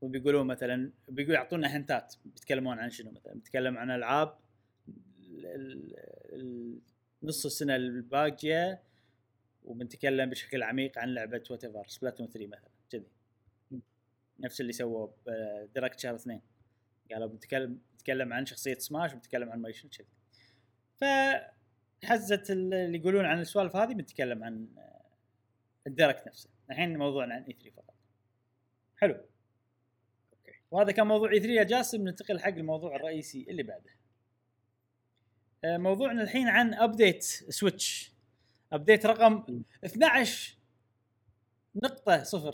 [0.00, 4.38] وبيقولون مثلا بيقولوا يعطونا hint ات بيتكلمون عن شنو مثلا؟ بيتكلم عن ألعاب
[4.88, 5.96] ال- ال-
[6.32, 6.78] ال-
[7.22, 8.82] نص السنة الباقية
[9.64, 12.70] وبنتكلم بشكل عميق عن لعبة whatever سبلاتون 3 مثلا.
[14.40, 16.40] نفس اللي سووه ب direct شهر اثنين.
[17.12, 20.06] قالوا بنتكلم نتكلم عن شخصية سماش بنتكلم عن ميشن كذي
[20.96, 24.68] فحزه ال- اللي يقولون عن السوالف هذه بنتكلم عن
[25.86, 26.50] ال direct نفسه.
[26.70, 27.94] الحين موضوعنا عن E3 فقط.
[28.96, 29.14] حلو.
[29.14, 30.58] okay.
[30.70, 32.02] وهذا كان موضوع E3 يا جاسم.
[32.02, 33.90] ننتقل حق الموضوع الرئيسي اللي بعده.
[35.64, 38.12] آه، موضوعنا الحين عن update سويتش
[38.72, 40.56] update رقم 12
[41.74, 42.52] نقطة صفر.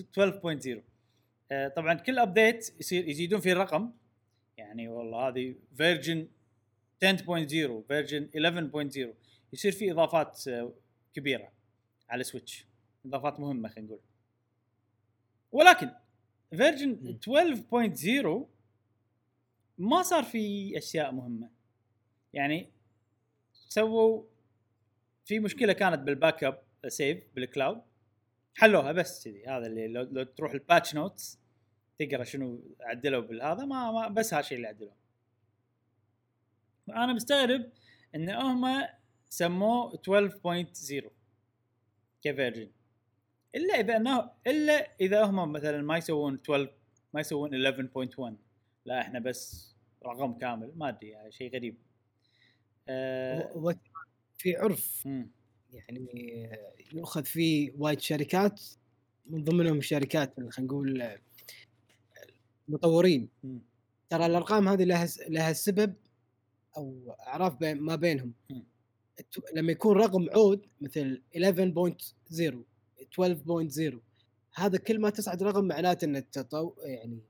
[0.00, 0.82] 12.0 آه،
[1.76, 3.92] طبعا كل update يصير يزيدون فيه الرقم.
[4.56, 6.28] يعني والله هذه version
[7.04, 9.14] 10.0 version 11.0
[9.52, 10.72] يصير في إضافات آه،
[11.14, 11.52] كبيرة
[12.08, 12.66] على سويتش
[13.06, 14.00] إضافات مهمة خلينا نقول.
[15.52, 15.90] ولكن
[16.50, 18.46] version 12.0
[19.78, 21.50] ما صار في أشياء مهمة.
[22.32, 22.70] يعني
[23.52, 24.24] سووا
[25.24, 27.82] في مشكلة كانت بال backup save بال cloud
[28.58, 29.46] حلوها بس كذي.
[29.46, 31.38] هذا اللي لو, لو تروح ال patch notes
[31.98, 34.96] تقرأ شنو عدلوا بالهذا ما, ما بس هذا الشيء اللي عدلوه.
[36.88, 37.70] أنا مستغرب
[38.14, 38.86] إن هم
[39.28, 41.10] سموه 12.0
[42.22, 42.70] ك version.
[43.54, 46.72] إلا إذا انه إلا إذا هم مثلا ما يسوون 12
[47.14, 48.32] ما يسوون 11.1
[48.84, 49.74] لا إحنا بس
[50.06, 51.76] رقم كامل ما أدري يعني شيء غريب.
[52.88, 53.74] آه و- و-
[54.38, 55.06] في عرف.
[55.06, 55.30] مم.
[55.72, 56.50] يعني
[56.92, 58.62] يؤخذ فيه وايد شركات
[59.26, 61.18] من ضمنهم شركات خلينا نقول
[62.68, 63.60] مطورين مم.
[64.10, 65.94] ترى الأرقام هذه لها لها سبب
[66.76, 68.32] أو أعراف بين ما بينهم.
[69.54, 72.54] لما يكون رقم عود مثل 11.0
[73.20, 73.94] 12.0
[74.54, 77.20] هذا كل ما تصعد رقم معناته ان التطو يعني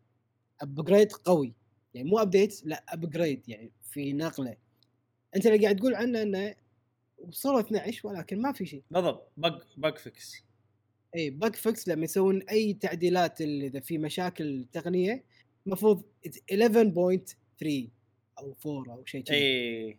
[0.60, 1.54] upgrade قوي.
[1.94, 4.56] يعني مو update لا upgrade يعني في نقله.
[5.36, 6.54] أنت اللي قاعد تقول عنه إنه
[7.18, 8.82] وصلوا 12 ولكن ما في شيء.
[8.90, 9.32] بالضبط.
[9.36, 10.44] بق بق فيكس
[11.16, 15.24] إي بق فيكس لما يسوون أي تعديلات إذا في مشاكل تقنية
[15.66, 17.88] المفروض 11.3
[18.38, 19.36] أو 4 أو شيء كذي.
[19.36, 19.98] إي.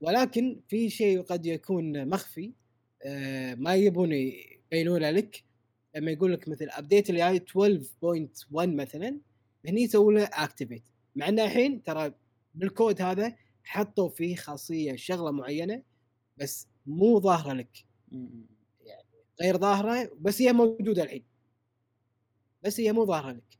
[0.00, 2.52] ولكن في شيء قد يكون مخفي
[3.06, 5.44] آه، ما يبون يبينونه لك.
[5.96, 9.20] لما يقول لك مثل update اللي جاي 12.1 مثلا
[9.66, 10.82] هني يسوون له activate
[11.16, 12.14] مع إنه الحين ترى
[12.54, 15.82] بالكود هذا حطوا فيه خاصية شغلة معينة.
[16.40, 17.84] بس مو ظاهرة لك.
[18.12, 18.46] مم.
[19.40, 21.24] غير ظاهرة بس هي موجودة الحين.
[22.64, 23.58] بس هي مو ظاهرة لك.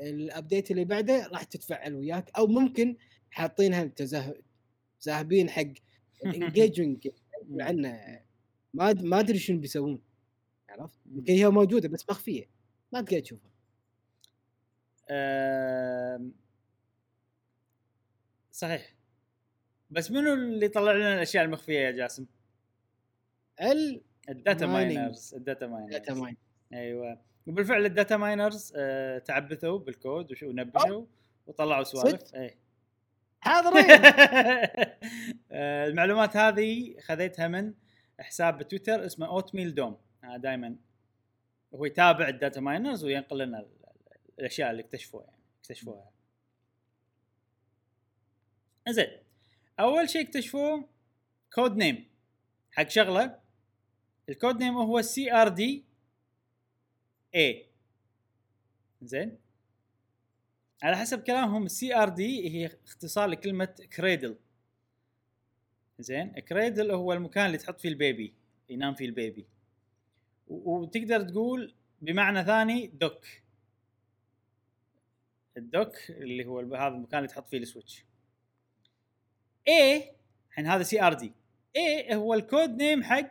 [0.00, 2.96] ال update اللي بعده راح تتفعل وياك أو ممكن
[3.30, 4.34] حاطينها تزاه-
[5.04, 5.66] ذاهبين حق
[6.26, 7.08] ال engaging
[7.60, 8.20] عنه
[8.74, 10.02] ما ما أدري شنو بيسوون.
[10.68, 12.44] عرفت؟ يمكن هي موجودة بس مخفية.
[12.92, 13.50] ما تقدر تشوفها.
[18.52, 18.94] صحيح.
[19.90, 22.26] بس منو اللي طلع لنا الأشياء المخفية يا جاسم؟
[23.62, 24.66] ال ال data.
[24.66, 26.36] miners ال data miners data mine
[26.72, 27.20] أيوه.
[27.46, 31.06] وبالفعل ال data miners آه تعبثوا بالكود ونبشوا
[31.46, 32.20] وطلعوا سوالف.
[32.22, 32.58] صدق؟ إيه.
[33.40, 33.84] حاضرين
[35.52, 37.74] آه، المعلومات هذه خذيتها من
[38.20, 39.96] حساب بتويتر اسمه OatmealDome
[40.36, 40.76] دائما
[41.74, 46.10] هو يتابع ال data miners وينقل لنا ال- ال- الأشياء اللي اكتشفوها يعني اكتشفوها.
[48.88, 49.08] زين.
[49.80, 50.88] أول شيء اكتشفوه
[51.54, 52.08] code name
[52.72, 53.40] حق شغلة.
[54.28, 55.84] ال code name هو CRD
[57.34, 57.66] A
[59.02, 59.38] زين.
[60.82, 64.36] على حسب كلامهم ال CRD هي اختصار لكلمة cradle
[65.98, 66.32] زين.
[66.32, 68.34] cradle هو المكان اللي تحط فيه ال baby
[68.68, 69.46] ينام فيه ال baby.
[70.48, 73.26] وتقدر تقول بمعنى ثاني dock
[75.56, 78.09] ال dock اللي هو هذا المكان اللي تحط فيه السويتش
[79.70, 80.12] اي
[80.50, 81.32] الحين هذا CRD
[81.76, 83.30] A هو ال code name حق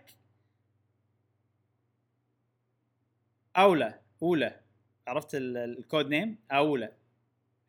[3.57, 4.59] أولى أولى.
[5.07, 6.91] عرفت ال- ال- الكود نيم أولى.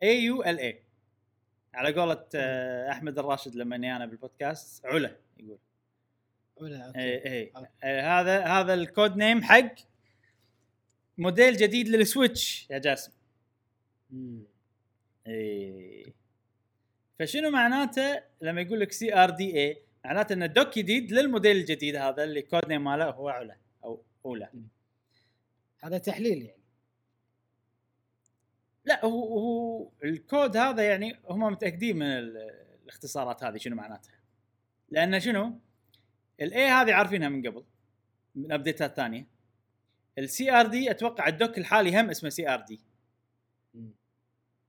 [0.02, 0.82] اي يو ال اي
[1.74, 5.59] على قولة آه، أحمد الراشد لما اني أنا بالبودكاست علا يقول.
[6.60, 6.98] أوكي.
[6.98, 7.68] اي اي أوكي.
[7.82, 9.74] آه، هذا هذا الكود نيم حق
[11.18, 13.12] موديل جديد للسويتش يا جاسم.
[15.26, 15.99] اي
[17.20, 21.97] فشنو معناته لما يقول لك سي ار دي اي معناته انه دوك جديد للموديل الجديد
[21.97, 24.48] هذا اللي كود نيم ماله هو علا أو Aula.
[25.82, 26.62] هذا تحليل يعني.
[28.84, 34.12] لا هو هو الكود هذا يعني هم متأكدين من ال- الاختصارات هذه شنو معناتها.
[34.88, 35.59] لأن شنو؟
[36.40, 37.64] ال A هذه عارفينها من قبل
[38.34, 39.26] من update ات ثانية
[40.18, 42.81] ال CRD أتوقع ال dock الحالي هم اسمه CRD.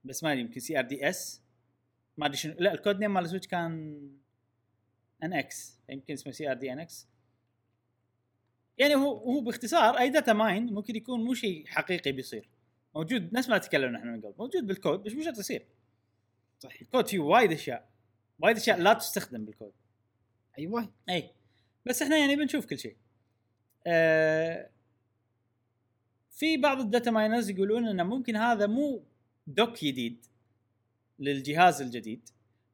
[0.04, 1.42] بس ما يمكن CRD S
[2.16, 2.54] ما أدري شنو.
[2.58, 4.02] لا ال code name مال السويتش كان
[5.22, 7.08] NX يمكن اسمه CRD NX
[8.78, 12.48] يعني هو هو باختصار أي data mine ممكن يكون مو شيء حقيقي بيصير.
[12.94, 14.34] موجود نفس ما تكلمنا إحنا من قبل.
[14.38, 15.66] موجود بالكود بس مو شرط يصير.
[16.58, 17.88] صح الكود فيه وايد أشياء.
[18.38, 19.72] وايد أشياء لا تستخدم بالكود.
[20.58, 21.30] أيوه أي.
[21.86, 22.96] بس إحنا يعني بنشوف كل شيء.
[23.86, 24.70] آه
[26.30, 29.04] في بعض ال data miners يقولون إنه ممكن هذا مو
[29.46, 30.26] dock جديد.
[31.22, 32.28] للجهاز الجديد.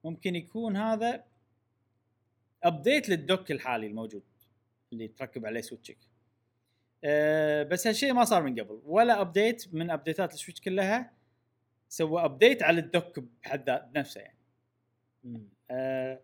[0.05, 1.25] ممكن يكون هذا
[2.63, 4.23] update لل dock الحالي الموجود
[4.93, 5.99] اللي تركب عليه Switch ك
[7.05, 8.81] آه بس هالشيء ما صار من قبل.
[8.85, 11.13] ولا update من update ات ال Switch كلها
[11.89, 14.39] سوى update على ال dock بحد ذات- بنفسه يعني.
[15.71, 16.21] آه،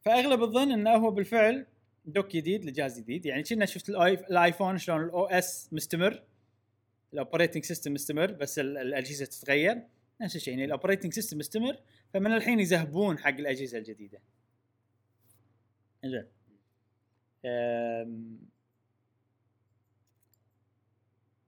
[0.00, 1.66] فأغلب الظن إنه هو بالفعل
[2.04, 3.26] dock جديد لجهاز جديد.
[3.26, 6.22] يعني كنا شفت ال iPhone شلون ال OS مستمر
[7.12, 9.82] ال operating system مستمر بس ال- الأجهزة تتغير.
[10.20, 11.82] نفس الشيء يعني ال operating system مستمر
[12.14, 14.22] فمن الحين يذهبون حق الأجهزة الجديدة.
[16.04, 16.28] زين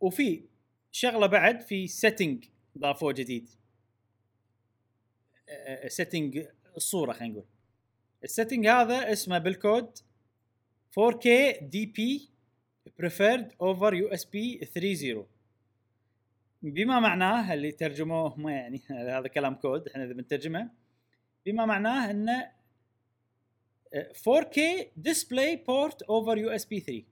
[0.01, 0.44] وفي
[0.90, 2.44] شغلة بعد في setting
[2.78, 3.51] ضافوه جديد.
[5.86, 7.47] setting الصورة خلينا نقول.
[8.24, 9.98] ال setting هذا اسمه بالكود
[11.01, 11.28] 4K
[11.60, 12.20] DP
[13.02, 15.35] preferred over USB 3.0
[16.70, 18.82] بما معناه اللي ترجموه هم يعني
[19.18, 20.70] هذا كلام كود إحنا إذا بنترجمه.
[21.47, 22.52] بما معناه إنه
[23.94, 24.59] آه، 4K
[25.09, 27.05] display port over USB 3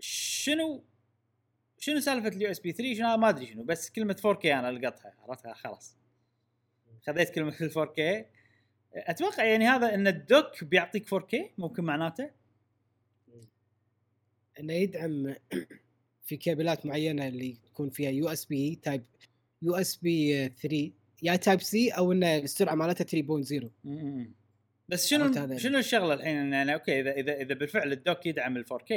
[0.00, 0.84] شنو
[1.78, 5.54] شنو سالفة ال USB 3 شنو؟ ما أدري شنو بس كلمة 4K أنا لقطها عرفتها؟
[5.54, 5.96] خلاص.
[7.06, 8.26] خذيت كلمة ال 4K
[8.94, 12.30] أتوقع يعني هذا إن ال dock بيعطيك 4K ممكن معناته؟
[14.60, 15.34] إنه يدعم
[16.26, 19.04] في كابلات معينة اللي يكون فيها يو اس بي تايب
[19.62, 20.90] يو اس بي 3
[21.22, 24.34] يا تايب سي أو إنه السرعة مالتها 3.0 م-م.
[24.88, 28.56] بس شنو شنو الشغلة الحين إن أنا أوكي إذا إذا إذا بالفعل ال dock يدعم
[28.56, 28.92] ال 4K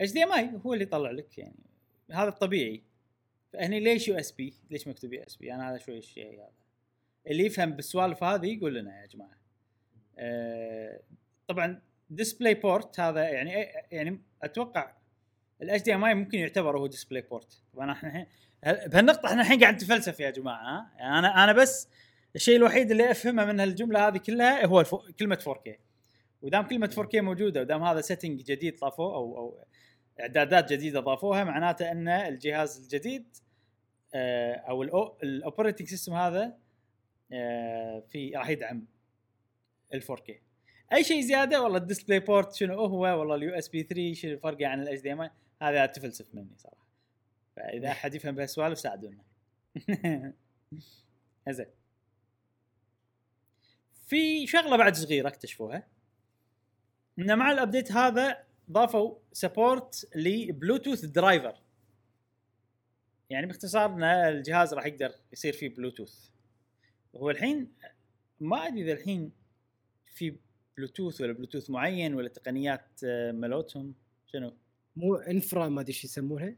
[0.00, 1.66] HDMI هو اللي يطلع لك يعني
[2.10, 2.82] هذا الطبيعي
[3.52, 6.48] فهني ليش USB؟ ليش مكتوب USB؟ أنا هذا شوي الشيء هذا
[7.26, 9.38] اللي يفهم بالسوالف هذه يقول لنا يا جماعة.
[10.18, 11.00] آه
[11.48, 13.50] طبعا display port هذا يعني
[13.92, 14.96] يعني أتوقع
[15.62, 18.26] ال HDMI ممكن يعتبر هو display port طبعا إحنا الحين
[18.86, 21.88] بهالنقطة إحنا الحين قاعد نتفلسف يا جماعة ها؟ يعني أنا أنا بس
[22.36, 24.98] الشيء الوحيد اللي أفهمه من هالجملة هذه كلها هو ال four...
[25.18, 25.70] كلمة 4K
[26.42, 29.64] ودام كلمة 4K موجودة ودام هذا setting جديد ضافوه أو أو
[30.20, 33.36] إعدادات جديدة ضافوها معناته إن الجهاز الجديد
[34.14, 34.82] آه، أو
[35.22, 36.56] ال operating system هذا
[37.32, 38.86] آه، في راح يدعم
[39.94, 40.32] ال 4K
[40.92, 44.62] أي شيء زيادة والله ال display port شنو هو والله ال USB 3 شنو الفرق
[44.62, 45.30] عن ال HDMI
[45.62, 46.86] هذا تفلسف مني صراحة.
[47.56, 49.24] فإذا أحد يفهم بهالسوالف ساعدونا.
[51.48, 51.66] زين
[54.06, 55.86] في شغلة بعد صغيرة اكتشفوها.
[57.18, 61.60] إن مع الابديت هذا ضافوا سبورت لبلوتوث درايفر
[63.30, 66.28] يعني باختصار إن الجهاز راح يقدر يصير فيه بلوتوث.
[67.16, 67.72] هو الحين
[68.40, 69.32] ما أدري إذا الحين
[70.14, 70.36] في
[70.76, 73.94] بلوتوث ولا بلوتوث معين ولا تقنيات آه، ملوتهم.
[74.26, 74.56] شنو؟
[74.96, 76.56] مو انفرا ما أدري إيش يسمونها.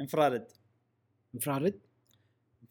[0.00, 0.46] انفرارد
[1.34, 1.80] انفرارد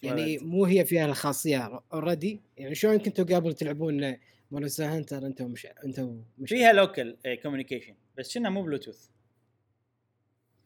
[0.03, 0.43] يعني انفراريد.
[0.43, 4.15] مو هي فيها الخاصية اوريدي يعني شلون كنتوا قبل تلعبون
[4.51, 9.09] مونستر هانتر أنتم مش أنتم مش فيها لوكال كوميونيكيشن بس شنها مو بلوتوث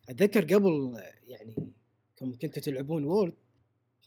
[0.10, 1.56] أتذكر قبل يعني
[2.18, 3.34] كم كنتوا تلعبون وورد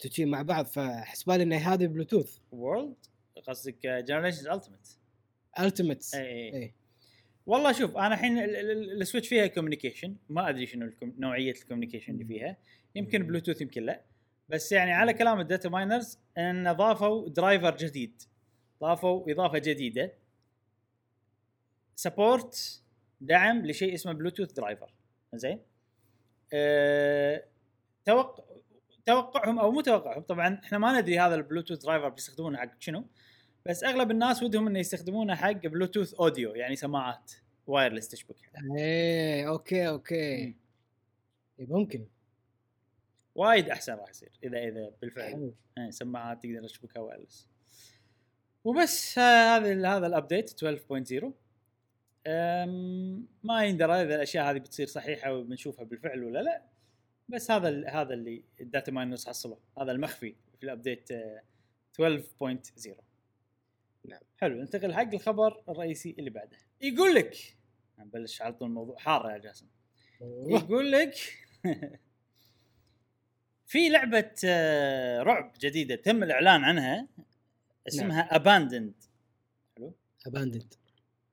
[0.01, 2.97] تجي مع بعض فحسبالي إن هذه بلوتوث وورلد
[3.47, 4.61] قصدك جنريشن
[5.59, 6.75] التيمت اي اي
[7.51, 12.13] والله شوف أنا الحين ال- ال- السويتش فيها كوميونيكيشن ما أدري شنو الكم- نوعية الكوميونيكيشن
[12.13, 12.57] اللي فيها.
[12.95, 14.01] يمكن بلوتوث يمكن لا.
[14.49, 18.23] بس يعني على كلام الداتا ماينرز إن ضافوا درايفر جديد.
[18.81, 20.13] ضافوا إضافة جديدة.
[21.97, 22.83] support
[23.21, 24.91] دعم لشيء اسمه Bluetooth driver
[25.35, 25.61] زين؟
[26.53, 27.45] أه
[28.05, 28.45] توقع
[29.07, 30.23] توقعهم أو مو توقعهم.
[30.23, 33.05] طبعا إحنا ما ندري هذا ال Bluetooth driver بيستخدمونه حق شنو.
[33.67, 37.33] بس أغلب الناس ودهم إنه يستخدمونه حق Bluetooth audio يعني سماعات.
[37.67, 40.15] wireless تشبكها إيه okay okay.
[40.15, 40.57] إيه،
[41.59, 42.07] ممكن.
[43.35, 45.53] وايد أحسن راح يصير إذا إذا بالفعل.
[45.77, 47.49] يعني سماعات تقدر تشبكها wireless.
[48.65, 51.33] وبس هذا هذا ال update 12.0
[52.27, 56.63] أم، ما يندرى إذا الأشياء هذه بتصير صحيحة وبنشوفها بالفعل ولا لا.
[57.29, 59.59] بس هذا ال- هذا اللي ال data miners حصلوه.
[59.79, 61.43] هذا المخفي في ال update آه،
[61.93, 62.91] 12.0
[64.05, 64.21] نعم.
[64.37, 66.57] حلو ننتقل حق الخبر الرئيسي اللي بعده.
[66.81, 67.37] يقول لك
[67.99, 69.67] نبلش على طول الموضوع حار يا جاسم.
[70.47, 71.15] يقول لك
[73.67, 77.09] في لعبة آه، رعب جديدة تم الإعلان عنها
[77.89, 78.95] اسمها اباندند
[80.27, 80.75] اباندد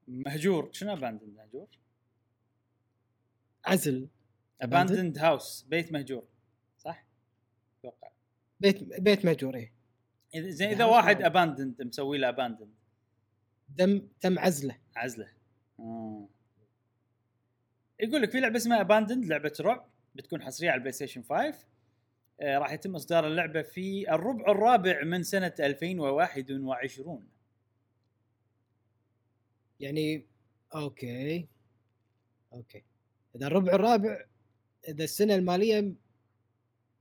[0.07, 0.69] مهجور.
[0.73, 1.67] شنو اباندند مهجور؟
[3.65, 4.07] عزل.
[4.61, 6.27] اباندند هاوس بيت مهجور.
[6.77, 7.05] صح؟
[7.79, 8.11] أتوقع.
[8.59, 9.73] بيت بيت مهجور إيه.
[10.35, 11.21] إذا إذا واحد.
[11.21, 12.73] اباندند مسوي له اباندند
[13.69, 14.77] دم تم عزله.
[14.95, 15.36] عزله.
[15.79, 16.27] آه.
[17.99, 21.53] يقول لك في لعبة اسمها Abandoned لعبة رعب بتكون حصرية على ال PlayStation 5
[22.41, 27.27] آه راح يتم إصدار اللعبة في الربع الرابع من سنة 2021
[29.79, 30.25] يعني
[30.75, 31.47] okay.
[32.53, 32.83] okay.
[33.35, 34.25] إذا الربع الرابع
[34.87, 35.81] إذا السنة المالية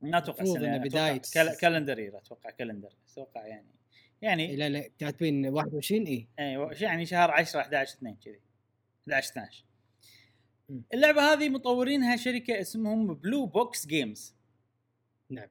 [0.00, 3.66] ما أتوقع المفروض سنه إنه أتوقع بداية- cal- calendar year أتوقع calendar أتوقع يعني.
[4.22, 8.40] يعني لأن كاتبين 21 اي اي يعني شهر 10 11 2 كذي.
[9.08, 9.64] 11 12
[10.68, 10.82] مم.
[10.94, 14.34] اللعبة هذه مطورينها شركة اسمهم Blue Box Games
[15.30, 15.48] نعم.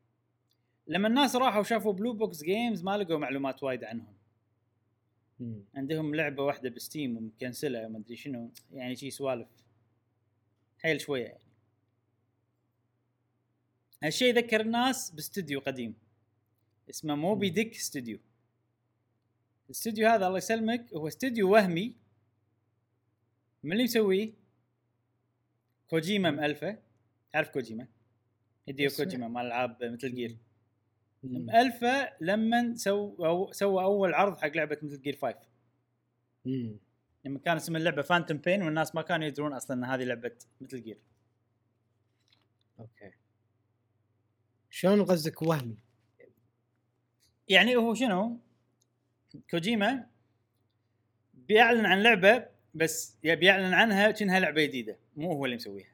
[0.87, 4.15] لما الناس راحوا شافوا Blue Box Games ما لقوا معلومات وايد عنهم.
[5.75, 9.47] عندهم لعبة واحدة ب Steam ومكنسله وما أدري شنو يعني شي سوالف.
[10.77, 11.39] حيل شوية يعني.
[14.03, 15.95] هالشيء يذكر الناس باستوديو قديم.
[16.89, 17.53] اسمه Moby مم.
[17.53, 18.19] Dick استوديو
[19.65, 21.95] الاستوديو هذا الله يسلمك هو استوديو وهمي
[23.65, 24.33] من اللي مسويه
[25.89, 26.77] كوجيما مألفه
[27.33, 27.87] تعرف كوجيما
[28.69, 29.05] أسمع.
[29.05, 30.37] كوجيما مال العاب Metal Gear.
[31.23, 35.35] مألفه لما أو سوى أول عرض حق لعبة Metal Gear 5
[36.45, 36.77] مم.
[37.25, 40.83] لما كان اسم اللعبة Phantom Pain والناس ما كانوا يدرون أصلا إن هذه لعبة Metal
[40.83, 40.97] Gear
[42.79, 43.11] okay
[44.69, 45.77] شلون قصدك وهمي؟
[47.47, 48.39] يعني هو شنو
[49.49, 50.09] كوجيما
[51.33, 54.97] بيعلن عن لعبة بس بيعلن عنها كأنها لعبة جديدة.
[55.15, 55.93] مو هو اللي مسويها.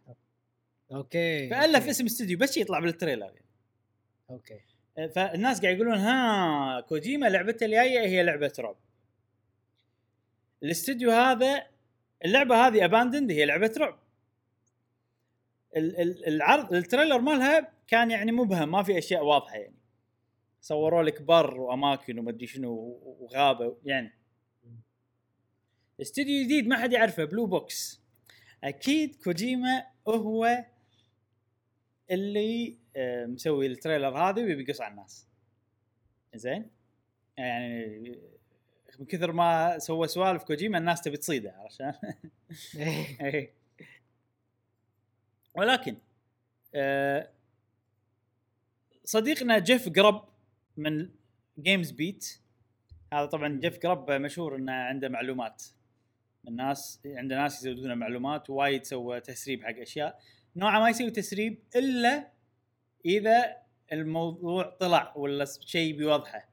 [0.91, 1.87] okay فألف.
[1.87, 3.25] اسم استوديو بس يطلع بال trailer.
[3.25, 3.45] يعني.
[4.29, 4.59] okay
[5.15, 8.75] فالناس قاعد يقولون ها كوجيما لعبته الجاية هي لعبة رعب
[10.63, 11.67] الاستوديو هذا
[12.25, 13.99] اللعبة هذه Abandoned هي لعبة رعب
[15.77, 19.75] ال- ال- العرض ال trailer مالها كان يعني مبهم ما في أشياء واضحة يعني.
[20.61, 22.73] صوروا لك بر وأماكن ومدري شنو
[23.19, 24.13] وغابة يعني.
[26.01, 28.01] استوديو جديد ما حد يعرفه Blue Box
[28.63, 30.65] أكيد كوجيما هو
[32.11, 35.27] اللي آه، مسوي ال trailer هذا ويبي يقص على الناس.
[36.35, 36.69] زين؟
[37.37, 38.19] يعني
[38.99, 41.93] من كثر ما سوى سوالف كوجيما الناس تبي تصيده عشان
[43.21, 43.53] إيه.
[45.55, 45.97] ولكن
[46.75, 47.29] آه
[49.03, 50.29] صديقنا Jeff Grubb
[50.77, 51.09] من
[51.59, 52.39] GamesBeat
[53.13, 55.63] هذا طبعا Jeff Grubb مشهور إنه عنده معلومات.
[56.43, 60.19] من ناس عنده ناس يزودون معلومات وايد سوى تسريب حق أشياء.
[60.55, 62.31] نوعا ما يسوي تسريب إلا
[63.05, 63.57] إذا
[63.91, 66.49] الموضوع طلع ولا شيء بيوضحه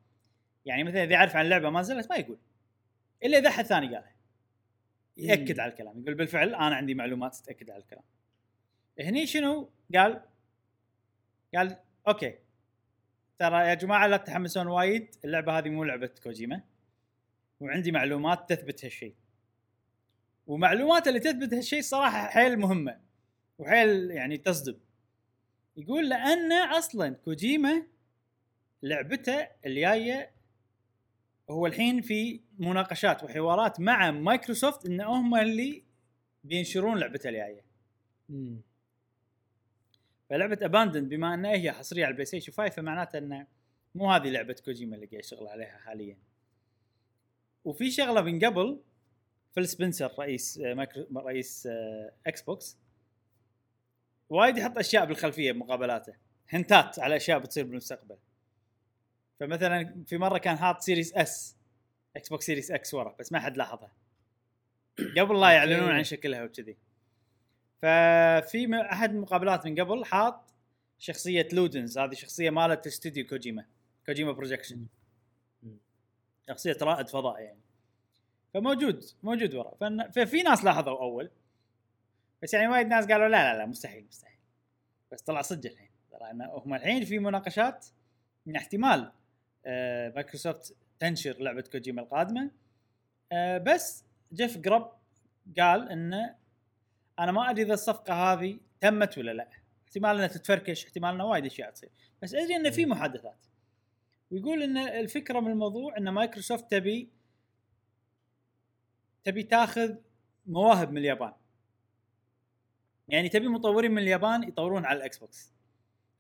[0.64, 2.38] يعني مثلا إذا يعرف عن لعبة ما نزلت ما يقول.
[3.24, 4.14] إلا إذا أحد ثاني قالها.
[5.16, 6.02] يأكد على الكلام.
[6.02, 8.04] يقول بالفعل أنا عندي معلومات تأكد على الكلام.
[9.00, 10.22] هني شنو؟ قال
[11.54, 11.76] قال
[12.08, 12.34] أوكي.
[13.38, 15.14] ترى يا جماعة لا تتحمسون وايد.
[15.24, 16.62] اللعبة هذه مو لعبة كوجيما.
[17.60, 19.14] وعندي معلومات تثبت هالشيء.
[20.48, 23.00] ومعلومات اللي تثبت هالشيء صراحة حيل مهمة
[23.58, 24.78] وحيل يعني تصدم.
[25.76, 27.82] يقول لأن أصلا كوجيما
[28.82, 30.30] لعبته الجاية
[31.50, 35.84] هو الحين في مناقشات وحوارات مع مايكروسوفت إن هم اللي
[36.44, 37.64] بينشرون لعبته الجاية.
[40.30, 43.46] فلعبة Abandoned بما انها هي حصرية على البلاي ستيشن 5 فمعناته انه
[43.94, 46.18] مو هذه لعبة كوجيما اللي قاعد يشتغل عليها حاليا.
[47.64, 48.80] وفي شغلة من قبل
[49.54, 52.78] فيل سبنسر رئيس آه، مايكرو رئيس آه، إكس بوكس.
[54.28, 56.14] وايد يحط أشياء بالخلفية بمقابلاته.
[56.48, 58.16] hint ات على أشياء بتصير بالمستقبل.
[59.40, 61.56] فمثلا في مرة كان حاط Series S
[62.16, 63.92] Xbox Series X ورا بس ما حد لاحظها.
[65.18, 65.90] قبل لا يعلنون.
[65.90, 66.76] عن شكلها وكذي.
[67.82, 70.54] ففي أحد المقابلات من قبل حاط
[70.98, 71.98] شخصية Ludens.
[71.98, 73.64] هذه شخصية مالت استوديو كوجيما
[74.06, 74.86] Kojima Productions.
[76.48, 77.67] شخصية رائد فضاء يعني.
[78.54, 79.74] فموجود موجود ورا.
[80.10, 81.30] ففي ناس لاحظوا أول
[82.42, 84.38] بس يعني وايد ناس قالوا لا لا لا مستحيل مستحيل.
[85.12, 85.90] بس طلع صدق الحين.
[86.10, 87.86] ترى هم الحين في مناقشات
[88.48, 89.12] ان احتمال
[89.66, 92.50] آه مايكروسوفت تنشر لعبة كوجيما القادمة.
[93.32, 94.92] آه بس Jeff Grubb
[95.58, 96.34] قال انه
[97.18, 99.48] أنا ما أدري إذا الصفقة هذه تمت ولا لا.
[99.84, 101.90] احتمال إنها تتفركش احتمال إنه وايد أشياء تصير.
[102.22, 103.46] بس أدري انه في محادثات.
[104.30, 107.08] ويقول إن الفكرة من الموضوع إن مايكروسوفت تبي
[109.24, 109.94] تبي تاخذ
[110.46, 111.32] مواهب من اليابان.
[113.08, 115.52] يعني تبي مطورين من اليابان يطورون على الإكس بوكس.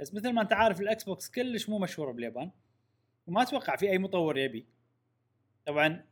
[0.00, 2.50] بس مثل ما انت عارف الإكس بوكس كلش مو مشهورة باليابان
[3.26, 4.66] وما أتوقع في أي مطور يبي.
[5.66, 6.04] طبعا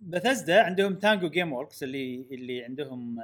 [0.00, 3.22] بثزدا عندهم Tango Gameworks اللي اللي عندهم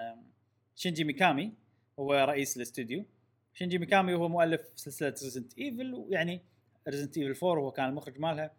[0.76, 1.54] شينجي ميكامي
[1.98, 3.04] هو رئيس الاستوديو.
[3.54, 6.42] شينجي ميكامي هو مؤلف سلسلة Resident Evil ويعني
[6.88, 8.54] Resident Evil 4 هو كان المخرج مالها.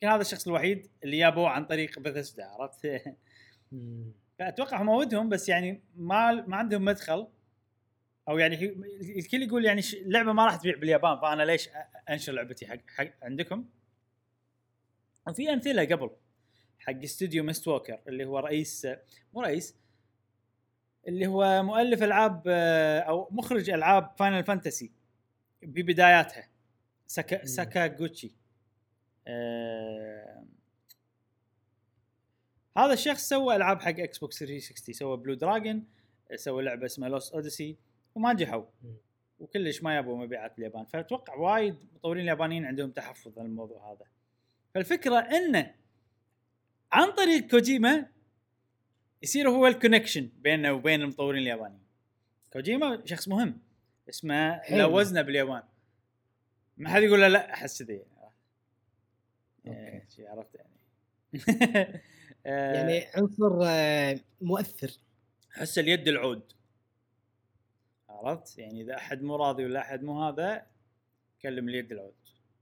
[0.00, 2.86] كان هذا الشخص الوحيد اللي جابوه عن طريق بثزدا عرفت.
[4.38, 7.28] فأتوقع هم ودهم بس يعني ما ما عندهم مدخل.
[8.28, 8.64] أو يعني
[9.18, 11.68] الكل يقول يعني اللعبة ما راح تبيع باليابان فأنا ليش
[12.10, 13.64] أنشر لعبتي حق, حق عندكم؟
[15.28, 16.10] وفي أمثلة قبل
[16.78, 18.86] حق استوديو Mistwalker اللي هو رئيس
[19.32, 19.76] مو رئيس
[21.08, 22.48] اللي هو مؤلف ألعاب
[23.08, 24.92] أو مخرج ألعاب Final Fantasy
[25.62, 26.48] ببداياتها
[27.06, 27.46] ساكا.
[27.46, 28.34] ساكاغوتشي.
[29.26, 30.03] آه
[32.76, 35.84] هذا الشخص سوى ألعاب حق إكس بوكس 360 سوى Blue Dragon
[36.34, 37.76] سوى لعبة اسمها Lost Odyssey
[38.14, 38.64] وما نجحوا.
[39.38, 44.06] وكلش ما يابوا مبيعات باليابان فأتوقع وايد مطورين اليابانيين عندهم تحفظ على الموضوع هذا.
[44.74, 45.74] فالفكرة إنه
[46.92, 48.06] عن طريق كوجيما
[49.22, 51.82] يصير هو ال connection بيننا وبين المطورين اليابانيين.
[52.52, 53.60] كوجيما شخص مهم
[54.08, 54.60] اسمه.
[54.70, 55.62] له وزنه باليابان.
[56.76, 58.02] ما حد يقول له لا أحس كذي.
[59.66, 60.12] أوكي.
[60.18, 60.74] إيه، عرفت يعني.
[62.44, 64.90] يعني عنصر آه، مؤثر.
[65.56, 66.52] احس اليد العود.
[68.08, 70.66] عرفت؟ يعني إذا أحد مو راضي ولا أحد مو هذا
[71.42, 72.14] كلم اليد العود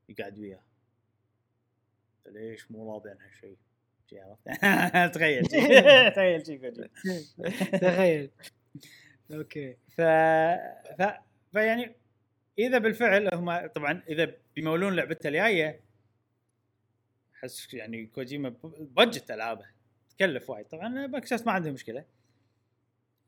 [0.09, 0.63] يقعد وياه.
[2.27, 3.57] ليش مو راضي عن هالشيء؟
[4.11, 5.47] شي عرفت؟ تخيل.
[6.17, 6.89] تخيل شي كوجيما.
[7.79, 8.31] تخيل.
[9.33, 9.77] okay.
[9.89, 10.01] ف...
[10.99, 11.19] ف...
[11.53, 11.95] فيعني
[12.59, 15.81] إذا بالفعل هم طبعا إذا بيمولون لعبته الجاية
[17.43, 19.67] أحس يعني كوجيما budget ألعابه
[20.11, 20.67] تكلف وايد.
[20.67, 22.05] طبعا مايكروسوفت ما عندهم مشكلة.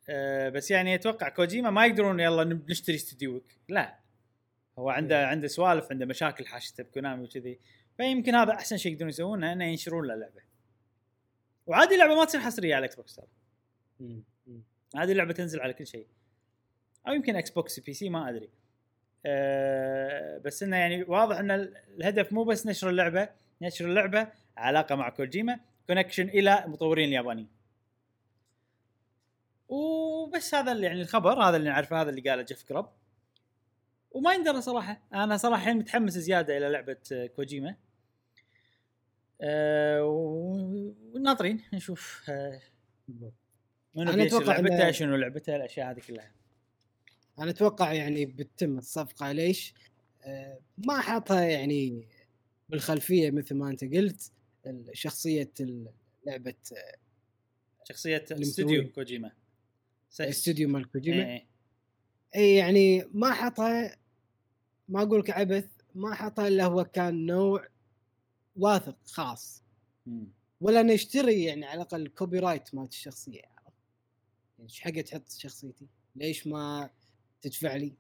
[0.09, 3.99] أه بس يعني أتوقع كوجيما ما يقدرون يلا نشتري استديوك لا.
[4.79, 7.59] هو عنده عنده سوالف عنده مشاكل حاشته بكونامي وكذي.
[7.97, 10.43] فيمكن هذا أحسن شيء يقدرون يسوونه إنه ينشرون له لعبة.
[11.67, 13.27] وعادي اللعبه ما تصير حصرية على إكس بوكس ترى.
[14.97, 16.07] هذه اللعبة تنزل على كل شيء.
[17.09, 18.49] أو يمكن إكس بوكس PC ما أدري.
[19.27, 23.29] أه بس إنه يعني واضح إن ال- الهدف مو بس نشر اللعبة
[23.63, 27.49] نشر اللعبة علاقة مع كوجيما connection إلى مطورين اليابانيين.
[29.69, 32.93] وبس هذا اللي يعني الخبر هذا اللي نعرفه هذا اللي قاله Jeff Grubb
[34.11, 37.77] وما يندرى صراحة أنا صراحة الحين متحمس زيادة إلى لعبة كوجيما.
[39.41, 42.61] أه وناطرين نشوف أه
[43.09, 43.33] منو
[43.97, 46.33] أنا بينشر أتوقع إن- لعبته شنو لعبته الأشياء هذه كلها.
[47.39, 49.75] أنا أتوقع يعني بتتم الصفقة ليش؟
[50.25, 52.09] آه، ما حاطها يعني
[52.69, 54.33] بالخلفية مثل ما أنت قلت
[54.93, 55.53] شخصية
[56.27, 56.97] لعبة آه،
[57.85, 58.93] شخصية استوديو.
[58.93, 59.33] كوجيما
[60.21, 61.47] استوديو مال كوجيما إيه.
[62.37, 63.97] اي يعني ما حطها
[64.89, 67.69] ما أقول لك عبث ما حطها إلا هو كان نوع
[68.57, 69.63] واثق خاص
[70.07, 70.33] مم.
[70.61, 73.73] ولا نشتري يعني على الأقل ال copyright مالت الشخصية يعني
[74.61, 75.87] إيش حق تحط شخصيتي؟
[76.17, 76.91] ليش ما
[77.43, 77.93] تدفع لي؟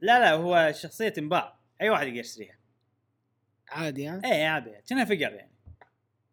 [0.00, 2.58] لا لا هو شخصية تنباع أي واحد يقدر يشتريها
[3.72, 5.50] عادي ها؟ اي عادي كأنها figure يعني.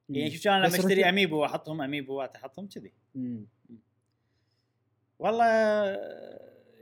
[0.09, 2.93] يعني شوف بس لما اشتري Amiibo وأحطهم اميبوات أحطهم كذي.
[3.15, 3.45] مم.
[5.19, 5.45] والله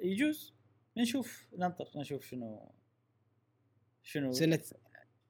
[0.02, 0.54] يجوز.
[0.98, 2.72] نشوف ننطر نشوف شنو
[4.04, 4.32] شنو.
[4.32, 4.62] سنة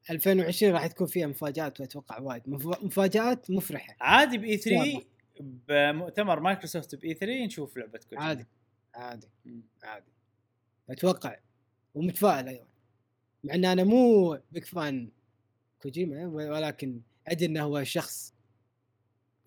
[0.10, 2.50] 2020 راح تكون فيها مفاجآت وأتوقع وايد.
[2.50, 3.96] مف- مفاجآت مفرحة.
[4.02, 5.06] عادي ب E إن شاء 3
[5.40, 8.46] بمؤتمر مايكروسوفت ب E 3 نشوف لعبة كوجيما عادي
[8.96, 9.62] عادي مم.
[9.84, 10.12] عادي.
[10.90, 11.38] أتوقع.
[11.96, 12.68] ومتفائل أيضا.
[13.44, 15.10] مع إن أنا مو big fan
[15.82, 18.34] كوجيما ولكن أدري إنه هو شخص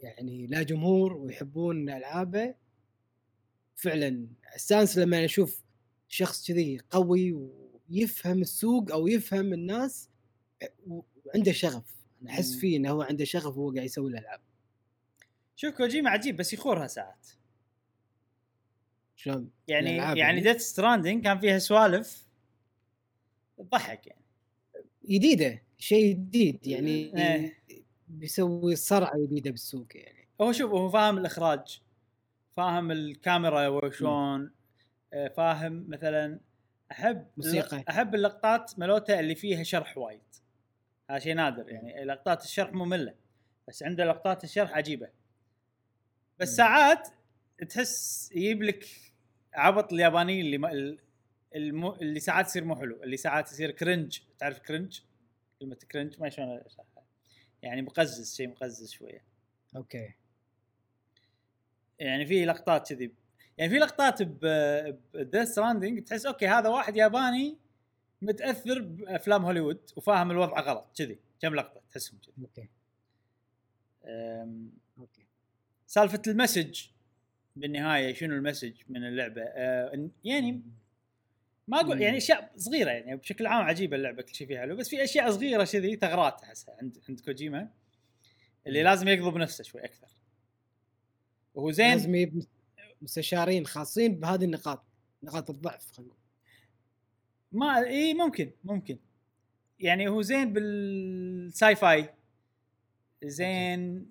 [0.01, 2.55] يعني له جمهور ويحبون ألعابه.
[3.77, 5.63] فعلا استانس لما أشوف
[6.09, 7.33] شخص كذي قوي
[7.91, 10.11] ويفهم السوق أو يفهم الناس
[10.87, 12.01] وعنده شغف.
[12.23, 12.57] أنا أحس.
[12.57, 14.41] فيه إنه هو عنده شغف وهو قاعد يسوي الألعاب.
[15.57, 17.29] شوف كوجيما عجيب بس يخورها ساعات.
[19.17, 22.27] شلون؟ يعني يعني يعني؟ Death Stranding كان فيها سوالف
[23.59, 24.25] تضحك يعني.
[25.05, 27.55] جديده شيء جديد يعني إيه.
[28.09, 30.29] بيسوي صرعة جديدة بالسوق يعني.
[30.41, 31.81] هو شوف هو فاهم الإخراج
[32.57, 34.51] فاهم الكاميرا وشلون
[35.13, 36.41] آه، فاهم مثلا
[36.93, 37.85] أحب موسيقى.
[37.89, 40.21] أحب اللقطات ملوته اللي فيها شرح وايد.
[41.11, 43.15] هذا شيء نادر يعني لقطات الشرح ممله
[43.69, 45.09] بس عنده لقطات الشرح عجيبة.
[46.39, 46.57] بس.
[46.57, 47.09] ساعات
[47.69, 48.87] تحس يجيب لك
[49.55, 50.99] عبط اليابانيين اللي ما ال-
[51.57, 55.01] المو اللي ساعات يصير مو حلو اللي ساعات يصير cringe تعرف cringe
[55.61, 57.05] كلمه cringe ما شلون أشرحها.
[57.63, 59.23] يعني مقزز شيء مقزز شوية.
[59.77, 60.15] أوكي.
[61.99, 63.13] يعني في لقطات كذي.
[63.59, 67.59] يعني في لقطات ب Death Stranding تحس أوكي هذا واحد ياباني
[68.23, 71.19] متأثر بأفلام هوليوود وفاهم الوضع غلط كذي.
[71.41, 72.35] كم لقطة تحسهم كذي.
[72.43, 72.69] أوكي.
[74.99, 75.27] أوكي.
[75.87, 76.87] سالفة ال message
[77.57, 80.63] بالنهاية شنو ال message من اللعبة؟ أه، يعني
[81.71, 82.03] ما أقول.
[82.03, 84.61] يعني أشياء صغيرة يعني بشكل عام عجيبة اللعبة كل شيء فيها.
[84.61, 87.71] حلو بس في أشياء صغيرة كذي ثغرات أحسها عند عند كوجيما
[88.67, 90.09] اللي لازم يقضب نفسه شوي أكثر.
[91.55, 92.45] وهو زين لازم يجيب
[93.03, 94.85] مستشارين خاصين بهذه النقاط
[95.23, 96.21] نقاط الضعف خلينا نقول.
[97.53, 98.99] ما إي ممكن ممكن.
[99.81, 102.15] يعني هو زين بال sci-fi
[103.25, 104.11] زين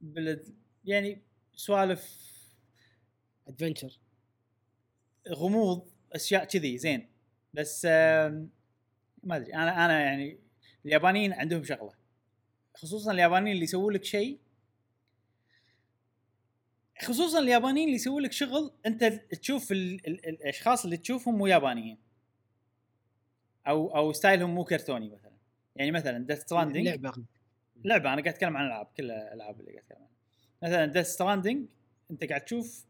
[0.00, 0.54] بال
[0.84, 1.22] يعني
[1.54, 2.18] سوالف
[3.48, 3.98] ادفنشر
[5.28, 7.08] غموض أشياء كذي زين.
[7.54, 9.54] بس ما أدري.
[9.54, 10.38] أنا أنا يعني
[10.86, 11.92] اليابانيين عندهم شغلة.
[12.74, 14.38] خصوصا اليابانيين اللي يسوون لك شيء
[17.02, 21.98] خصوصا اليابانيين اللي يسوون لك شغل أنت تشوف ال ال الأشخاص اللي تشوفهم مو يابانيين.
[23.66, 25.32] أو أو style هم مو كرتوني مثلا.
[25.76, 27.12] يعني مثلا Death Stranding لعبة
[27.84, 30.10] لعبة أنا قاعد أتكلم عن العاب كل الالعاب اللي قاعد أتكلم عنها.
[30.62, 31.66] مثلا Death Stranding
[32.10, 32.86] أنت قاعد تشوف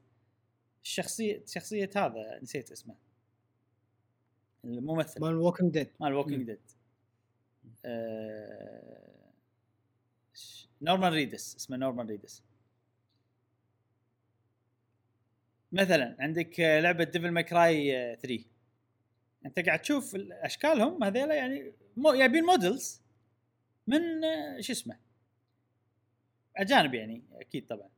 [0.89, 2.94] الشخصية شخصيه هذا نسيت اسمه.
[4.65, 5.20] الممثل.
[5.20, 6.42] مال Walking Dead مال Walking.
[6.42, 6.59] Dead
[10.82, 12.43] نورمان ريدس اسمه نورمان ريدس.
[15.73, 18.44] مثلا عندك آه، لعبة Devil May Cry 3
[19.47, 23.02] أنت قاعد تشوف ال- اشكالهم هذيلا يعني مو يبين models
[23.86, 24.98] من آه، شو اسمه؟
[26.56, 27.89] أجانب يعني أكيد طبعا.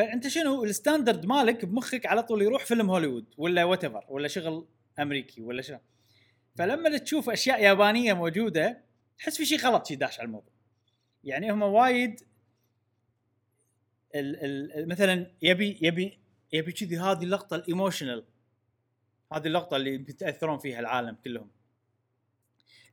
[0.00, 4.68] فأنت شنو؟ ال standard مالك بمخك على طول يروح فيلم هوليوود ولا what ولا شغل
[4.98, 5.78] أمريكي ولا شنو.
[6.58, 8.84] فلما تشوف أشياء يابانية موجودة
[9.18, 10.52] تحس في شيء غلط شي داش على الموضوع.
[11.24, 12.20] يعني هم وايد
[14.14, 14.44] ال
[14.76, 16.18] ال مثلا يبي يبي
[16.52, 18.24] يبي كذي هذه اللقطة الايموشنال
[19.32, 21.50] هذه اللقطة اللي يمكن تأثرون فيها العالم كلهم.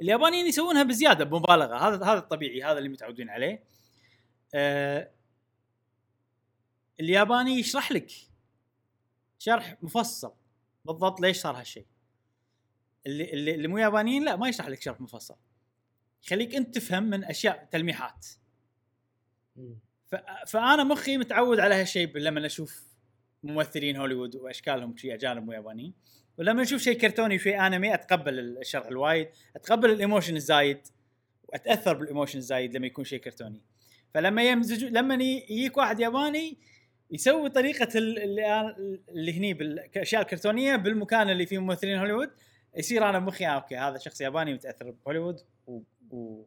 [0.02, 1.76] اليابانيين يسوونها بزيادة بمبالغة.
[1.76, 3.64] هذا هذا الطبيعي هذا اللي متعودين عليه.
[4.56, 5.17] آه
[7.00, 8.12] الياباني يشرح لك.
[9.40, 10.34] شرح مفصل.
[10.86, 11.86] بالضبط ليش صار هالشيء
[13.06, 15.36] اللي اللي, اللي مو يابانيين لا ما يشرح لك شرح مفصل.
[16.24, 18.26] يخليك أنت تفهم من أشياء تلميحات.
[20.48, 22.84] فأنا مخي متعود على هالشيء لما أشوف
[23.44, 25.94] ممثلين هوليوود وأشكالهم شيء أجانب ويابانيين
[26.38, 29.30] ولما أشوف شيء كرتوني وشيء أنمي أتقبل الشرح الوايد.
[29.56, 30.88] أتقبل ال emotion الزايد.
[31.44, 33.62] وأتأثر بال emotion الزايد لما يكون شيء كرتوني.
[34.14, 36.58] فلما يمزج لما يجيك واحد ياباني
[37.12, 38.76] يسوي طريقة ال- اللي
[39.10, 42.30] اللي هني بالاشياء الكرتونية بالمكان اللي فيه ممثلين هوليوود
[42.78, 45.82] يصير أنا بمخي آه أوكي هذا شخص ياباني متأثر بهوليوود و,
[46.12, 46.46] و...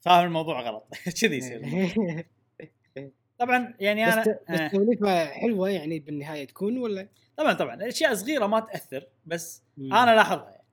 [0.00, 0.86] فاهم الموضوع غلط
[1.20, 1.62] كذي يصير
[3.38, 4.68] طبعا يعني أنا بس بس آه.
[4.68, 9.94] توليفه حلوة يعني بالنهاية تكون ولا؟ طبعا طبعا أشياء صغيرة ما تأثر بس مم.
[9.94, 10.64] أنا لاحظها يعني.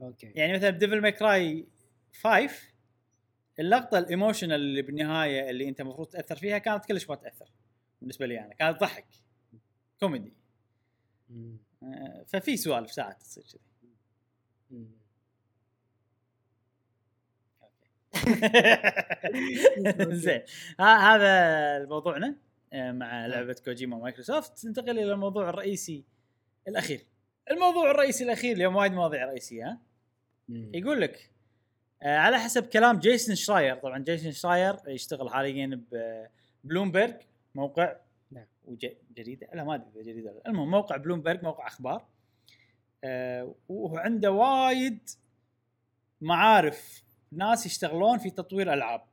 [0.00, 1.66] أوكي يعني مثلا Devil May Cry
[2.22, 2.50] 5
[3.58, 7.50] اللقطة ال emotional اللي بالنهاية اللي أنت المفروض تأثر فيها كانت كلش ما تأثر
[8.04, 9.06] بالنسبة لي أنا كانت ضحك.
[10.00, 10.32] كوميدي.
[11.82, 13.60] آه، ففي سوالف ساعات تصير كذي.
[20.24, 20.42] زين.
[20.80, 22.36] هذا موضوعنا
[22.72, 24.66] آه، مع لعبة كوجيما ومايكروسوفت.
[24.66, 26.04] ننتقل إلى الموضوع الرئيسي
[26.68, 27.00] الأخير.
[27.50, 29.78] الموضوع الرئيسي الأخير اليوم وايد مواضيع رئيسية ها.
[30.48, 31.30] يقول لك
[32.02, 33.76] آه، على حسب كلام جيسون شراير.
[33.76, 35.80] طبعا جيسون شراير يشتغل حاليا
[36.64, 37.14] ببلومبرج
[37.54, 37.96] موقع.
[38.30, 38.46] نعم.
[38.64, 40.42] وجريده لا ما أدري إذا جريده.
[40.46, 42.06] المهم موقع بلومبرج موقع أخبار.
[43.04, 45.08] آه، وعنده وايد
[46.20, 47.04] معارف.
[47.32, 49.04] ناس يشتغلون في تطوير ألعاب.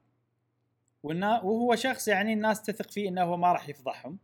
[1.04, 4.20] وهو شخص يعني الناس تثق فيه إنه هو ما راح يفضحهم.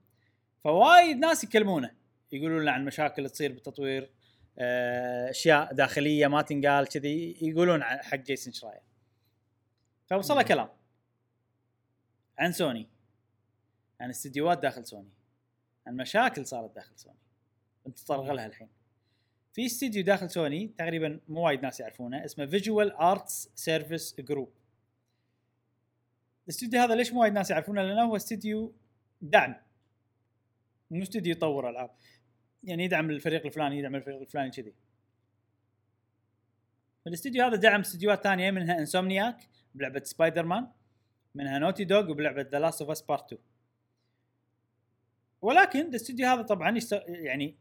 [0.63, 1.91] فوايد ناس يكلمونه.
[2.31, 4.11] يقولون له عن مشاكل تصير بالتطوير.
[4.59, 7.37] آه، أشياء داخلية ما تنقال كذي.
[7.41, 8.81] يقولون حق جيسون شراير.
[10.09, 10.41] فوصله.
[10.41, 10.69] كلام.
[12.39, 12.96] عن سوني.
[14.01, 15.09] عن استديوهات داخل سوني.
[15.87, 17.17] عن مشاكل صارت داخل سوني.
[17.87, 18.69] نتطرق لها الحين.
[19.53, 24.53] في استديو داخل سوني تقريبا مو وايد ناس يعرفونه اسمه Visual Arts Service Group
[26.43, 28.73] الاستديو هذا ليش مو وايد ناس يعرفونه؟ لأنه هو استديو
[29.21, 29.55] دعم.
[30.91, 31.91] مو استديو يطور ألعاب.
[32.63, 34.73] يعني يدعم الفريق الفلاني يدعم الفريق الفلاني كذي.
[37.07, 40.67] الاستديو هذا دعم استديوهات ثانية منها Insomniac بلعبة سبايدر مان
[41.35, 43.41] منها Naughty Dog وبلعبه The Last of Us Part 2
[45.41, 47.03] ولكن الاستديو هذا طبعا يست...
[47.07, 47.55] يعني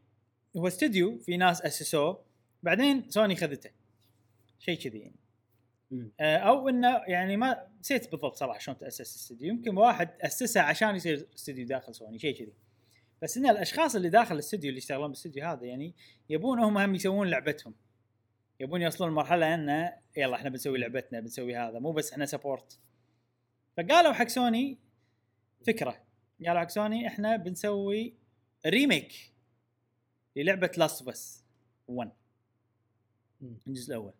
[0.57, 2.23] هو استديو في ناس أسسوه.
[2.63, 3.69] بعدين سوني خذته.
[4.59, 5.15] شيء كذي يعني.
[6.19, 10.95] آه، أو إنه يعني ما نسيت بالضبط صراحة شلون تأسس الاستديو يمكن واحد أسسه عشان
[10.95, 12.53] يصير استديو داخل سوني شيء كذي.
[13.21, 15.95] بس إن الأشخاص اللي داخل الاستديو اللي يشتغلون بالاستديو هذا يعني
[16.29, 17.73] يبون هم هم يسوون لعبتهم.
[18.59, 22.79] يبون يوصلون لمرحلة إنه يلا إحنا بنسوي لعبتنا بنسوي هذا مو بس إحنا support
[23.77, 24.77] فقالوا حق سوني
[25.67, 26.06] فكرة.
[26.45, 28.13] قالوا حق سوني إحنا بنسوي
[28.65, 29.33] remake
[30.35, 31.43] للعبة Last of Us
[31.87, 32.11] 1
[33.41, 33.57] مم.
[33.67, 34.13] الجزء الأول.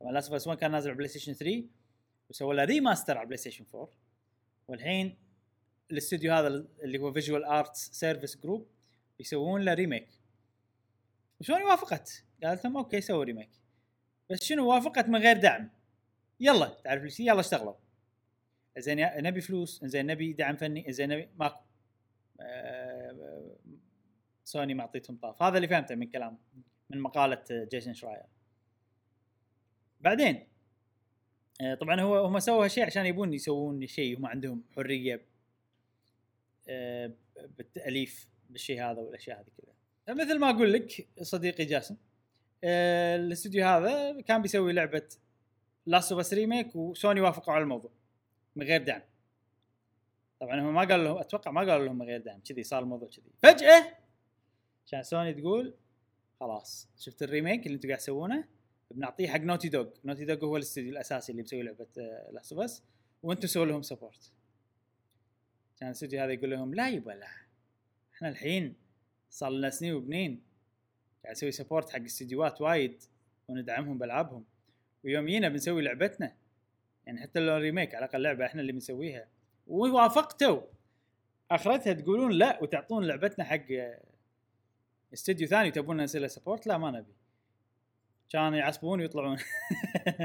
[0.00, 1.64] طبعا Last of Us 1 كان نازل على بلاي ستيشن 3
[2.30, 3.88] وسووا له remaster على بلاي ستيشن 4
[4.68, 5.16] والحين
[5.90, 6.48] الاستوديو هذا
[6.82, 8.66] اللي هو Visual Arts Service Group
[9.20, 10.08] يسوون له remake
[11.40, 13.50] وسوني وافقت؟ قالت لهم okay سووا remake
[14.30, 15.70] بس شنو وافقت من غير دعم؟
[16.40, 17.74] يلا تعرف ليش؟ يلا اشتغلوا.
[18.78, 21.64] زين نبي فلوس زين نبي دعم فني زين نبي ماكو.
[22.40, 23.56] آه،
[24.44, 25.42] سوني ما أعطيتهم طاف.
[25.42, 26.38] هذا اللي فهمته من كلام
[26.90, 28.26] من مقالة Jason Schreier.
[30.00, 30.46] بعدين
[31.60, 35.26] آه، طبعا هو هم سووا هالشيء عشان يبون يسوون شيء هم عندهم حرية
[36.68, 37.12] آه،
[37.58, 39.74] بالتأليف بالشيء هذا والأشياء هذه كلها.
[40.06, 41.96] فمثل ما أقول لك صديقي جاسم
[42.64, 45.08] آه، الاستوديو هذا كان بيسوي لعبة
[45.86, 47.90] Last of remake وسوني وافقوا على الموضوع.
[48.56, 49.02] من غير دعم.
[50.40, 52.40] طبعا هم ما قالوا لهم أتوقع ما قالوا لهم من غير دعم.
[52.40, 53.32] كذي صار الموضوع كذي.
[53.42, 53.96] فجأة
[54.86, 55.74] عشان سوني تقول
[56.40, 58.48] خلاص شفت ال remake اللي أنتم قاعد تسوونه؟
[58.90, 61.86] بنعطيه حق Naughty Dog Naughty Dog هو الاستوديو الأساسي اللي مسوي لعبة
[62.32, 62.82] Last Us
[63.22, 64.32] وأنتم سووا لهم support
[65.76, 67.28] كان الاستوديو هذا يقول لهم لا يبا لا.
[68.14, 68.74] إحنا الحين
[69.30, 70.42] صار لنا سنين وبنين
[71.22, 73.02] قاعد نسوي support حق استديوهات وايد
[73.48, 74.44] وندعمهم بألعابهم.
[75.04, 76.36] ويوم جينا بنسوي لعبتنا
[77.06, 79.28] يعني حتى لو remake على الأقل لعبة إحنا اللي بنسويها.
[79.66, 80.60] ووافقتوا.
[81.50, 83.66] آخرتها تقولون لا وتعطون لعبتنا حق
[85.12, 87.14] استوديو ثاني تبون نسوي support لا ما نبي.
[88.30, 89.38] كانوا يعصبون ويطلعون.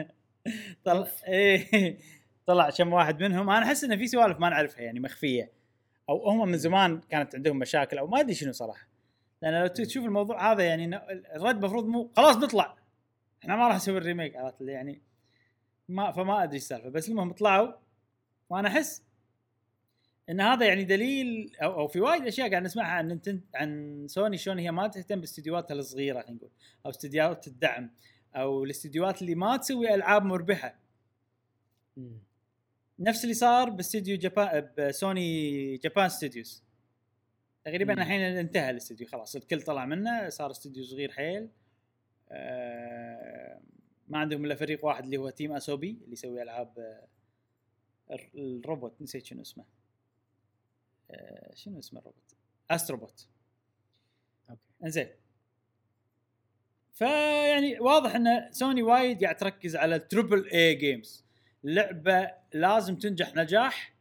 [0.86, 1.98] طلع إيه.
[2.46, 3.50] طلع كم واحد منهم.
[3.50, 5.52] أنا أحس إن في سوالف ما نعرفها يعني مخفية.
[6.10, 8.88] أو هم من زمان كانت عندهم مشاكل أو ما أدري شنو صراحة.
[9.42, 10.96] لأن لو تشوف الموضوع هذا يعني
[11.36, 12.78] الرد المفروض مو خلاص بنطلع
[13.42, 15.02] إحنا ما راح نسوي ال remake عرفت يعني
[15.90, 17.74] ما فما أدري السالفة بس المهم طلعوا
[18.50, 19.04] وأنا أحس
[20.30, 24.38] إن هذا يعني دليل أو, أو في وايد أشياء قاعد نسمعها عن نينتن عن سوني
[24.38, 26.50] شلون هي ما تهتم باستديوهاتها الصغيرة خلينا نقول
[26.86, 27.92] أو استديوهات الدعم
[28.36, 30.80] أو الاستديوهات اللي ما تسوي ألعاب مربحة
[31.98, 32.20] مم.
[33.00, 36.64] نفس اللي صار باستديو Japan بسوني Japan Studios
[37.66, 37.94] تقريبا.
[37.94, 41.50] الحين انتهى الاستديو خلاص الكل طلع منه صار استديو صغير حيل
[42.32, 43.62] آه
[44.08, 47.08] ما عندهم إلا فريق واحد اللي هو Team Asobi اللي يسوي ألعاب آه،
[48.12, 49.66] الر- الروبوت نسيت شنو اسمه.
[51.12, 52.36] آه شنو اسم الروبوت؟
[52.72, 53.28] Astro Bot.
[54.50, 54.62] Okay.
[54.84, 55.08] إنزين.
[56.94, 61.26] فيعني واضح إن سوني وايد قاعد تركز على ال triple A games
[61.64, 63.94] لعبة لازم تنجح نجاح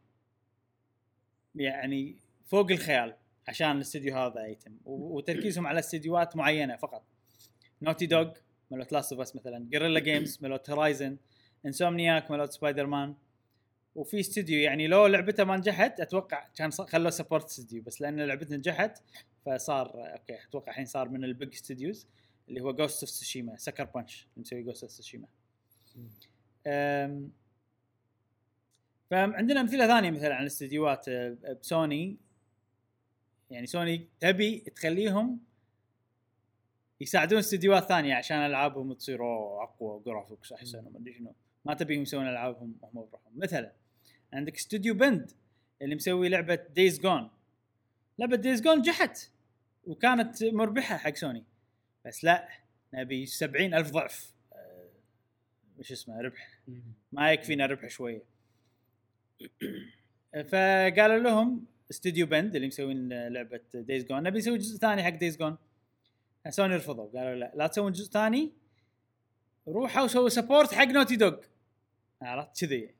[1.55, 2.15] يعني
[2.45, 3.15] فوق الخيال
[3.47, 7.03] عشان الاستديو هذا يتم وتركيزهم على استديوهات معينة فقط.
[7.81, 8.31] Naughty Dog
[8.71, 11.17] مالوت Last of Us مثلا Guerrilla Games مالوت Horizon
[11.65, 13.15] Insomniac مالوت سبايدر مان
[13.95, 18.55] وفي استوديو يعني لو لعبته ما نجحت أتوقع كان خلوه support studio بس لأن لعبته
[18.55, 19.01] نجحت
[19.45, 22.07] فصار okay أتوقع الحين صار من ال big studios
[22.49, 25.27] اللي هو Ghost of Tsushima Sucker Punch مسوي Ghost of Tsushima
[29.09, 32.17] فعندنا أمثلة ثانية مثلا عن الاستديوهات أه، بسوني.
[33.49, 35.39] يعني سوني تبي تخليهم
[37.01, 39.19] يساعدون استديوهات ثانية عشان ألعابهم تصير
[39.63, 41.33] أقوى graphics أحسن وما أدري شنو.
[41.65, 43.33] ما تبيهم يسوون ألعابهم هم بروحهم.
[43.35, 43.71] مثلا
[44.33, 45.31] عندك استوديو Bend
[45.81, 47.29] اللي مسوي لعبة Days Gone
[48.19, 49.31] لعبة Days Gone نجحت
[49.85, 51.43] وكانت مربحة حق سوني
[52.05, 52.47] بس لا
[52.93, 54.33] نبي سبعين ألف ضعف.
[54.53, 54.89] أه،
[55.79, 56.59] وش اسمه ربح.
[57.11, 58.23] ما يكفينا ربح شوية.
[60.51, 65.37] فقالوا لهم استوديو Bend اللي مسوين لعبة Days Gone نبي نسوي جزء ثاني حق Days
[65.37, 65.57] Gone
[66.49, 68.53] سوني رفضوا قالوا لا لا تسوون جزء ثاني
[69.67, 71.37] روحوا سووا support حق Naughty Dog
[72.21, 72.95] عرفت؟ كذي.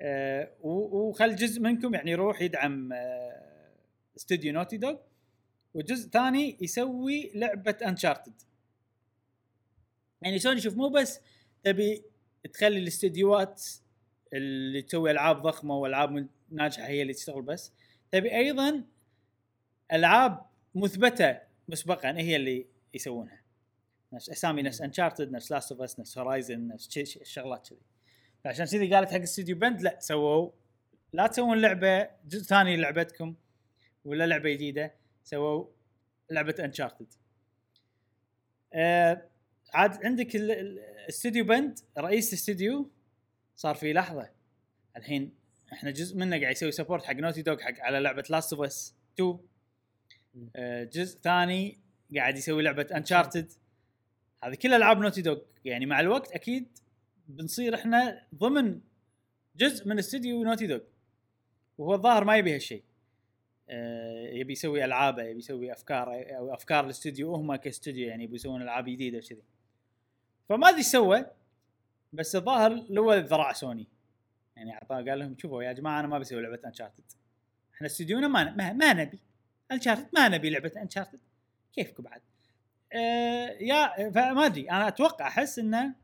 [0.00, 2.92] أه وخل جزء منكم يعني يروح يدعم
[4.16, 4.96] استوديو Naughty Dog
[5.74, 8.42] وجزء ثاني يسوي لعبة Uncharted
[10.22, 11.20] يعني سوني شوف مو بس
[11.64, 12.02] تبي
[12.52, 13.64] تخلي الاستديوهات
[14.32, 17.72] اللي تسوي ألعاب ضخمة وألعاب ناجحة هي اللي تشتغل بس
[18.12, 18.84] تبي أيضا
[19.92, 23.42] ألعاب مثبتة مسبقا هي اللي يسوونها.
[24.12, 27.78] نفس اسامي نفس Uncharted نفس Last of Us نفس Horizon نفس الشغلات كذي.
[28.44, 30.50] فعشان كذي قالت حق استوديو Bend لا سووا
[31.12, 33.34] لا تسوون لعبة جزء ثاني لعبتكم
[34.04, 35.66] ولا لعبة جديدة سووا
[36.30, 37.12] لعبة Uncharted
[38.72, 39.28] آه
[39.74, 42.90] عاد عندك ال- ال- الاستوديو Bend رئيس الاستوديو
[43.56, 44.30] صار في لحظة
[44.96, 45.34] الحين
[45.72, 48.94] إحنا جزء منه قاعد يسوي support حق نوتي دوغ حق على لعبة لاست اوف اس
[49.14, 49.40] 2 آه،
[50.92, 51.78] جزء ثاني
[52.16, 53.52] قاعد يسوي لعبة انشارتد
[54.44, 56.68] هذه كل ألعاب نوتي دوغ يعني مع الوقت أكيد
[57.28, 58.80] بنصير إحنا ضمن
[59.56, 60.80] جزء من استوديو نوتي دوغ
[61.78, 62.82] وهو الظاهر ما يبي هالشيء.
[63.70, 68.62] آه، يبي يسوي ألعابه يبي يسوي افكار أو أفكار الاستوديو هم كاستوديو يعني يبي يسوون
[68.62, 69.42] ألعاب جديدة وكذي.
[70.48, 71.26] فما أدري إيش سوى
[72.12, 73.86] بس الظاهر لو الذراع سوني.
[74.56, 77.04] يعني أعطاه قال لهم شوفوا يا جماعة أنا ما بسوي لعبة انشارتد
[77.74, 79.18] إحنا استديونا ما, ما نبي.
[79.72, 81.20] انشارتد ما نبي لعبة انشارتد
[81.72, 82.20] كيفكم بعد؟
[82.92, 84.70] آه يا فما أدري.
[84.70, 85.94] أنا أتوقع أحس إنه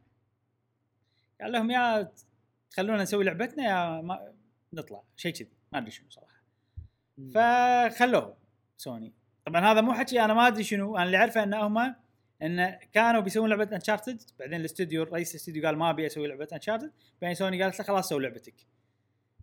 [1.41, 2.13] قال لهم يا
[2.71, 4.33] تخلونا نسوي لعبتنا يا ما
[4.73, 5.03] نطلع.
[5.17, 5.53] شيء كذي.
[5.73, 6.45] ما أدري شنو صراحة.
[7.35, 8.37] فخلوه
[8.77, 9.13] سوني.
[9.47, 10.97] طبعا هذا مو حكي أنا ما أدري شنو.
[10.97, 11.95] أنا اللي أعرفه إن هم
[12.43, 16.93] إن كانوا بيسوون لعبة انشارتد بعدين الاستوديو رئيس الاستوديو قال ما أبي أسوي لعبة انشارتد
[17.23, 18.55] بعدين سوني قالت له خلاص سوي لعبتك.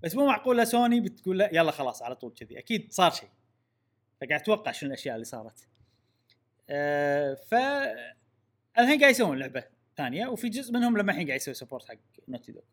[0.03, 2.59] بس مو معقولة سوني بتقول له يلا خلاص على طول كذي.
[2.59, 3.29] أكيد صار شيء.
[4.21, 5.67] فقاعد أتوقع شنو الأشياء اللي صارت.
[6.69, 7.53] أه ف
[8.79, 9.63] الحين قاعد يسوون لعبة
[9.97, 11.95] ثانية وفي جزء منهم لما الحين قاعد يسوي support حق
[12.27, 12.63] نوتي دوغ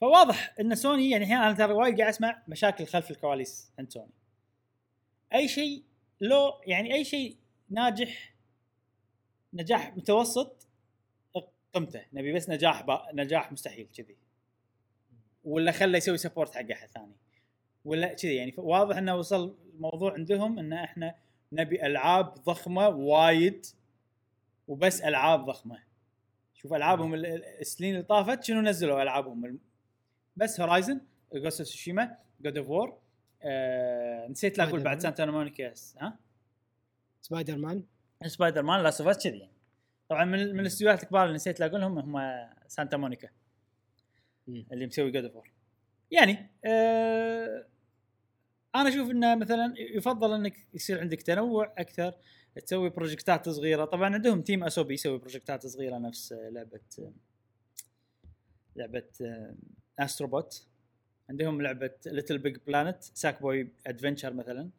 [0.00, 4.12] فواضح إن سوني يعني الحين أنا ترى وايد قاعد أسمع مشاكل خلف الكواليس عند سوني
[5.34, 5.84] أي شيء
[6.20, 7.36] لو يعني أي شيء
[7.70, 8.34] ناجح
[9.52, 10.66] نجاح متوسط
[11.74, 14.16] قمته نبي بس نجاح با نجاح مستحيل كذي.
[15.44, 17.16] ولا خله يسوي سبورت حق أحد ثاني.
[17.84, 18.54] ولا كذي يعني.
[18.58, 21.14] واضح إنه وصل الموضوع عندهم إن إحنا
[21.52, 23.66] نبي ألعاب ضخمة وايد
[24.68, 25.78] وبس ألعاب ضخمة.
[26.54, 29.58] شوف ألعابهم ال- ال- السنين اللي طافت شنو نزلوا ألعابهم؟
[30.36, 31.00] بس هورايزن
[31.34, 32.98] جوست اوف سوشيما جود اوف وور
[34.30, 36.18] نسيت لا أقول بعد سانتا مونيكا ها؟
[37.20, 37.82] سبايدر مان
[38.26, 39.52] سبايدر مان لاست اوف كذي يعني.
[40.08, 43.28] طبعا من من الاستديوهات الكبار اللي نسيت لا أقولهم هم سانتا مونيكا.
[44.48, 45.44] اللي مسوي جود اوف
[46.10, 47.66] يعني آه
[48.74, 52.14] أنا أشوف إنه مثلا يفضل إنك يصير عندك تنوع أكثر
[52.66, 53.84] تسوي بروجكتات صغيرة.
[53.84, 57.12] طبعا عندهم تيم اسوبي يسوي بروجكتات صغيرة نفس آه، لعبة آه،
[58.76, 59.04] لعبه
[59.98, 60.66] استروبوت
[61.30, 64.70] عندهم لعبة ليتل بيج بلانت ساك بوي ادفنشر مثلا.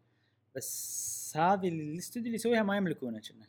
[0.55, 3.47] بس هذه الاستوديو اللي يسويها ما يملكونه كنا.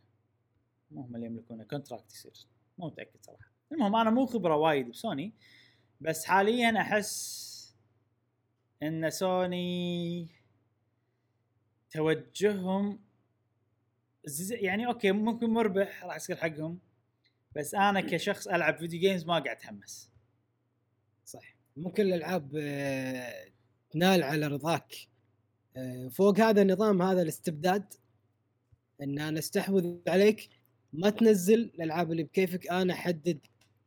[0.90, 2.46] مو هم اللي يملكونه contract يصير.
[2.78, 3.50] مو متأكد صراحة.
[3.72, 5.32] المهم أنا مو خبرة وايد بسوني
[6.00, 7.49] بس حاليا أحس
[8.82, 10.28] إن سوني
[11.90, 12.98] توجههم
[14.50, 16.78] يعني okay ممكن مربح راح يصير حقهم
[17.56, 20.10] بس أنا كشخص ألعب video games ما قاعد أتحمس.
[21.24, 21.54] صح.
[21.76, 23.44] مو كل الألعاب آه،
[23.90, 24.94] تنال على رضاك.
[25.76, 27.94] آه، فوق هذا النظام هذا الاستبداد
[29.02, 30.48] إن أنا أستحوذ عليك
[30.92, 33.38] ما تنزل الألعاب اللي بكيفك أنا أحدد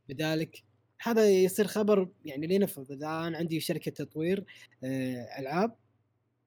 [0.09, 0.63] بذلك
[1.03, 4.45] هذا يصير خبر يعني لنفرض إذا أنا عندي شركة تطوير
[4.83, 5.75] آه، ألعاب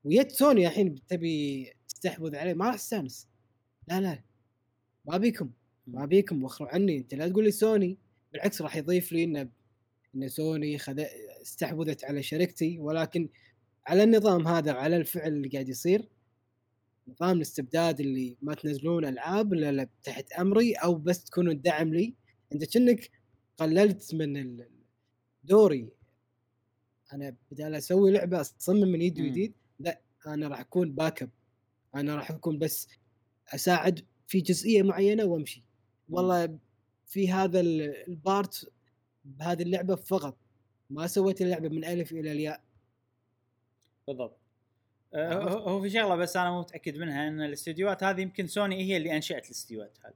[0.04, 3.28] وييت سوني الحين تبي تستحوذ علي ما راح استانس
[3.88, 4.22] لا لا
[5.04, 5.50] ما بيكم
[5.86, 6.98] ما بيكم وخروا عني.
[6.98, 7.98] أنت لا تقول لي سوني
[8.32, 9.50] بالعكس راح يضيف لي ان
[10.16, 11.04] إن سوني خذ
[11.42, 12.78] استحوذت على شركتي.
[12.78, 13.28] ولكن
[13.86, 16.08] على النظام هذا على الفعل اللي قاعد يصير
[17.08, 22.14] نظام الاستبداد اللي ما تنزلون ألعاب إلا تحت أمري أو بس تكونوا دعم لي.
[22.52, 23.10] أنت كأنك
[23.58, 24.64] قللت من
[25.44, 25.88] دوري.
[27.12, 29.14] أنا بدال أسوي لعبة أصمم من يد.
[29.14, 31.30] جديد لا أنا راح أكون backup
[31.94, 32.88] أنا راح أكون بس
[33.48, 35.64] أساعد في جزئية معينة وأمشي.
[36.08, 36.58] والله
[37.06, 38.72] في هذا ال- ال part
[39.24, 40.38] بهذه اللعبة فقط.
[40.90, 42.62] ما سويت اللعبة من ألف إلى الياء.
[44.06, 44.38] بالضبط.
[45.14, 48.96] عرفت؟ هو في شغلة بس أنا مو متأكد منها إن الاستديوهات هذه يمكن سوني هي
[48.96, 50.14] اللي انشات الاستديوهات هذه.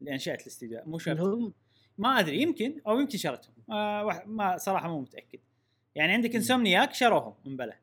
[0.00, 1.52] اللي انشات الاستديوهات مو شرط.
[1.98, 5.38] ما أدري يمكن أو يمكن شرتهم آه ما صراحة مو متأكد
[5.94, 6.34] يعني عندك.
[6.34, 7.76] إنسومنياك شروهم من بلا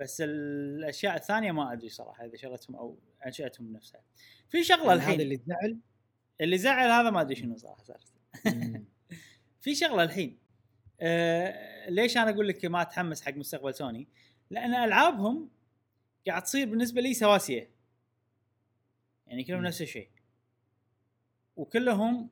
[0.00, 2.96] بس الأشياء الثانية ما أدري صراحة إذا شرتهم أو
[3.26, 4.00] انشاتهم بنفسها
[4.48, 5.78] في شغلة هذا الحين اللي زعل
[6.40, 8.00] اللي زعل هذا ما أدري شنو صراحة صار
[9.60, 10.38] في شغلة الحين
[11.00, 14.08] آه ليش أنا أقول لك ما أتحمس حق مستقبل سوني؟
[14.50, 15.48] لأن ألعابهم
[16.26, 17.70] قاعد تصير بالنسبة لي سواسية.
[19.26, 19.62] يعني كلهم.
[19.62, 20.08] نفس الشيء.
[21.56, 22.30] وكلهم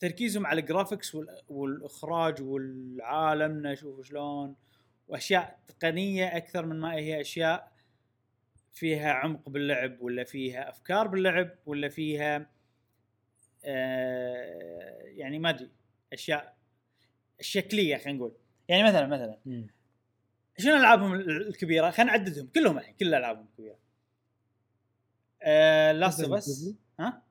[0.00, 4.56] تركيزهم على الجرافكس وال- والإخراج والعالم نشوف شلون
[5.08, 7.72] وأشياء تقنية أكثر من ما هي أشياء
[8.72, 12.46] فيها عمق باللعب ولا فيها أفكار باللعب ولا فيها
[13.64, 15.70] آه يعني ما أدري
[16.12, 16.56] أشياء
[17.40, 18.32] الشكليه خلينا نقول
[18.68, 19.38] يعني مثلا مثلا
[20.58, 23.76] شنو ألعابهم ال- الكبيرة؟ خلينا نعددهم كلهم الحين كل ألعابهم الكبيره.
[25.92, 26.74] لاست اوف اس.
[27.00, 27.22] ها؟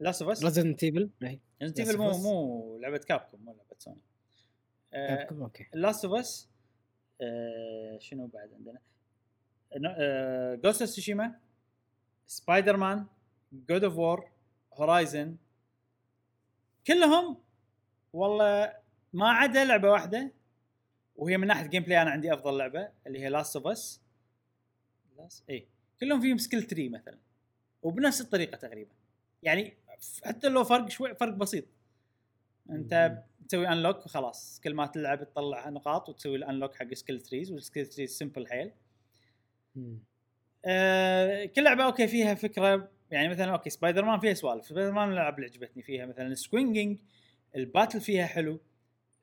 [0.00, 1.10] لاست اوف اس ريزدنت ايفل
[1.62, 2.18] ريزدنت ايفل مو.
[2.18, 4.00] مو لعبة كابكوم مو لعبة سوني.
[5.42, 6.48] okay لاست اوف اس
[7.98, 8.78] شنو بعد عندنا؟
[10.54, 11.40] جوست اوف تسوشيما
[12.26, 13.06] سبايدر مان
[13.52, 14.30] جود اوف وور
[14.72, 15.36] هورايزن
[16.86, 17.38] كلهم
[18.12, 18.76] والله
[19.12, 20.32] ما عدا لعبة واحدة
[21.16, 24.00] وهي من ناحية gameplay أنا عندي أفضل لعبة اللي هي لاست اوف اس
[25.50, 25.68] اي
[26.00, 27.18] كلهم فيهم skill tree مثلا
[27.82, 28.94] وبنفس الطريقة تقريبا
[29.42, 29.76] يعني
[30.24, 31.64] حتى لو فرق شوي فرق بسيط.
[32.70, 34.60] انت تسوي unlock وخلاص.
[34.64, 38.46] كل ما تلعب تطلع نقاط وتسوي ال unlock حق skill trees وال skill trees simple
[38.48, 38.72] حيل.
[40.64, 44.66] آه، كل لعبة okay فيها فكرة يعني مثلا okay سبايدر مان فيها سوالف.
[44.66, 46.06] سبايدر مان الالعاب اللي عجبتني فيها.
[46.06, 46.98] مثلا ال swinging
[47.56, 48.60] ال battle فيها حلو.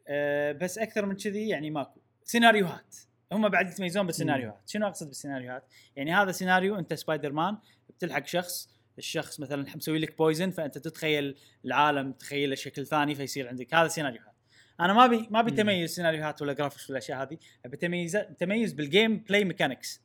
[0.08, 2.00] آه، بس أكثر من كذي يعني ماكو.
[2.24, 2.96] سيناريوهات.
[3.32, 4.70] هم بعد يتميزون بالسيناريوهات.
[4.70, 5.64] شنو أقصد بالسيناريوهات؟
[5.96, 7.58] يعني هذا سيناريو أنت سبايدر مان
[7.90, 8.70] بتلحق شخص
[9.02, 13.74] الشخص مثلا مسوي لك poison فأنت تتخيل العالم تخيله شكل ثاني فيصير عندك.
[13.74, 14.36] هذا سيناريوهات
[14.80, 15.52] أنا ما ابي ما ابي.
[15.52, 17.38] تميز سيناريوهات ولا graphics ولا الاشياء هذه.
[17.66, 20.02] أبي تميز تميز بال gameplay mechanics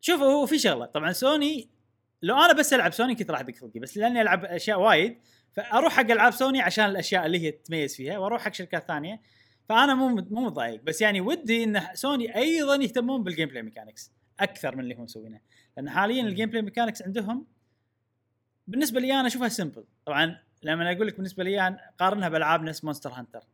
[0.00, 0.86] شوف هو في شغلة.
[0.86, 1.70] طبعا سوني
[2.22, 5.18] لو أنا بس ألعب سوني كنت راح اضيق خلقي بس لأني ألعب أشياء وايد
[5.52, 9.20] فأروح حق ألعاب سوني عشان الأشياء اللي هي تتميز فيها وأروح حق شركات ثانية.
[9.68, 10.82] فأنا مو مو متضايق.
[10.82, 15.40] بس يعني ودي إن سوني أيضا يهتمون بال gameplay mechanics أكثر من اللي هم مسوينه.
[15.76, 17.46] لأن حاليا ال gameplay mechanics عندهم
[18.66, 22.84] بالنسبة لي أنا أشوفها simple طبعا لما أقول لك بالنسبة لي أنا قارنها بألعاب نفس
[22.84, 23.44] مونستر هانتر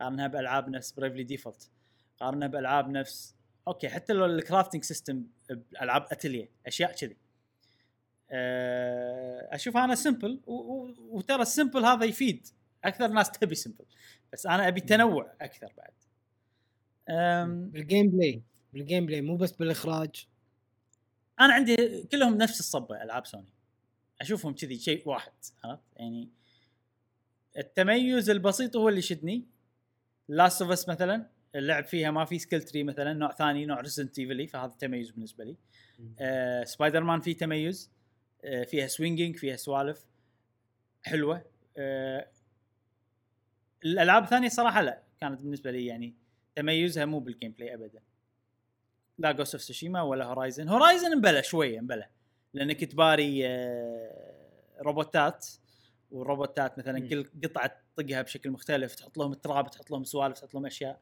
[0.00, 1.70] قارنها بألعاب نفس بريفلي ديفولت
[2.20, 3.34] قارنها بألعاب نفس
[3.68, 7.16] okay حتى لو ال crafting system بألعاب اتليه أشياء كذي.
[8.30, 12.46] أه، اشوفها أنا simple وترى ال simple هذا يفيد.
[12.84, 13.84] أكثر ناس تبي simple
[14.32, 15.92] بس أنا أبي تنوع أكثر بعد.
[17.08, 18.42] أم، بال gameplay
[18.72, 20.26] بال gameplay مو بس بالإخراج.
[21.40, 23.52] أنا عندي كلهم نفس الصبة ألعاب سوني.
[24.20, 25.32] أشوفهم كذي شيء واحد
[25.64, 26.28] عرفت؟ يعني
[27.56, 29.46] التميز البسيط هو اللي يشدني.
[30.28, 34.18] لاست اوف اس مثلا اللعب فيها ما في skill tree مثلا نوع ثاني نوع ريزدنت
[34.18, 35.56] ايفل فهذا تميز بالنسبة لي.
[36.20, 37.90] آه سبايدر مان فيه تميز.
[38.44, 40.06] آه فيها swinging فيها سوالف.
[41.02, 41.44] حلوة.
[41.76, 42.30] آه
[43.84, 46.14] الألعاب الثانية صراحة لا كانت بالنسبة لي يعني
[46.54, 48.00] تميزها مو بال gameplay ابدا.
[49.20, 52.08] لا جوست اوف سوشيما ولا هورايزن هورايزن مبلى شوية مبلى.
[52.54, 55.46] لانك تباري آه، روبوتات
[56.10, 57.08] والروبوتات مثلا مم.
[57.08, 61.00] كل قطعة تطقها بشكل مختلف تحط لهم تراب تحط لهم سوالف تحط لهم أشياء.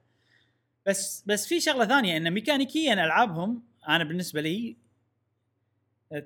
[0.87, 4.77] بس بس في شغلة ثانية إن ميكانيكيا ألعابهم أنا بالنسبة لي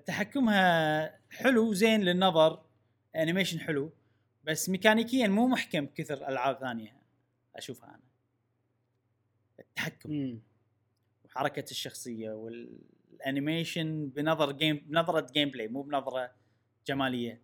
[0.07, 2.63] تحكمها حلو زين للنظر
[3.17, 3.93] animation حلو
[4.45, 6.97] بس ميكانيكيا مو محكم كثر ألعاب ثانية
[7.57, 8.01] أشوفها أنا.
[9.61, 10.11] التحكم.
[10.11, 10.43] مم.
[11.33, 16.31] وحركه الشخصية وال animation بنظر game بنظرة gameplay مو بنظرة
[16.87, 17.43] جمالية.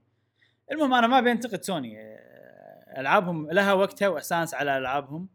[0.72, 5.28] المهم أنا ما بينتقد سوني آه، ألعابهم لها وقتها واستانس على ألعابهم.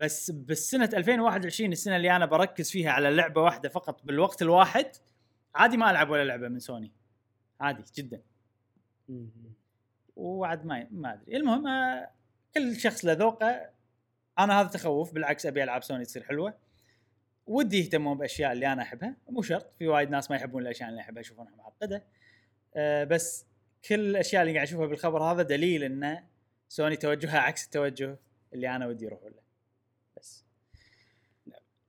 [0.00, 4.86] بس بالسنة 2021 السنة اللي أنا بركز فيها على لعبة واحدة فقط بالوقت الواحد
[5.54, 6.92] عادي ما ألعب ولا لعبة من سوني
[7.60, 8.22] عادي جدا.
[9.08, 9.30] مم.
[10.16, 11.36] وعاد ما ما أدري.
[11.36, 12.10] المهم آه،
[12.54, 13.70] كل شخص له ذوقه.
[14.38, 16.69] أنا هذا تخوف بالعكس أبي العاب سوني تصير حلوة.
[17.50, 21.00] ودي يهتمون بأشياء اللي أنا أحبها مو شرط في وايد ناس ما يحبون الأشياء اللي
[21.00, 22.04] أحبها يشوفونها معقدة.
[22.76, 23.46] أه بس
[23.88, 26.24] كل الأشياء اللي قاعد أشوفها بالخبر هذا دليل إن
[26.68, 28.18] سوني توجهها عكس التوجه
[28.52, 29.42] اللي أنا ودي يروحون له.
[30.16, 30.44] بس.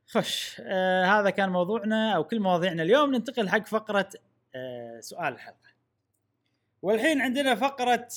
[0.08, 2.84] خش آه هذا كان موضوعنا أو كل مواضيعنا.
[2.84, 4.10] اليوم ننتقل حق فقرة
[4.56, 5.72] آه سؤال الحلقة.
[6.82, 8.08] والحين عندنا فقرة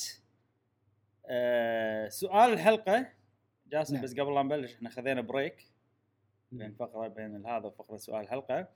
[1.25, 3.07] آه سؤال الحلقة.
[3.67, 4.03] جاسم نعم.
[4.03, 5.74] بس قبل لا نبلش إحنا خذينا break.
[6.57, 8.67] بين فقرة بين هذا وفقرة سؤال الحلقة.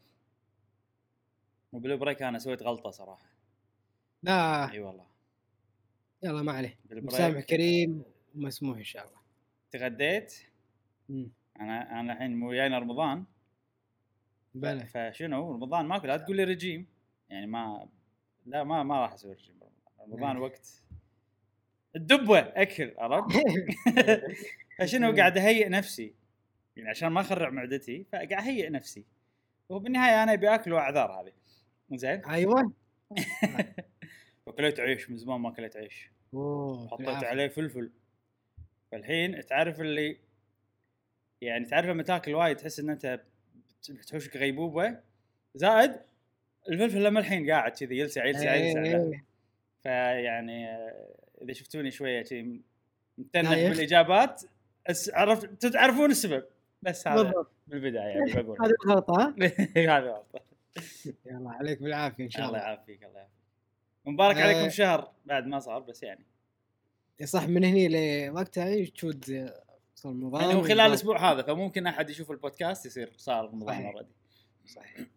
[1.73, 3.29] وبال break أنا سويت غلطة صراحة.
[4.23, 4.71] لا.
[4.71, 5.05] أي والله.
[6.23, 6.79] يلا ما عليه.
[6.91, 8.03] مسامح كريم
[8.35, 9.19] ومسموح إن شاء الله.
[9.71, 10.35] تغديت؟
[11.09, 11.31] مم.
[11.59, 13.25] أنا أنا الحين مو جاينا رمضان.
[14.55, 14.85] بلى.
[14.85, 16.87] فشنو؟ رمضان ماكو لا تقول لي رجيم.
[17.29, 17.89] يعني ما
[18.45, 20.11] لا ما ما راح أسوي رجيم برمضان.
[20.11, 20.41] رمضان نعم.
[20.41, 20.83] وقت.
[21.95, 23.37] الدبه أكل عرفت؟
[24.79, 26.18] فشنو قاعد أهيئ نفسي؟
[26.77, 29.05] يعني عشان ما اخرع معدتي فقاعد اهيئ نفسي
[29.69, 31.31] وبالنهاية أنا أبي أكل وأعذار هذه
[31.97, 32.73] زين أيوه
[34.45, 37.07] وكليت عيش من زمان ما أكلت عيش أوه حطيت.
[37.23, 37.91] عليه فلفل
[38.91, 40.17] فالحين تعرف اللي
[41.41, 43.05] يعني تعرف لما تاكل وايد تحس إن أنت
[43.81, 44.99] بت- بتحوشك غيبوبة
[45.55, 45.95] زائد
[46.69, 49.11] الفلفل لما الحين قاعد كذي يلسع يلسع يلسع إيه، له.
[49.11, 49.25] إيه.
[49.83, 52.61] فيعني آه، إذا شفتوني شوية شيء
[53.17, 53.49] متنح.
[53.49, 54.41] بالإجابات
[55.13, 56.43] عرفت تعرفون السبب
[56.81, 57.33] بس هذا
[57.67, 58.57] بالبدايه يعني بقول.
[58.61, 59.35] هذه الغلطه ها؟
[59.97, 60.43] هذا غلط
[61.25, 62.67] يلا عليك بالعافية إن شاء الله الله.
[62.67, 63.39] يعافيك الله يعافيك.
[64.05, 64.43] مبارك آه.
[64.43, 66.25] عليكم شهر بعد ما صار بس يعني.
[67.23, 67.87] صح من هني
[68.27, 69.51] لوقتها تشود
[69.95, 73.85] صار رمضان يعني هو خلال الأسبوع هذا فممكن أحد يشوف البودكاست يصير صار رمضان.
[73.85, 74.09] already.
[74.65, 75.07] صحيح.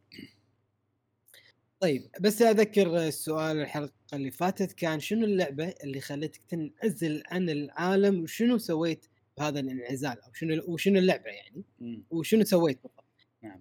[1.80, 8.22] طيب بس أذكر السؤال الحلقة اللي فاتت كان شنو اللعبة اللي خلتك تنعزل عن العالم
[8.22, 9.06] وشنو سويت
[9.38, 11.64] بهذا الانعزال أو شنو وشنو اللعبة يعني.
[12.10, 13.04] وشنو سويت بالضبط
[13.42, 13.60] نعم.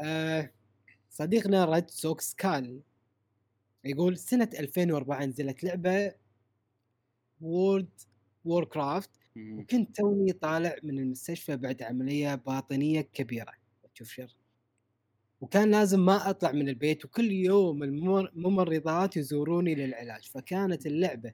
[0.00, 0.50] آه
[1.10, 2.80] صديقنا رد سوكس كال
[3.84, 6.14] يقول سنة 2004 نزلت لعبة
[7.40, 7.88] World
[8.44, 9.10] of Warcraft.
[9.36, 13.52] وكنت توني طالع من المستشفى بعد عملية باطنية كبيرة
[13.94, 14.36] تشوف شر
[15.40, 21.32] وكان لازم ما أطلع من البيت وكل يوم الممر- الممرضات يزوروني للعلاج فكانت اللعبة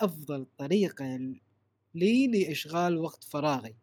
[0.00, 1.34] أفضل طريقة
[1.94, 3.74] لي لإشغال وقت فراغي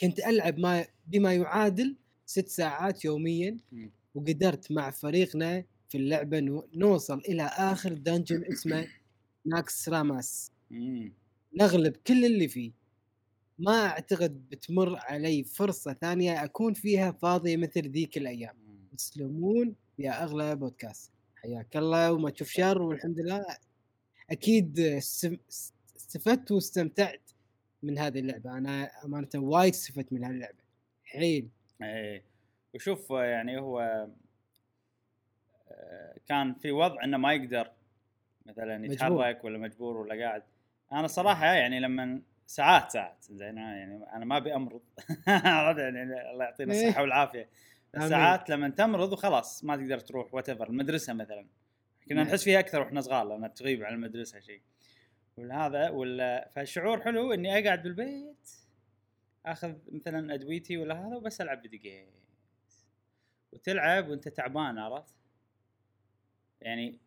[0.00, 1.96] كنت ألعب ما بما يعادل
[2.26, 3.56] ست ساعات يوميا.
[4.14, 8.88] وقدرت مع فريقنا في اللعبة نو- نوصل إلى آخر dungeon اسمه
[9.46, 10.52] Naxxramas.
[11.60, 12.72] نغلب كل اللي فيه
[13.58, 18.56] ما أعتقد بتمر علي فرصة ثانية أكون فيها فاضية مثل ذيك الأيام.
[18.96, 23.44] تسلمون يا أغلى بودكاست حياك الله وما تشوف شر والحمد لله
[24.30, 24.98] أكيد
[25.96, 27.30] استفدت واستمتعت
[27.82, 28.58] من هذه اللعبة.
[28.58, 30.58] أنا أمانة وايد استفدت من هذه اللعبة.
[31.04, 31.48] حيل.
[31.82, 32.22] إيه.
[32.74, 34.08] وشوف يعني هو
[35.70, 37.70] آه، كان في وضع إنه ما يقدر
[38.46, 38.86] مثلا.
[38.86, 40.42] يتحرك ولا مجبور ولا قاعد.
[40.92, 44.80] أنا صراحة يعني لما ساعات ساعات زين يعني أنا ما أبي أمرض.
[45.78, 46.88] يعني الله يعطينا إيه.
[46.88, 47.48] الصحة والعافية.
[47.98, 51.46] ساعات لما تمرض وخلاص ما تقدر تروح وات المدرسة مثلا.
[52.08, 52.26] كنا نعم.
[52.26, 54.60] نحس فيها أكثر وإحنا صغار لما تغيب عن المدرسة شيء.
[55.38, 58.50] وهذا ولا فالشعور حلو إني أقعد بالبيت
[59.46, 62.86] آخذ مثلا أدويتي ولا هذا وبس ألعب فيديو جيمز
[63.52, 65.14] وتلعب وأنت تعبان عرفت؟
[66.60, 67.00] يعني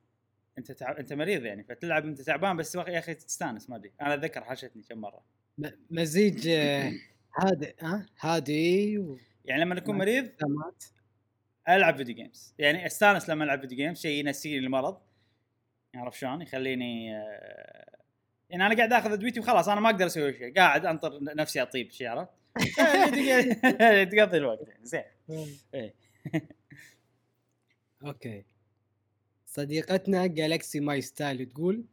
[0.58, 0.98] أنت تع...
[1.00, 3.92] أنت مريض يعني فتلعب انت تعبان بس يا أخي تستأنس ما أدري.
[4.02, 5.24] أنا أتذكر حاشتني كم مرة.
[5.92, 6.92] مزيج آه،
[7.40, 8.94] هادئ ها؟ هادي
[9.46, 9.98] يعني لما أكون.
[9.98, 10.30] مريض
[11.70, 15.02] ألعب video games يعني أستأنس لما ألعب video games شيء ينسيني المرض.
[15.96, 17.89] عرفت شلون؟ يخليني آه،
[18.50, 21.92] يعني أنا قاعد آخذ أدويتي وخلاص أنا ما أقدر أسوي شيء قاعد أنطر نفسي أطيب
[21.92, 22.30] شيء عرفت
[23.18, 25.04] يعني تقضي الوقت يعني زين
[25.74, 25.94] إيه.
[28.06, 28.44] okay
[29.46, 31.86] صديقتنا Galaxy My Style تقول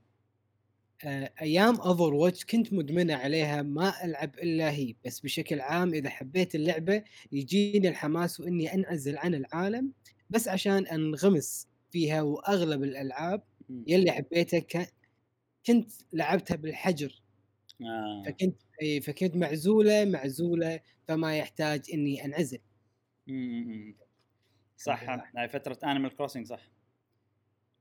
[1.04, 6.54] آه، أيام Overwatch كنت مدمنة عليها ما ألعب إلا هي بس بشكل عام إذا حبيت
[6.54, 7.02] اللعبة
[7.32, 9.92] يجيني الحماس وإني أنعزل عن العالم
[10.30, 13.42] بس عشان أنغمس فيها وأغلب الألعاب.
[13.86, 14.86] يلي حبيتها.
[15.66, 17.22] كنت لعبتها بالحجر
[17.82, 18.22] آه.
[18.26, 22.59] فكنت إي فكنت معزولة معزولة فما يحتاج إني أنعزل
[23.26, 23.97] مم.
[24.76, 25.09] صح.
[25.36, 26.70] هاي فترة Animal Crossing صح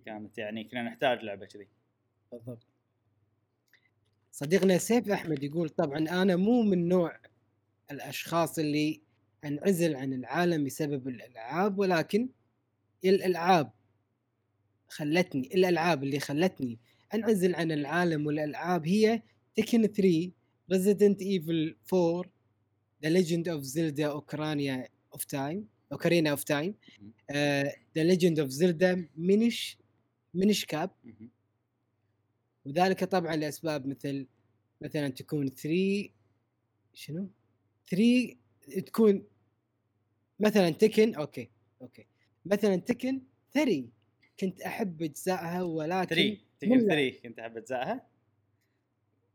[0.06, 1.68] كانت يعني كنا نحتاج لعبة كذي
[2.32, 2.68] بالضبط
[4.32, 7.20] صديقنا سيف أحمد يقول طبعا أنا مو من نوع
[7.92, 9.02] الأشخاص اللي
[9.46, 12.30] أنعزل عن العالم بسبب الألعاب ولكن
[13.06, 13.72] الألعاب
[14.90, 16.80] خلتني الألعاب اللي خلتني
[17.16, 19.22] انعزل عن العالم والألعاب هي
[19.56, 20.32] Tekken 3
[20.72, 22.24] Resident Evil 4
[23.04, 26.76] The Legend of Zelda اوكرانيا of Time Ocarina of Time
[27.96, 29.78] The Legend of Zelda Minish
[30.34, 30.90] Minish Cap.
[32.66, 34.28] وذلك طبعا لأسباب مثل
[34.82, 36.10] مثلا تكون 3
[36.94, 37.30] شنو؟
[37.90, 38.36] 3
[38.86, 39.24] تكون
[40.40, 41.50] مثلا تكن أوكي
[41.82, 42.06] أوكي
[42.46, 43.22] مثلا تكن
[43.54, 43.86] 3
[44.40, 46.88] كنت أحب أجزائها ولكن 3 تكن ملا.
[46.88, 48.08] 3 كنت أحب أجزائها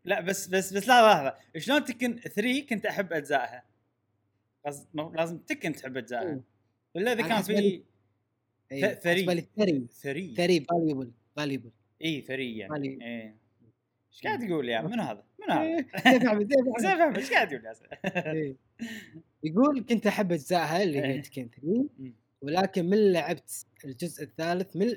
[0.04, 3.64] لا بس بس بس لا لحظه شلون تكن 3 كنت أحب أجزائها
[4.94, 6.40] لازم تكن تحب أجزائها.
[6.94, 7.82] ولا إذا كان في
[8.72, 9.24] إيه، ثري.
[9.26, 11.70] ثري 3 ثري فاليبل فاليبل
[12.04, 12.98] إي 3 يعني
[14.12, 15.86] إيش قاعد تقول يا منو هذا؟ منو هذا؟
[16.28, 17.76] احمد سيف زين احمد إيش قاعد تقول؟
[18.36, 18.56] إيه.
[19.42, 21.22] يقول كنت أحب أجزائها اللي هي إيه.
[21.22, 22.14] تكن 3 مم.
[22.42, 24.96] ولكن من لعبت الجزء الثالث من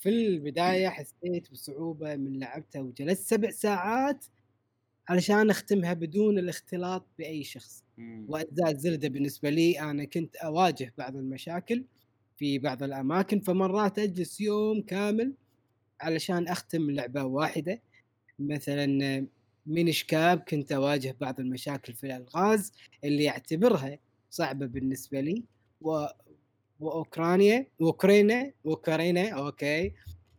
[0.00, 4.24] في البداية حسيت بصعوبة من لعبتها وجلست سبع ساعات
[5.08, 7.84] علشان أختمها بدون الاختلاط بأي شخص.
[8.28, 11.84] وأجزاء زلدة بالنسبة لي أنا كنت أواجه بعض المشاكل
[12.36, 15.34] في بعض الأماكن فمرات أجلس يوم كامل
[16.00, 17.82] علشان أختم لعبة واحدة
[18.38, 18.86] مثلا
[19.66, 22.72] Minish Cap كنت أواجه بعض المشاكل في الألغاز
[23.04, 23.98] اللي اعتبرها
[24.30, 25.44] صعبة بالنسبة لي
[25.80, 26.06] و...
[26.80, 29.92] وأوكرانيا و Ocarina و Ocarina okay.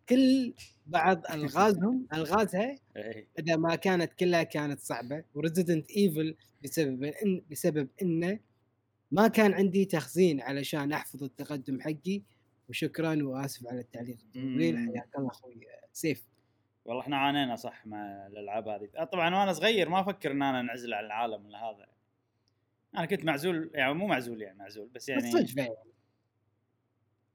[0.10, 0.54] كل
[0.86, 3.28] بعض ألغازهم ألغازها إيه.
[3.40, 8.40] إذا ما كانت كلها كانت صعبة و Resident Evil بسبب إن بسبب إنه
[9.12, 12.22] ما كان عندي تخزين علشان أحفظ التقدم حقي.
[12.70, 14.18] وشكرا وآسف على التعليق.
[14.36, 15.56] حياك الله أخوي
[15.94, 16.28] سيف.
[16.86, 18.90] والله إحنا عانينا صح مع الألعاب هذه.
[18.98, 21.88] آه، طبعا وأنا صغير ما أفكر إن أنا انعزل عن العالم ولا هذا.
[22.98, 25.70] أنا كنت معزول يعني مو معزول يعني معزول بس يعني يعني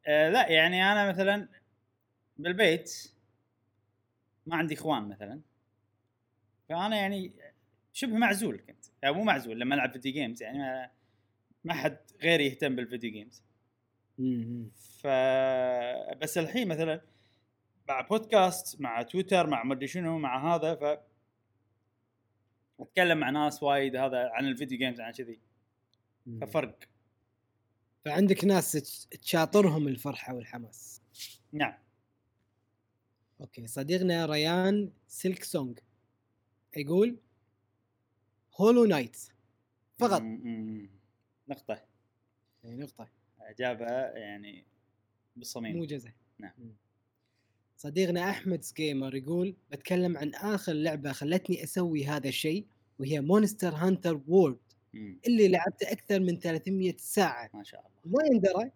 [0.06, 1.48] آه لا يعني أنا مثلا
[2.36, 3.12] بالبيت
[4.46, 5.40] ما عندي إخوان مثلا
[6.68, 7.32] فأنا يعني
[7.92, 8.84] شبه معزول كنت.
[9.02, 10.90] يعني مو معزول لما ألعب video games يعني ما
[11.64, 13.42] ما حد غيري يهتم بال video games.
[15.00, 15.06] ف
[16.16, 17.00] بس الحين مثلا
[17.88, 21.00] مع بودكاست مع تويتر مع مدري شنو مع هذا ف
[22.80, 25.40] أتكلم مع ناس وايد هذا عن ال video games عن كذي.
[26.40, 26.78] ففرق.
[28.06, 31.00] فعندك ناس تش- تشاطرهم الفرحة والحماس.
[31.52, 31.74] نعم.
[33.40, 35.78] okay صديقنا ريان Silksong
[36.76, 37.16] يقول
[38.60, 39.16] Hollow Knight
[39.98, 40.22] فقط.
[41.48, 41.82] نقطة.
[42.64, 43.08] يعني نقطة.
[43.40, 43.86] اجابة
[44.18, 44.64] يعني
[45.36, 45.76] بالصميم.
[45.76, 46.52] موجزه نعم.
[47.76, 52.66] صديقنا أحمد سكيمر يقول بتكلم عن آخر لعبة خلتني أسوي هذا الشيء
[52.98, 54.58] وهي Monster Hunter World
[55.26, 57.50] اللي لعبته أكثر من 300 ساعة.
[57.54, 57.90] ما شاء الله.
[58.04, 58.70] وما يندرى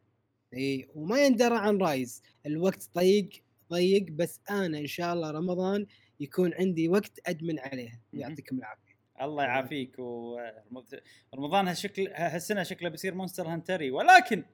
[0.55, 2.23] إي وما يندرى عن Rise.
[2.47, 3.29] الوقت ضيق
[3.71, 5.87] ضيق بس أنا إن شاء الله رمضان
[6.21, 8.01] يكون عندي وقت أدمن عليها.
[8.13, 8.97] يعطيكم العافية.
[9.23, 9.99] الله يعافيك.
[9.99, 13.91] ورمضان هالشكل هالسنة شكله بيصير Monster Hunter ي.
[13.91, 14.45] ولكن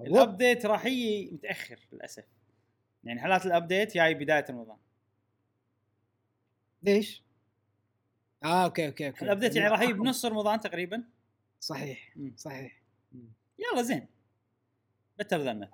[0.00, 2.24] ال update راح يجي متأخر للأسف.
[3.04, 4.76] يعني حالات ال update جاي بداية رمضان.
[6.82, 7.22] ليش؟
[8.44, 9.24] آه okay okay okay.
[9.24, 11.04] ال update يعني راح يجي بنص رمضان تقريبا.
[11.60, 12.34] صحيح مم.
[12.36, 12.82] صحيح.
[13.58, 14.06] يلا زين.
[15.18, 15.68] better than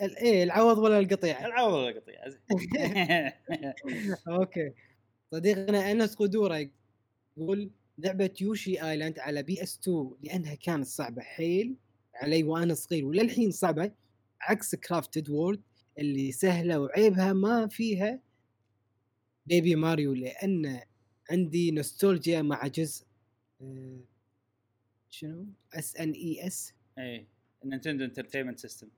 [0.00, 2.20] إيه العوض ولا القطيعه العوض ولا القطيع
[4.28, 4.72] okay.
[5.32, 6.70] صديقنا أنس قدورة
[7.36, 11.22] يقول لعبة Yoshi Island على PS 2 لأنها كانت صعبة.
[11.22, 11.76] حيل
[12.14, 13.92] علي وأنا صغير وللحين صعبة.
[14.40, 15.62] عكس Crafted World
[15.98, 18.20] اللي سهلة وعيبها ما فيها
[19.46, 20.80] Baby Mario لأن
[21.30, 23.06] عندي نوستولجيا مع جزء
[23.60, 24.00] آه،
[25.10, 27.26] شنو؟ SNES إي
[27.64, 28.88] Nintendo Entertainment System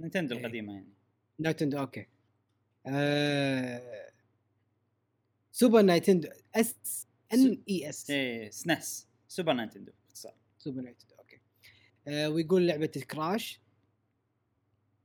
[0.00, 0.36] Nintendo.
[0.36, 0.92] القديمة يعني.
[1.38, 2.06] Nintendo okay.
[2.86, 4.12] آه...
[5.52, 10.34] Super Nintendo SNES اي SNES Super Nintendo باختصار.
[10.58, 11.40] Super Nintendo okay.
[12.08, 13.60] آه ويقول لعبة Crash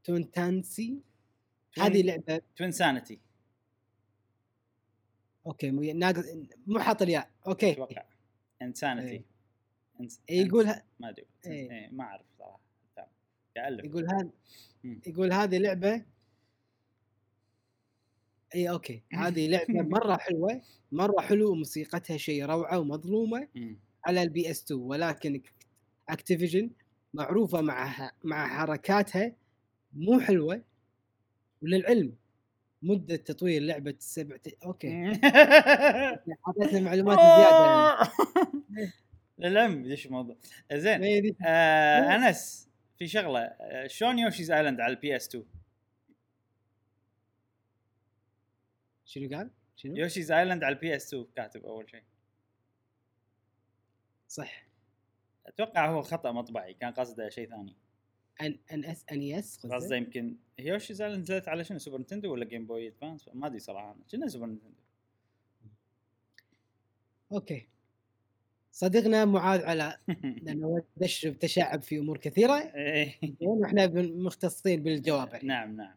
[0.03, 1.01] Twinsanity
[1.77, 3.19] هذه لعبة Twinsanity
[5.47, 6.25] okay مو ناقص
[6.67, 7.29] مو حاط الياء.
[7.47, 7.71] okay.
[7.71, 8.03] أتوقع.
[8.61, 9.23] insanity إيه.
[10.01, 10.21] إنس...
[10.29, 11.25] يقول ه- ما أدري.
[11.45, 11.71] إيه.
[11.71, 11.89] إيه.
[11.91, 12.59] ما أعرف صراحة.
[13.85, 14.29] يقول هذا.
[15.07, 16.05] يقول هذه لعبة.
[18.55, 19.03] اي okay.
[19.13, 20.61] هذه لعبة مرة حلوة
[20.91, 23.47] مرة حلوة وموسيقتها شيء روعة ومظلومة.
[24.05, 25.41] على ال PS 2 ولكن
[26.09, 26.69] Activision
[27.13, 29.35] معروفة مع مع حركاتها
[29.93, 30.61] مو حلوة.
[31.61, 32.13] وللعلم
[32.81, 35.11] مدة تطوير لعبة سبع okay.
[36.47, 38.11] اعطيتنا معلومات زيادة
[39.39, 40.35] للعلم ليش الموضوع.
[40.73, 41.37] زين دي.
[41.45, 43.51] آه أنس في شغلة.
[43.87, 45.45] شلون Yoshi's Island على ال PS 2
[49.05, 52.03] شنو قال؟ شنو؟ Yoshi's Island على ال PS 2 كاتب أول شيء.
[54.27, 54.67] صح.
[55.47, 57.75] أتوقع هو خطأ مطبعي كان قصده شيء ثاني.
[58.41, 62.45] N N S N S قصده يمكن Yoshi's Island نزلت على شنو؟ Super Nintendo ولا
[62.45, 63.91] Game Boy Advance ما أدري صراحة.
[63.91, 64.03] أنا.
[64.07, 64.77] شنو سوبر نتندو
[67.31, 67.67] أوكي.
[68.71, 69.99] صديقنا معاذ علاء
[70.43, 72.53] لأنه دش بتشعب في أمور كثيرة.
[72.53, 73.13] إيه.
[73.41, 75.95] ونحن بن- مختصين بالجواب نعم نعم.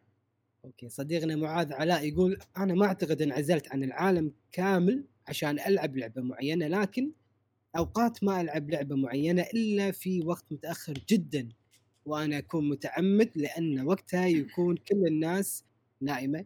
[0.65, 6.23] okay صديقنا معاذ علاء يقول أنا ما أعتقد انعزلت عن العالم كامل عشان ألعب لعبة
[6.23, 7.13] معينة لكن
[7.77, 11.49] أوقات ما ألعب لعبة معينة إلا في وقت متأخر جدا.
[12.07, 15.65] وأنا أكون متعمد لأن وقتها يكون كل الناس
[16.01, 16.45] نائمه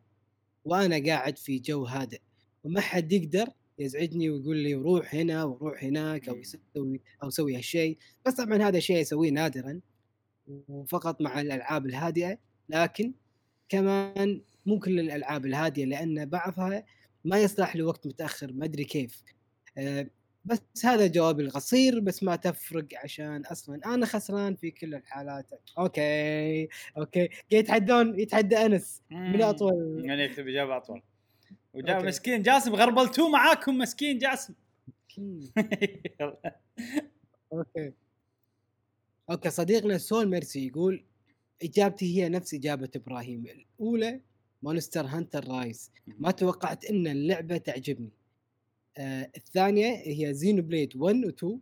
[0.65, 2.21] وأنا قاعد في جو هادئ.
[2.65, 3.47] وما حد يقدر
[3.79, 6.37] يزعجني ويقول لي روح هنا وروح هناك أو.
[6.37, 7.99] يسوي أو سوي هالشيء.
[8.27, 9.81] بس طبعا هذا شيء أسويه نادرا
[10.69, 13.15] وفقط مع الألعاب الهادئة لكن
[13.69, 16.85] كمان مو كل الألعاب الهاديه لأن بعضها
[17.25, 19.23] ما يصلح لوقت متأخر ما أدري كيف.
[19.79, 20.11] أه،
[20.45, 25.51] بس هذا جوابي القصير بس ما تفرق عشان أصلا أنا خسران في كل الحالات.
[25.79, 26.69] okay
[26.99, 27.29] okay.
[27.51, 29.03] يتحدون يتحدى أنس.
[29.11, 31.03] من أطول؟ من يكتب اجابه أطول.
[31.75, 32.07] وجاء.
[32.07, 34.55] مسكين جاسم غربلتوه معاكم مسكين جاسم.
[37.53, 37.93] أوكي.
[39.31, 41.05] أوكي صديقنا سول ميرسي يقول
[41.63, 43.47] إجابتي هي نفس إجابة إبراهيم.
[43.47, 44.21] الأولى
[44.63, 48.11] Monster Hunter Rise ما توقعت إن اللعبة تعجبني.
[48.99, 51.61] آه الثانية هي Xenoblade 1 و 2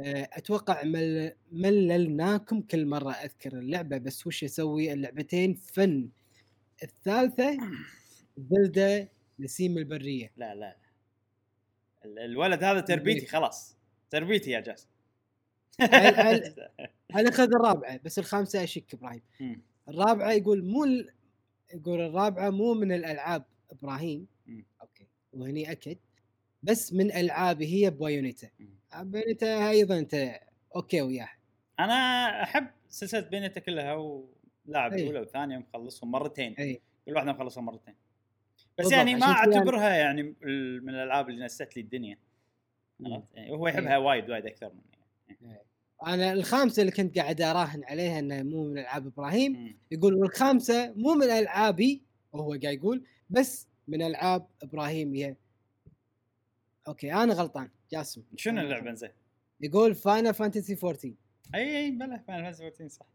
[0.00, 6.10] آه أتوقع مل مللناكم كل مرة أذكر اللعبة بس وش أسوي اللعبتين فن
[6.82, 7.58] الثالثة
[8.38, 9.08] Zelda
[9.40, 10.32] نسيم البرية.
[10.36, 10.76] لا لا
[12.04, 13.76] ال- الولد هذا تربيتي خلاص.
[14.10, 14.88] تربيتي يا جاسم.
[15.80, 16.54] هل-
[17.28, 19.22] اخذ الرابعة بس الخامسة أشك إبراهيم.
[19.88, 21.10] الرابعة يقول مو ال...
[21.74, 24.26] يقول الرابعة مو من الألعاب إبراهيم.
[24.82, 25.06] okay.
[25.32, 25.98] وهني أكد.
[26.62, 28.48] بس من العابي هي Bayonetta.
[29.02, 30.40] Bayonetta أيضا أنت
[30.76, 31.36] okay وياها.
[31.80, 31.94] أنا
[32.42, 35.02] أحب سلسلة Bayonetta كلها ولاعب أي.
[35.02, 36.54] الاولى والثانيه مخلصهم مرتين.
[36.54, 36.80] أي.
[37.06, 37.94] كل واحدة مخلصها مرتين.
[38.58, 40.22] بس بالضبط، يعني ما أعتبرها يعني
[40.82, 42.18] من الألعاب اللي نست لي الدنيا؟
[43.34, 45.56] يعني هو يحبها وايد وايد أكثر مني.
[46.06, 49.76] أنا الخامسة اللي كنت قاعد أراهن عليها انها مو من ألعاب إبراهيم مم.
[49.90, 55.36] يقول والخامسة مو من ألعابي وهو قاعد يقول بس من ألعاب إبراهيم هي
[56.90, 57.70] okay أنا غلطان.
[57.92, 58.22] جاسم.
[58.36, 58.92] شنو اللعبة.
[58.94, 59.10] زين؟
[59.60, 61.14] يقول فاينل فانتسي 14
[61.54, 63.06] أي أي بلا Final Fantasy 14 صح.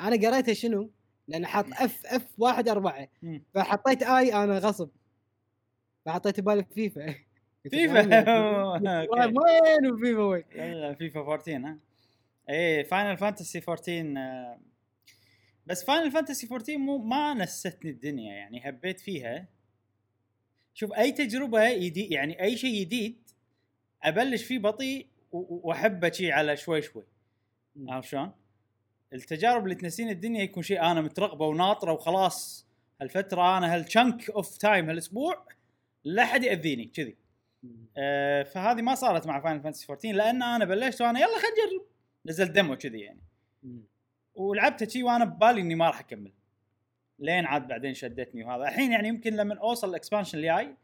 [0.00, 0.90] أنا قريتها شنو؟
[1.28, 3.08] لأن حاط FF واحد أربعة.
[3.54, 4.90] فحطيت اي أنا غصب.
[6.06, 7.14] فحطيت بالي فيفا.
[7.70, 7.98] فيفا
[9.26, 11.78] وين وفيفا وين؟ فيفا 14 ها.
[12.48, 14.60] إيه Final Fantasy 14 آه،
[15.66, 19.48] بس Final Fantasy 14 مو ما نستني الدنيا يعني هبيت فيها.
[20.74, 23.16] شوف أي تجربة جديد يعني أي شيء جديد
[24.02, 27.04] أبلش فيه بطيء وأحبه شي على شوي شوي.
[27.88, 28.32] عارف شلون؟
[29.12, 32.66] التجارب اللي تنسيني الدنيا يكون شيء أنا مترقبه وناطرة وخلاص
[33.00, 35.46] هالفترة أنا هال chunk of time هالأسبوع
[36.04, 37.16] لا حد يأذيني كذي
[37.96, 41.86] آه، فهذه ما صارت مع Final Fantasy 14 لأن أنا بلشت وأنا يلا خلينا نجرب
[42.26, 43.20] نزل demo كذي يعني
[43.62, 43.82] مم.
[44.34, 46.32] ولعبتها شي وأنا ببالي إني ما راح أكمل
[47.18, 48.44] لين عاد بعدين شدتني.
[48.44, 50.76] وهذا الحين يعني يمكن لما أوصل ال expansion اللي جاي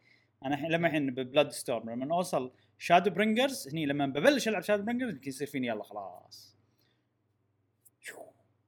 [0.45, 5.11] أنا الحين لما الحين ب Blood Storm لما أوصل Shadowbringers هني لما ببلش ألعب Shadowbringers
[5.11, 6.57] يمكن يصير فيني يلا خلاص.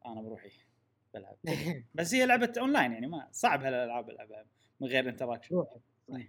[0.06, 0.50] أنا بروحي
[1.14, 1.36] بلعب.
[1.94, 4.46] بس هي لعبة اونلاين يعني ما صعب هالألعاب ألعبها
[4.80, 5.64] من غير interaction
[6.08, 6.20] صح.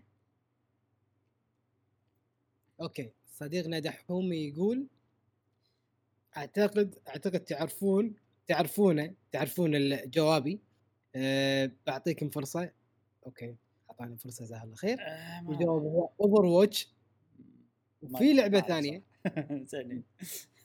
[2.81, 3.11] okay.
[3.27, 4.87] صديقنا دحومي يقول
[6.37, 8.15] اعتقد أعتقد تعرفون
[8.47, 10.59] تعرفونه تعرفون جوابي
[11.15, 12.71] أه بعطيكم فرصة.
[13.25, 13.55] okay
[13.89, 14.97] أعطاني فرصة جزاه الله خير.
[15.01, 16.93] آه، الجواب هو Overwatch
[18.01, 19.03] وفي لعبة ثانية.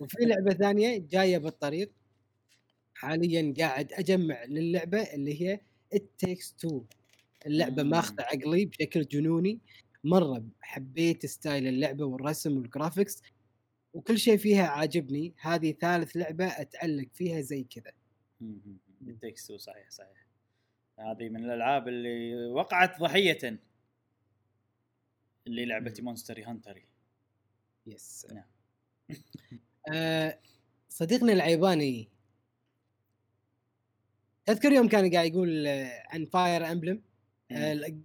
[0.01, 1.93] وفي لعبة ثانية جاية بالطريق.
[2.95, 5.61] حاليا قاعد أجمع للعبة اللي هي
[5.95, 6.81] It Takes Two.
[7.47, 7.83] اللعبة.
[7.83, 9.61] ماخذة عقلي بشكل جنوني.
[10.05, 13.23] مرة حبيت style اللعبة والرسم وال graphics
[13.95, 15.35] وكل شيء فيها عاجبني.
[15.41, 17.93] هذه ثالث لعبة أتعلق فيها زي كذا.
[19.23, 20.28] Takes Two صحيح صحيح.
[20.99, 23.61] هذه من الألعاب اللي وقعت ضحية
[25.47, 26.05] اللي لعبة مم.
[26.05, 26.85] Monster Hunter
[27.87, 28.45] Rise نعم.
[29.95, 30.39] آه
[30.89, 32.09] صديقنا العيباني.
[34.47, 37.03] تذكر يوم كان قاعد يقول آه، عن Fire Emblem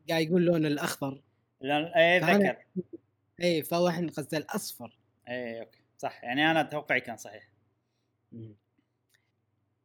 [0.09, 1.21] قاعد يقول لون الأخضر.
[1.61, 2.57] لأن اي ذكر
[3.43, 4.97] اي فهو إحنا قصده الأصفر.
[5.27, 6.23] اي okay صح.
[6.23, 7.49] يعني أنا توقعي كان صحيح.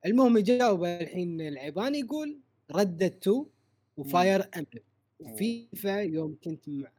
[0.07, 3.47] المهم يجاوب الحين العيباني يقول ردد 2
[3.97, 4.83] وفاير امبلم
[5.21, 6.91] وفيفا يوم كنت مع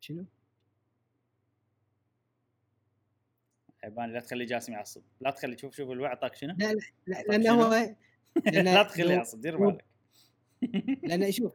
[0.00, 0.24] شنو؟
[3.82, 5.02] حيبان لا تخلي جاسم يعصب.
[5.20, 6.74] لا تخلي شوف شوف الوعي اعطاك شنو؟ لا
[7.06, 7.94] لا طيب لأنه؟ هو
[8.74, 9.84] لا تخلي يعصب دير بالك.
[11.08, 11.52] لأنه شوف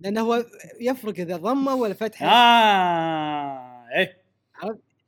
[0.00, 0.44] لأنه هو
[0.80, 2.26] يفرق إذا ضمه ولا فتحه.
[2.26, 4.24] آه إيه.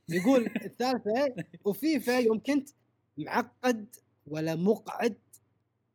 [0.08, 1.34] يقول الثالثة
[1.64, 2.68] وفيفا يوم كنت
[3.18, 3.96] معقد
[4.26, 5.18] ولا مقعد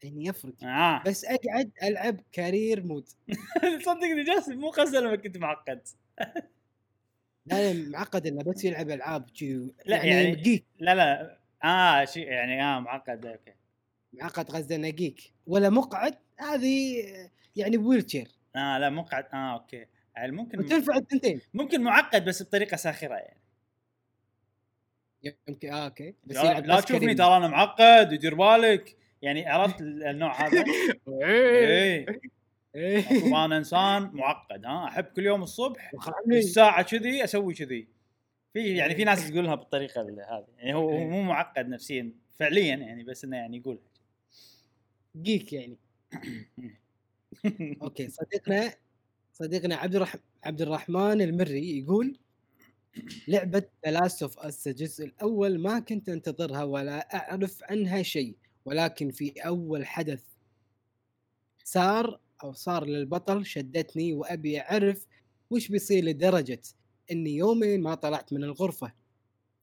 [0.04, 0.64] يعني يفرق.
[0.64, 1.04] آه.
[1.06, 3.08] بس اقعد ألعب career mode.
[3.86, 5.82] صدقني جاسم مو قصده لما كنت معقد.
[7.46, 9.26] لا لا معقد إنه بس يلعب ألعاب
[9.86, 13.54] لا، يعني- geek لا لا آه شيء يعني آه معقد okay.
[14.14, 17.04] معقد قصده إنه geek ولا مقعد هذه
[17.56, 19.86] يعني ب wheelchair آه لا مقعد آه okay.
[20.16, 23.42] يعني ممكن وتنفع الثنتين ممكن معقد بس بطريقة ساخرة يعني.
[25.48, 26.16] يمكن آه okay.
[26.24, 27.14] بس لا, لا تشوفني.
[27.16, 28.96] ترى أنا معقد ودير بالك.
[29.22, 30.64] يعني عرفت ال- النوع هذا؟
[31.24, 32.06] إيه.
[32.76, 33.12] إيه.
[33.12, 35.92] المفروض أنا إنسان معقد ها؟ أحب كل يوم الصبح
[36.38, 37.88] الساعة كذي أسوي كذي.
[38.54, 40.48] في يعني في ناس تقولها بالطريقة ال- هذه.
[40.58, 43.80] يعني هو مو معقد نفسيا فعليا يعني بس إنه يعني يقول
[45.22, 45.78] geek يعني.
[47.82, 48.74] okay صديقنا
[49.34, 50.16] صديقنا عبد الرح...
[50.44, 52.18] عبد الرحمن المري يقول
[53.28, 58.36] لعبة The Last of Us الجزء الأول ما كنت أنتظرها ولا أعرف عنها شيء.
[58.66, 60.24] ولكن في أول حدث
[61.64, 65.08] صار أو صار للبطل شدتني وأبي أعرف
[65.50, 66.62] وش بيصير لدرجة
[67.12, 68.94] إني يومين ما طلعت من الغرفة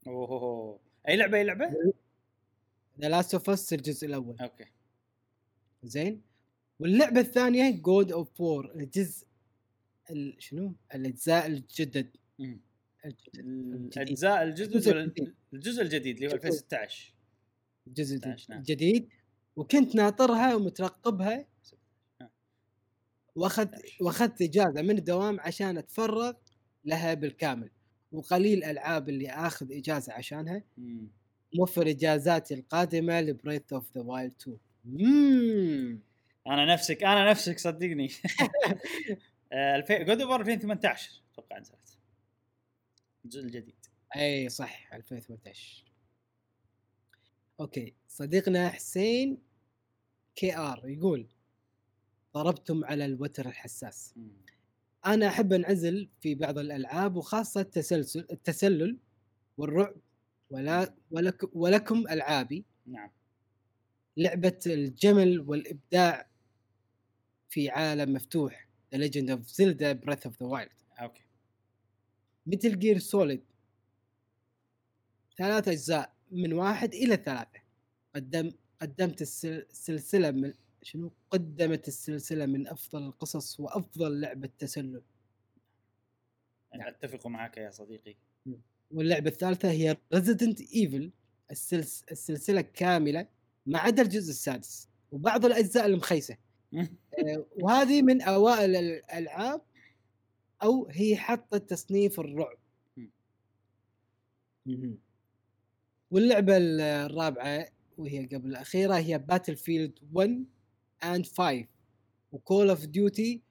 [0.07, 1.69] اوه أي لعبة أي لعبة؟
[3.01, 4.65] The Last of Us الجزء الأول okay
[5.83, 6.21] زين
[6.79, 9.27] واللعبة الثانية God of War الجزء
[10.09, 10.35] ال...
[10.39, 12.09] شنو؟ الأجزاء الجدد
[12.39, 12.59] مم.
[13.05, 13.33] الجدد.
[15.53, 16.15] الجزء الجديد.
[16.15, 17.13] اللي هو الجزء- 2016
[17.89, 18.59] الجزء 16 نعم.
[18.59, 19.09] الجديد
[19.55, 21.45] وكنت ناطرها ومترقبها.
[22.21, 22.29] آه.
[23.35, 26.33] وأخذت وأخذت إجازة من الدوام عشان أتفرغ
[26.85, 27.69] لها بالكامل.
[28.11, 30.63] وقليل الالعاب اللي آخذ إجازة عشانها.
[30.77, 31.07] مم.
[31.55, 35.99] موفر إجازاتي القادمة ل Breath of the Wild 2 اممم
[36.47, 38.07] أنا نفسك أنا نفسك صدقني.
[39.91, 41.97] God of 2018 أتوقع نزلت.
[43.25, 43.75] الجزء الجديد.
[44.15, 45.83] أي صح 2018
[47.59, 47.93] okay.
[48.07, 49.37] صديقنا حسين
[50.35, 51.27] KR يقول
[52.33, 54.15] ضربتم على الوتر الحساس.
[55.05, 58.97] أنا أحب أنعزل في بعض الألعاب وخاصة التسلسل التسلل
[59.57, 59.95] والرعب
[60.49, 62.65] ولا ولك ولكم ألعابي.
[62.85, 63.11] نعم.
[64.17, 66.29] لعبة الجمال والإبداع
[67.49, 71.23] في عالم مفتوح The Legend of Zelda Breath of the Wild okay.
[72.47, 73.43] Metal Gear Solid
[75.37, 76.18] ثلاث أجزاء.
[76.31, 77.59] من واحد إلى ثلاثة.
[78.15, 78.51] قدم
[78.81, 85.01] قدمت السل- السلسلة من شنو؟ قدمت السلسلة من أفضل القصص وأفضل لعبة تسلل.
[86.71, 88.15] يعني أتفق معك يا صديقي.
[88.91, 91.11] واللعبة الثالثة هي Resident Evil
[91.51, 93.27] السلس السلسلة كاملة
[93.65, 96.37] ما عدا الجزء السادس وبعض الأجزاء المخيسة.
[96.73, 99.61] آه، وهذه من أوائل الألعاب
[100.63, 102.57] أو هي حطت تصنيف الرعب.
[106.11, 107.67] واللعبة الرابعة
[107.97, 110.45] وهي قبل الأخيرة هي Battlefield 1
[111.03, 111.65] and 5
[112.31, 113.41] و Call of Duty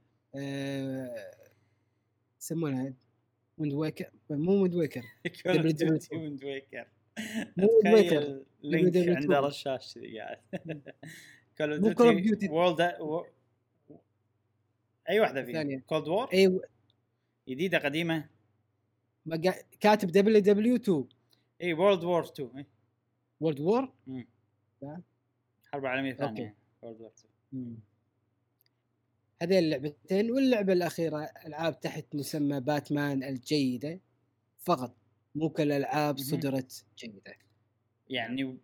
[2.40, 2.94] يسمونها
[3.58, 5.02] Wind Waker مو Wind Waker
[5.42, 5.66] Call of.
[5.66, 6.88] Duty Wind Waker
[7.56, 8.06] مو Waker.
[8.06, 9.16] تخيل Link.
[9.16, 10.38] عنده رشاش كذي قاعد
[11.58, 12.48] Call of Duty.
[12.48, 12.80] World
[15.08, 15.78] أي واحدة فيه الثانية.
[15.78, 16.60] Cold War أي
[17.48, 18.28] جديدة قديمة
[19.80, 21.08] كاتب WW 2
[21.62, 22.66] اي World War 2 إي.
[23.40, 23.92] World War.
[25.72, 26.14] حرب عالمية.
[26.14, 26.54] ثانية.
[26.82, 27.12] World War
[27.48, 27.78] 2
[29.42, 34.00] هذين اللعبتين واللعبة الأخيرة ألعاب تحت مسمى باتمان الجيدة.
[34.58, 34.96] فقط.
[35.34, 36.18] مو كل الالعاب.
[36.18, 37.34] صدرت جيدة.
[38.10, 38.58] يعني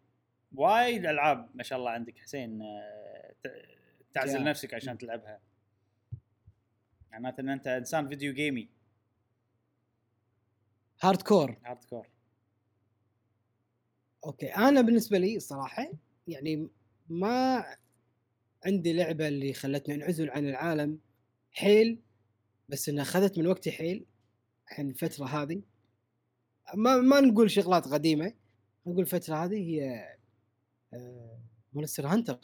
[0.55, 3.35] وايد ألعاب ما شاء الله عندك حسين آه،
[4.13, 4.45] تعزل يا.
[4.45, 5.41] نفسك عشان تلعبها.
[7.13, 8.69] معناته ان أنت إنسان video gamer.
[11.03, 12.09] hardcore hardcore
[14.25, 15.91] أوكي أنا بالنسبة لي صراحة
[16.29, 16.69] يعني
[17.09, 17.65] ما
[18.67, 20.99] عندي لعبة اللي خلتني أنعزل عن العالم
[21.53, 22.01] حيل
[22.69, 24.07] بس إنها أخذت من وقتي حيل
[24.71, 25.63] الحين الفترة هذه
[26.75, 28.33] ما ما نقول شغلات قديمة
[28.87, 30.09] نقول الفترة هذه هي
[31.73, 32.41] Monster Hunter.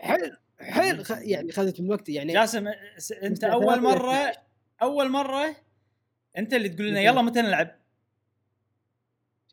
[0.00, 1.04] حيل حيل.
[1.30, 2.68] يعني أخذت من وقتي يعني جاسم
[3.22, 4.32] أنت أول مرة
[4.82, 5.56] أول مرة
[6.38, 7.80] أنت اللي تقول لنا؟ يلا متى نلعب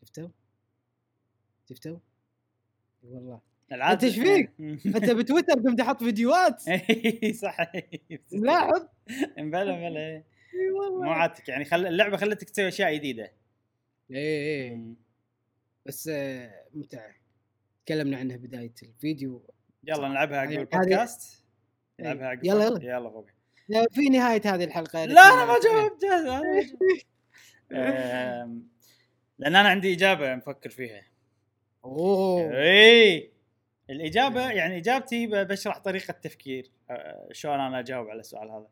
[0.00, 0.28] شفتوا؟
[1.72, 1.98] شفتوا؟
[3.02, 3.40] والله.
[3.72, 4.50] أنت إيش فيك؟
[4.96, 6.68] أنت بتويتر قمت أحط فيديوهات.
[6.68, 7.56] اي صح
[8.32, 8.86] ملاحظ؟
[9.38, 11.04] مبلا مبلا اي والله.
[11.04, 11.64] مو عادتك يعني.
[11.64, 11.86] خل...
[11.86, 13.32] اللعبة خلتك تسوي أشياء جديدة.
[14.10, 14.16] اي
[14.70, 14.94] اي
[15.86, 17.14] بس آه، ممتعه
[17.86, 19.42] تكلمنا عنها بداية الفيديو.
[19.84, 21.44] يلا نلعبها عقب البودكاست.
[22.00, 22.84] نلعبها عقب يلا، البودكاست.
[22.84, 23.10] يلا.
[23.10, 23.26] فوق
[23.68, 25.04] لا، في نهاية هذه الحلقة.
[25.04, 26.04] لا أنا ما جاوبت
[29.38, 31.11] لأن أنا عندي إجابة مفكر فيها.
[31.84, 32.62] أوه.
[32.62, 33.32] إي.
[33.90, 38.68] الإجابة يعني إجابتي بشرح طريقة تفكير أه، شلون أنا أجاوب على السؤال هذا.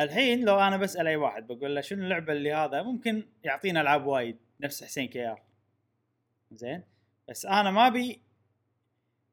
[0.00, 4.06] الحين لو أنا بسأل أي واحد بقول له شنو اللعبة اللي هذا؟ ممكن يعطينا ألعاب
[4.06, 5.42] وايد نفس حسين كيار.
[6.52, 6.82] زين؟
[7.28, 8.20] بس أنا ما بي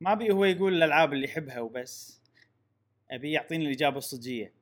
[0.02, 2.22] ما بي هو يقول الألعاب اللي يحبها وبس.
[3.12, 4.54] أبي يعطيني الإجابة الصجية.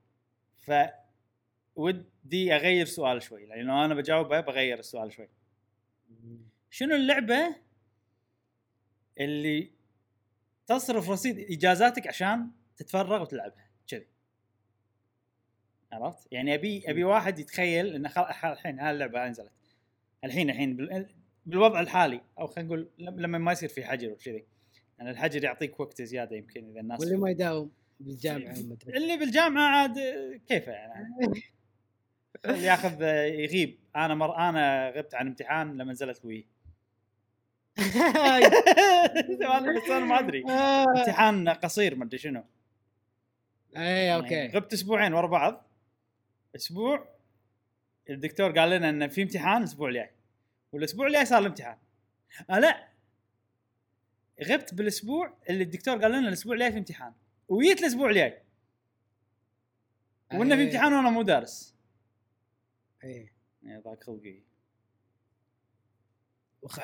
[0.58, 0.72] ف
[1.76, 5.30] ودي أغير سؤال شوي لأنه أنا بجاوبه بغير السؤال شوي.
[6.70, 7.56] شنو اللعبة
[9.20, 9.72] اللي
[10.68, 14.08] تصرف رصيد إجازاتك عشان تتفرغ وتلعبها؟ كذي.
[15.92, 18.10] عرفت؟ يعني أبي أبي واحد يتخيل انه
[18.44, 19.52] الحين هاللعبه نزلت.
[20.24, 21.10] الحين الحين بال...
[21.46, 24.46] بالوضع الحالي أو خلينا نقول لم- لما ما يصير في حجر وكذي.
[24.98, 28.98] يعني الحجر يعطيك وقت زيادة يمكن إذا الناس واللي ما يداوم بالجامعة أدري.
[28.98, 30.00] اللي بالجامعة عاد
[30.48, 31.06] كيفه يعني؟
[32.46, 33.80] اللي ياخذ يغيب.
[33.96, 36.48] أنا مر أنا غبت عن امتحان لما نزلت Wii
[39.28, 40.44] بس أنا ما أدري.
[40.50, 40.86] آه.
[40.98, 42.44] امتحان قصير ما أدري شنو.
[43.78, 44.48] اي يعني أوكي.
[44.48, 45.66] غبت أسبوعين ورا بعض.
[46.56, 47.10] أسبوع
[48.10, 50.10] الدكتور قال لنا إن في امتحان الأسبوع الجاي.
[50.72, 51.78] والأسبوع الجاي صار الامتحان.
[52.50, 52.88] آه لا.
[54.44, 57.14] غبت بالأسبوع اللي الدكتور قال لنا الأسبوع الجاي في امتحان.
[57.48, 58.42] وجيت الأسبوع الجاي.
[60.34, 60.68] وإنه في إيه.
[60.68, 61.76] امتحان وأنا مو دارس.
[63.04, 64.40] يعني ضاق خلقي.
[66.62, 66.80] وخ...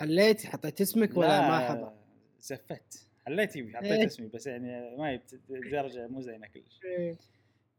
[0.00, 1.92] حليت حطيت اسمك ولا لا، ما حط
[2.40, 3.06] زفت.
[3.26, 4.06] حليت يبي حطيت إيه.
[4.06, 6.80] اسمي بس يعني ما جبت درجة مو زينة كلش.
[6.84, 7.16] إيه.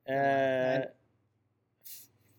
[0.07, 0.93] آه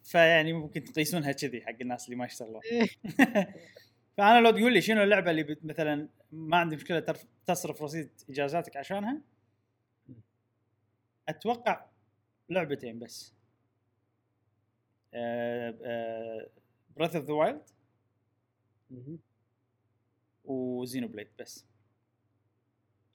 [0.05, 2.61] فيعني ممكن تقيسونها كذي حق الناس اللي ما يشتغلون.
[2.65, 2.87] إيه.
[4.17, 7.07] فأنا لو تقول لي شنو اللعبة اللي بت- مثلا ما عندي مشكلة
[7.47, 9.21] تصرف رصيد إجازاتك عشانها؟
[11.29, 11.87] أتوقع
[12.49, 13.35] لعبتين بس.
[16.97, 17.63] Breath of the Wild.
[20.53, 21.67] و Xenoblade بس.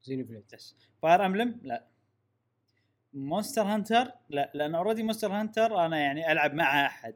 [0.04, 0.76] Xenoblade بس.
[1.02, 1.88] Fire Emblem لا.
[3.14, 4.52] Monster Hunter لا.
[4.54, 7.16] لأن already Monster Hunter أنا يعني ألعب مع أحد.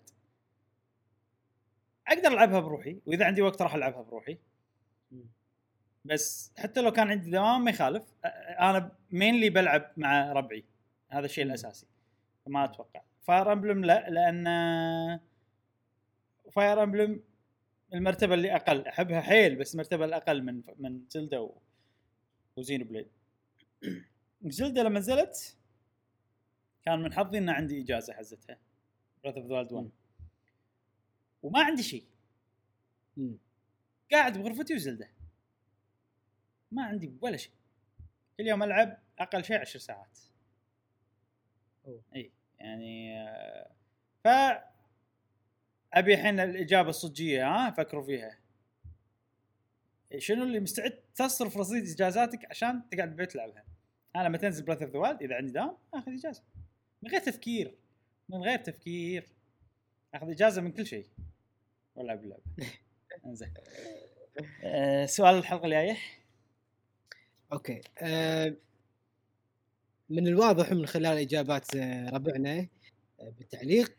[2.07, 4.37] أقدر ألعبها بروحي وإذا عندي وقت راح ألعبها بروحي.
[6.05, 8.03] بس حتى لو كان عندي دوام ما يخالف.
[8.59, 10.65] أنا mainly بلعب مع ربعي.
[11.09, 11.43] هذا الشيء.
[11.43, 11.87] الأساسي.
[12.45, 13.01] فما أتوقع.
[13.21, 14.45] Fire Emblem لا لأن
[16.51, 17.23] Fire Emblem
[17.93, 21.61] المرتبة اللي أقل أحبها حيل بس المرتبه الأقل من من Zelda و...
[22.55, 23.07] و Xenoblade.
[24.45, 25.57] Zelda لما نزلت
[26.85, 28.57] كان من حظي إن عندي إجازة حزتها.
[29.23, 29.89] Breath of the Wild 1
[31.43, 32.05] وما عندي شيء.
[34.11, 35.09] قاعد بغرفتي و Zelda.
[36.71, 37.53] ما عندي ولا شيء
[38.37, 40.19] كل يوم ألعب أقل شيء عشر ساعات.
[41.85, 42.01] أوه.
[42.15, 43.71] إي يعني آه،
[44.23, 44.27] ف
[45.93, 48.37] أبي الحين الإجابة الصجية ها؟ فكروا فيها.
[50.17, 53.65] شنو اللي مستعد تصرف رصيد إجازاتك عشان تقعد بالبيت تلعبها
[54.15, 56.43] أنا لما تنزل Breath of the Wild إذا عندي دوام آخذ إجازة.
[57.01, 57.75] من غير تفكير.
[58.29, 59.27] من غير تفكير.
[60.13, 61.05] آخذ إجازة من كل شيء.
[61.95, 62.43] والعب اللعبه
[63.25, 63.53] إنزين.
[64.63, 65.97] آه، سؤال الحلقة الجاية.
[67.53, 67.81] أوكي.
[67.99, 68.55] آه
[70.09, 72.67] من الواضح من خلال إجابات آه، ربعنا
[73.19, 73.97] بالتعليق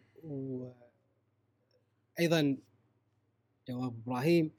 [2.18, 2.56] وأيضا
[3.68, 4.50] جواب إبراهيم.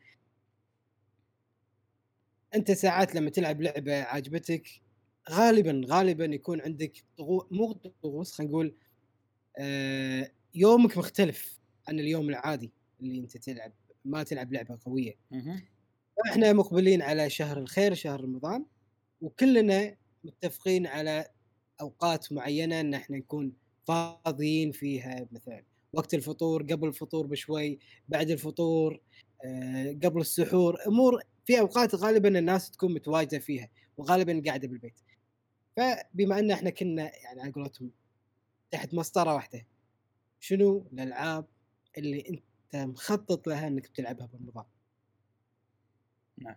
[2.55, 4.81] أنت ساعات لما تلعب لعبة عاجبتك
[5.29, 7.47] غالبا غالبا يكون عندك طغو...
[7.51, 8.75] مو طقوس خلينا نقول
[9.59, 12.71] آه يومك مختلف عن اليوم العادي
[13.01, 13.73] اللي أنت تلعب
[14.05, 15.15] ما تلعب لعبة قوية.
[16.31, 18.65] إحنا مقبلين على شهر الخير شهر رمضان
[19.21, 21.29] وكلنا متفقين على
[21.81, 23.53] أوقات معينة إن إحنا نكون
[23.87, 25.63] فاضيين فيها مثلا.
[25.93, 27.79] وقت الفطور قبل الفطور بشوي
[28.09, 28.99] بعد الفطور
[29.45, 34.99] آه، قبل السحور أمور في أوقات غالبا الناس تكون متواجدة فيها وغالبا قاعدة بالبيت
[35.75, 37.91] فبما إن إحنا كنا يعني على قولتهم
[38.71, 39.65] تحت مسطرة واحدة
[40.39, 41.45] شنو الألعاب
[41.97, 44.65] اللي أنت مخطط لها إنك بتلعبها برمضان؟
[46.37, 46.55] نعم.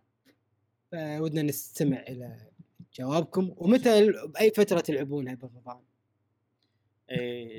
[0.92, 2.50] فودنا نستمع إلى
[2.94, 5.80] جوابكم ومتى بأي فترة تلعبونها برمضان؟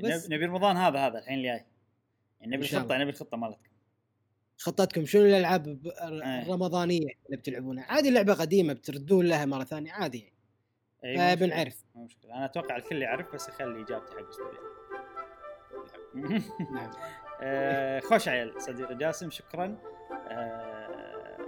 [0.04, 0.30] بس.
[0.30, 1.66] نبي رمضان هذا هذا الحين الجاي
[2.40, 2.98] يعني نبي الخطة.
[2.98, 3.70] نبي الخطة مالتكم.
[4.58, 6.42] خطتكم شنو الألعاب إيه.
[6.42, 10.32] الرمضانية اللي بتلعبونها؟ عادي لعبة قديمة بتردون لها مرة ثانية عادي.
[11.02, 12.34] يعني مو مشكلة، فبنعرف مو مشكلة.
[12.34, 14.60] أنا أتوقع الكل يعرف بس يخلي اجابتي حق الاستوديو
[16.74, 16.90] نعم.
[17.42, 19.78] آه، خوش عيل صديقي جاسم شكرا.
[20.28, 21.38] آه،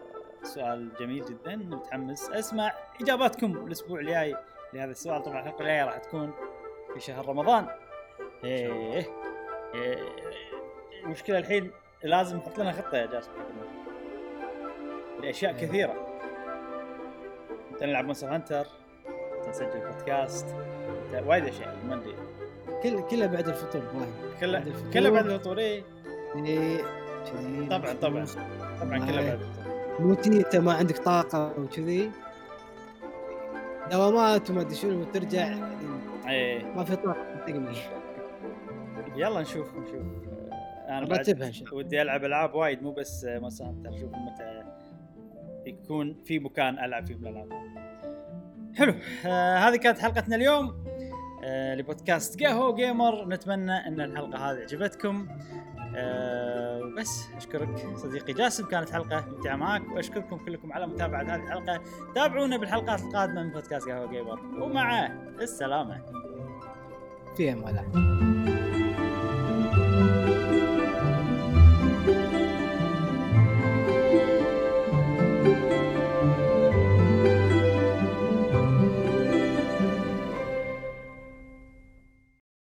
[0.43, 2.31] سؤال جميل جدا متحمس.
[2.31, 4.37] أسمع إجاباتكم الأسبوع الجاي
[4.75, 5.23] لهذا السؤال.
[5.23, 6.33] طبعا الحلقة الجاية راح تكون
[6.95, 7.69] في شهر رمضان.
[8.45, 9.07] إيه.
[9.75, 9.97] إيه،
[11.05, 11.71] المشكلة الحين
[12.03, 13.31] لازم نحط لنا خطة يا جاسم.
[15.23, 15.67] لأشياء إيه.
[15.67, 15.95] كثيرة.
[17.73, 18.67] أنت نلعب Monster Hunter
[19.49, 20.47] نسجل بودكاست
[21.27, 22.15] وايد أشياء ما أدري.
[22.83, 24.91] كل كله بعد الفطور إبراهيم كله بعد الفطور.
[24.93, 25.83] كله بعد الفطور إيه.
[27.71, 28.25] طبعا طبعا.
[28.81, 30.01] طبعا كله ما- بعد الفطور.
[30.01, 32.11] مو تي أنت ما عندك طاقة وكذي.
[33.91, 35.49] دوامات وما أدري شنو وترجع
[36.29, 36.65] إيه.
[36.65, 37.77] ما في طاقة تقني
[39.17, 40.03] يلا نشوف نشوف.
[40.99, 44.63] أنا بعد ودي ألعب ألعاب وايد مو بس Monster Hunter أشوف متى
[45.67, 47.53] يكون في مكان ألعب فيه بالالعاب
[48.75, 48.95] حلو
[49.27, 50.85] آه هذه كانت حلقتنا اليوم
[51.45, 55.29] آه لبودكاست قهوة Gamer نتمنى إن الحلقة هذه عجبتكم.
[55.97, 61.81] آه بس أشكرك صديقي جاسم كانت حلقة ممتعة معك وأشكركم كلكم على متابعة هذه الحلقة.
[62.15, 65.07] تابعونا بالحلقات القادمة من بودكاست قهوة جيمر ومع
[65.41, 66.03] السلامة.
[67.37, 68.80] في أمان الله.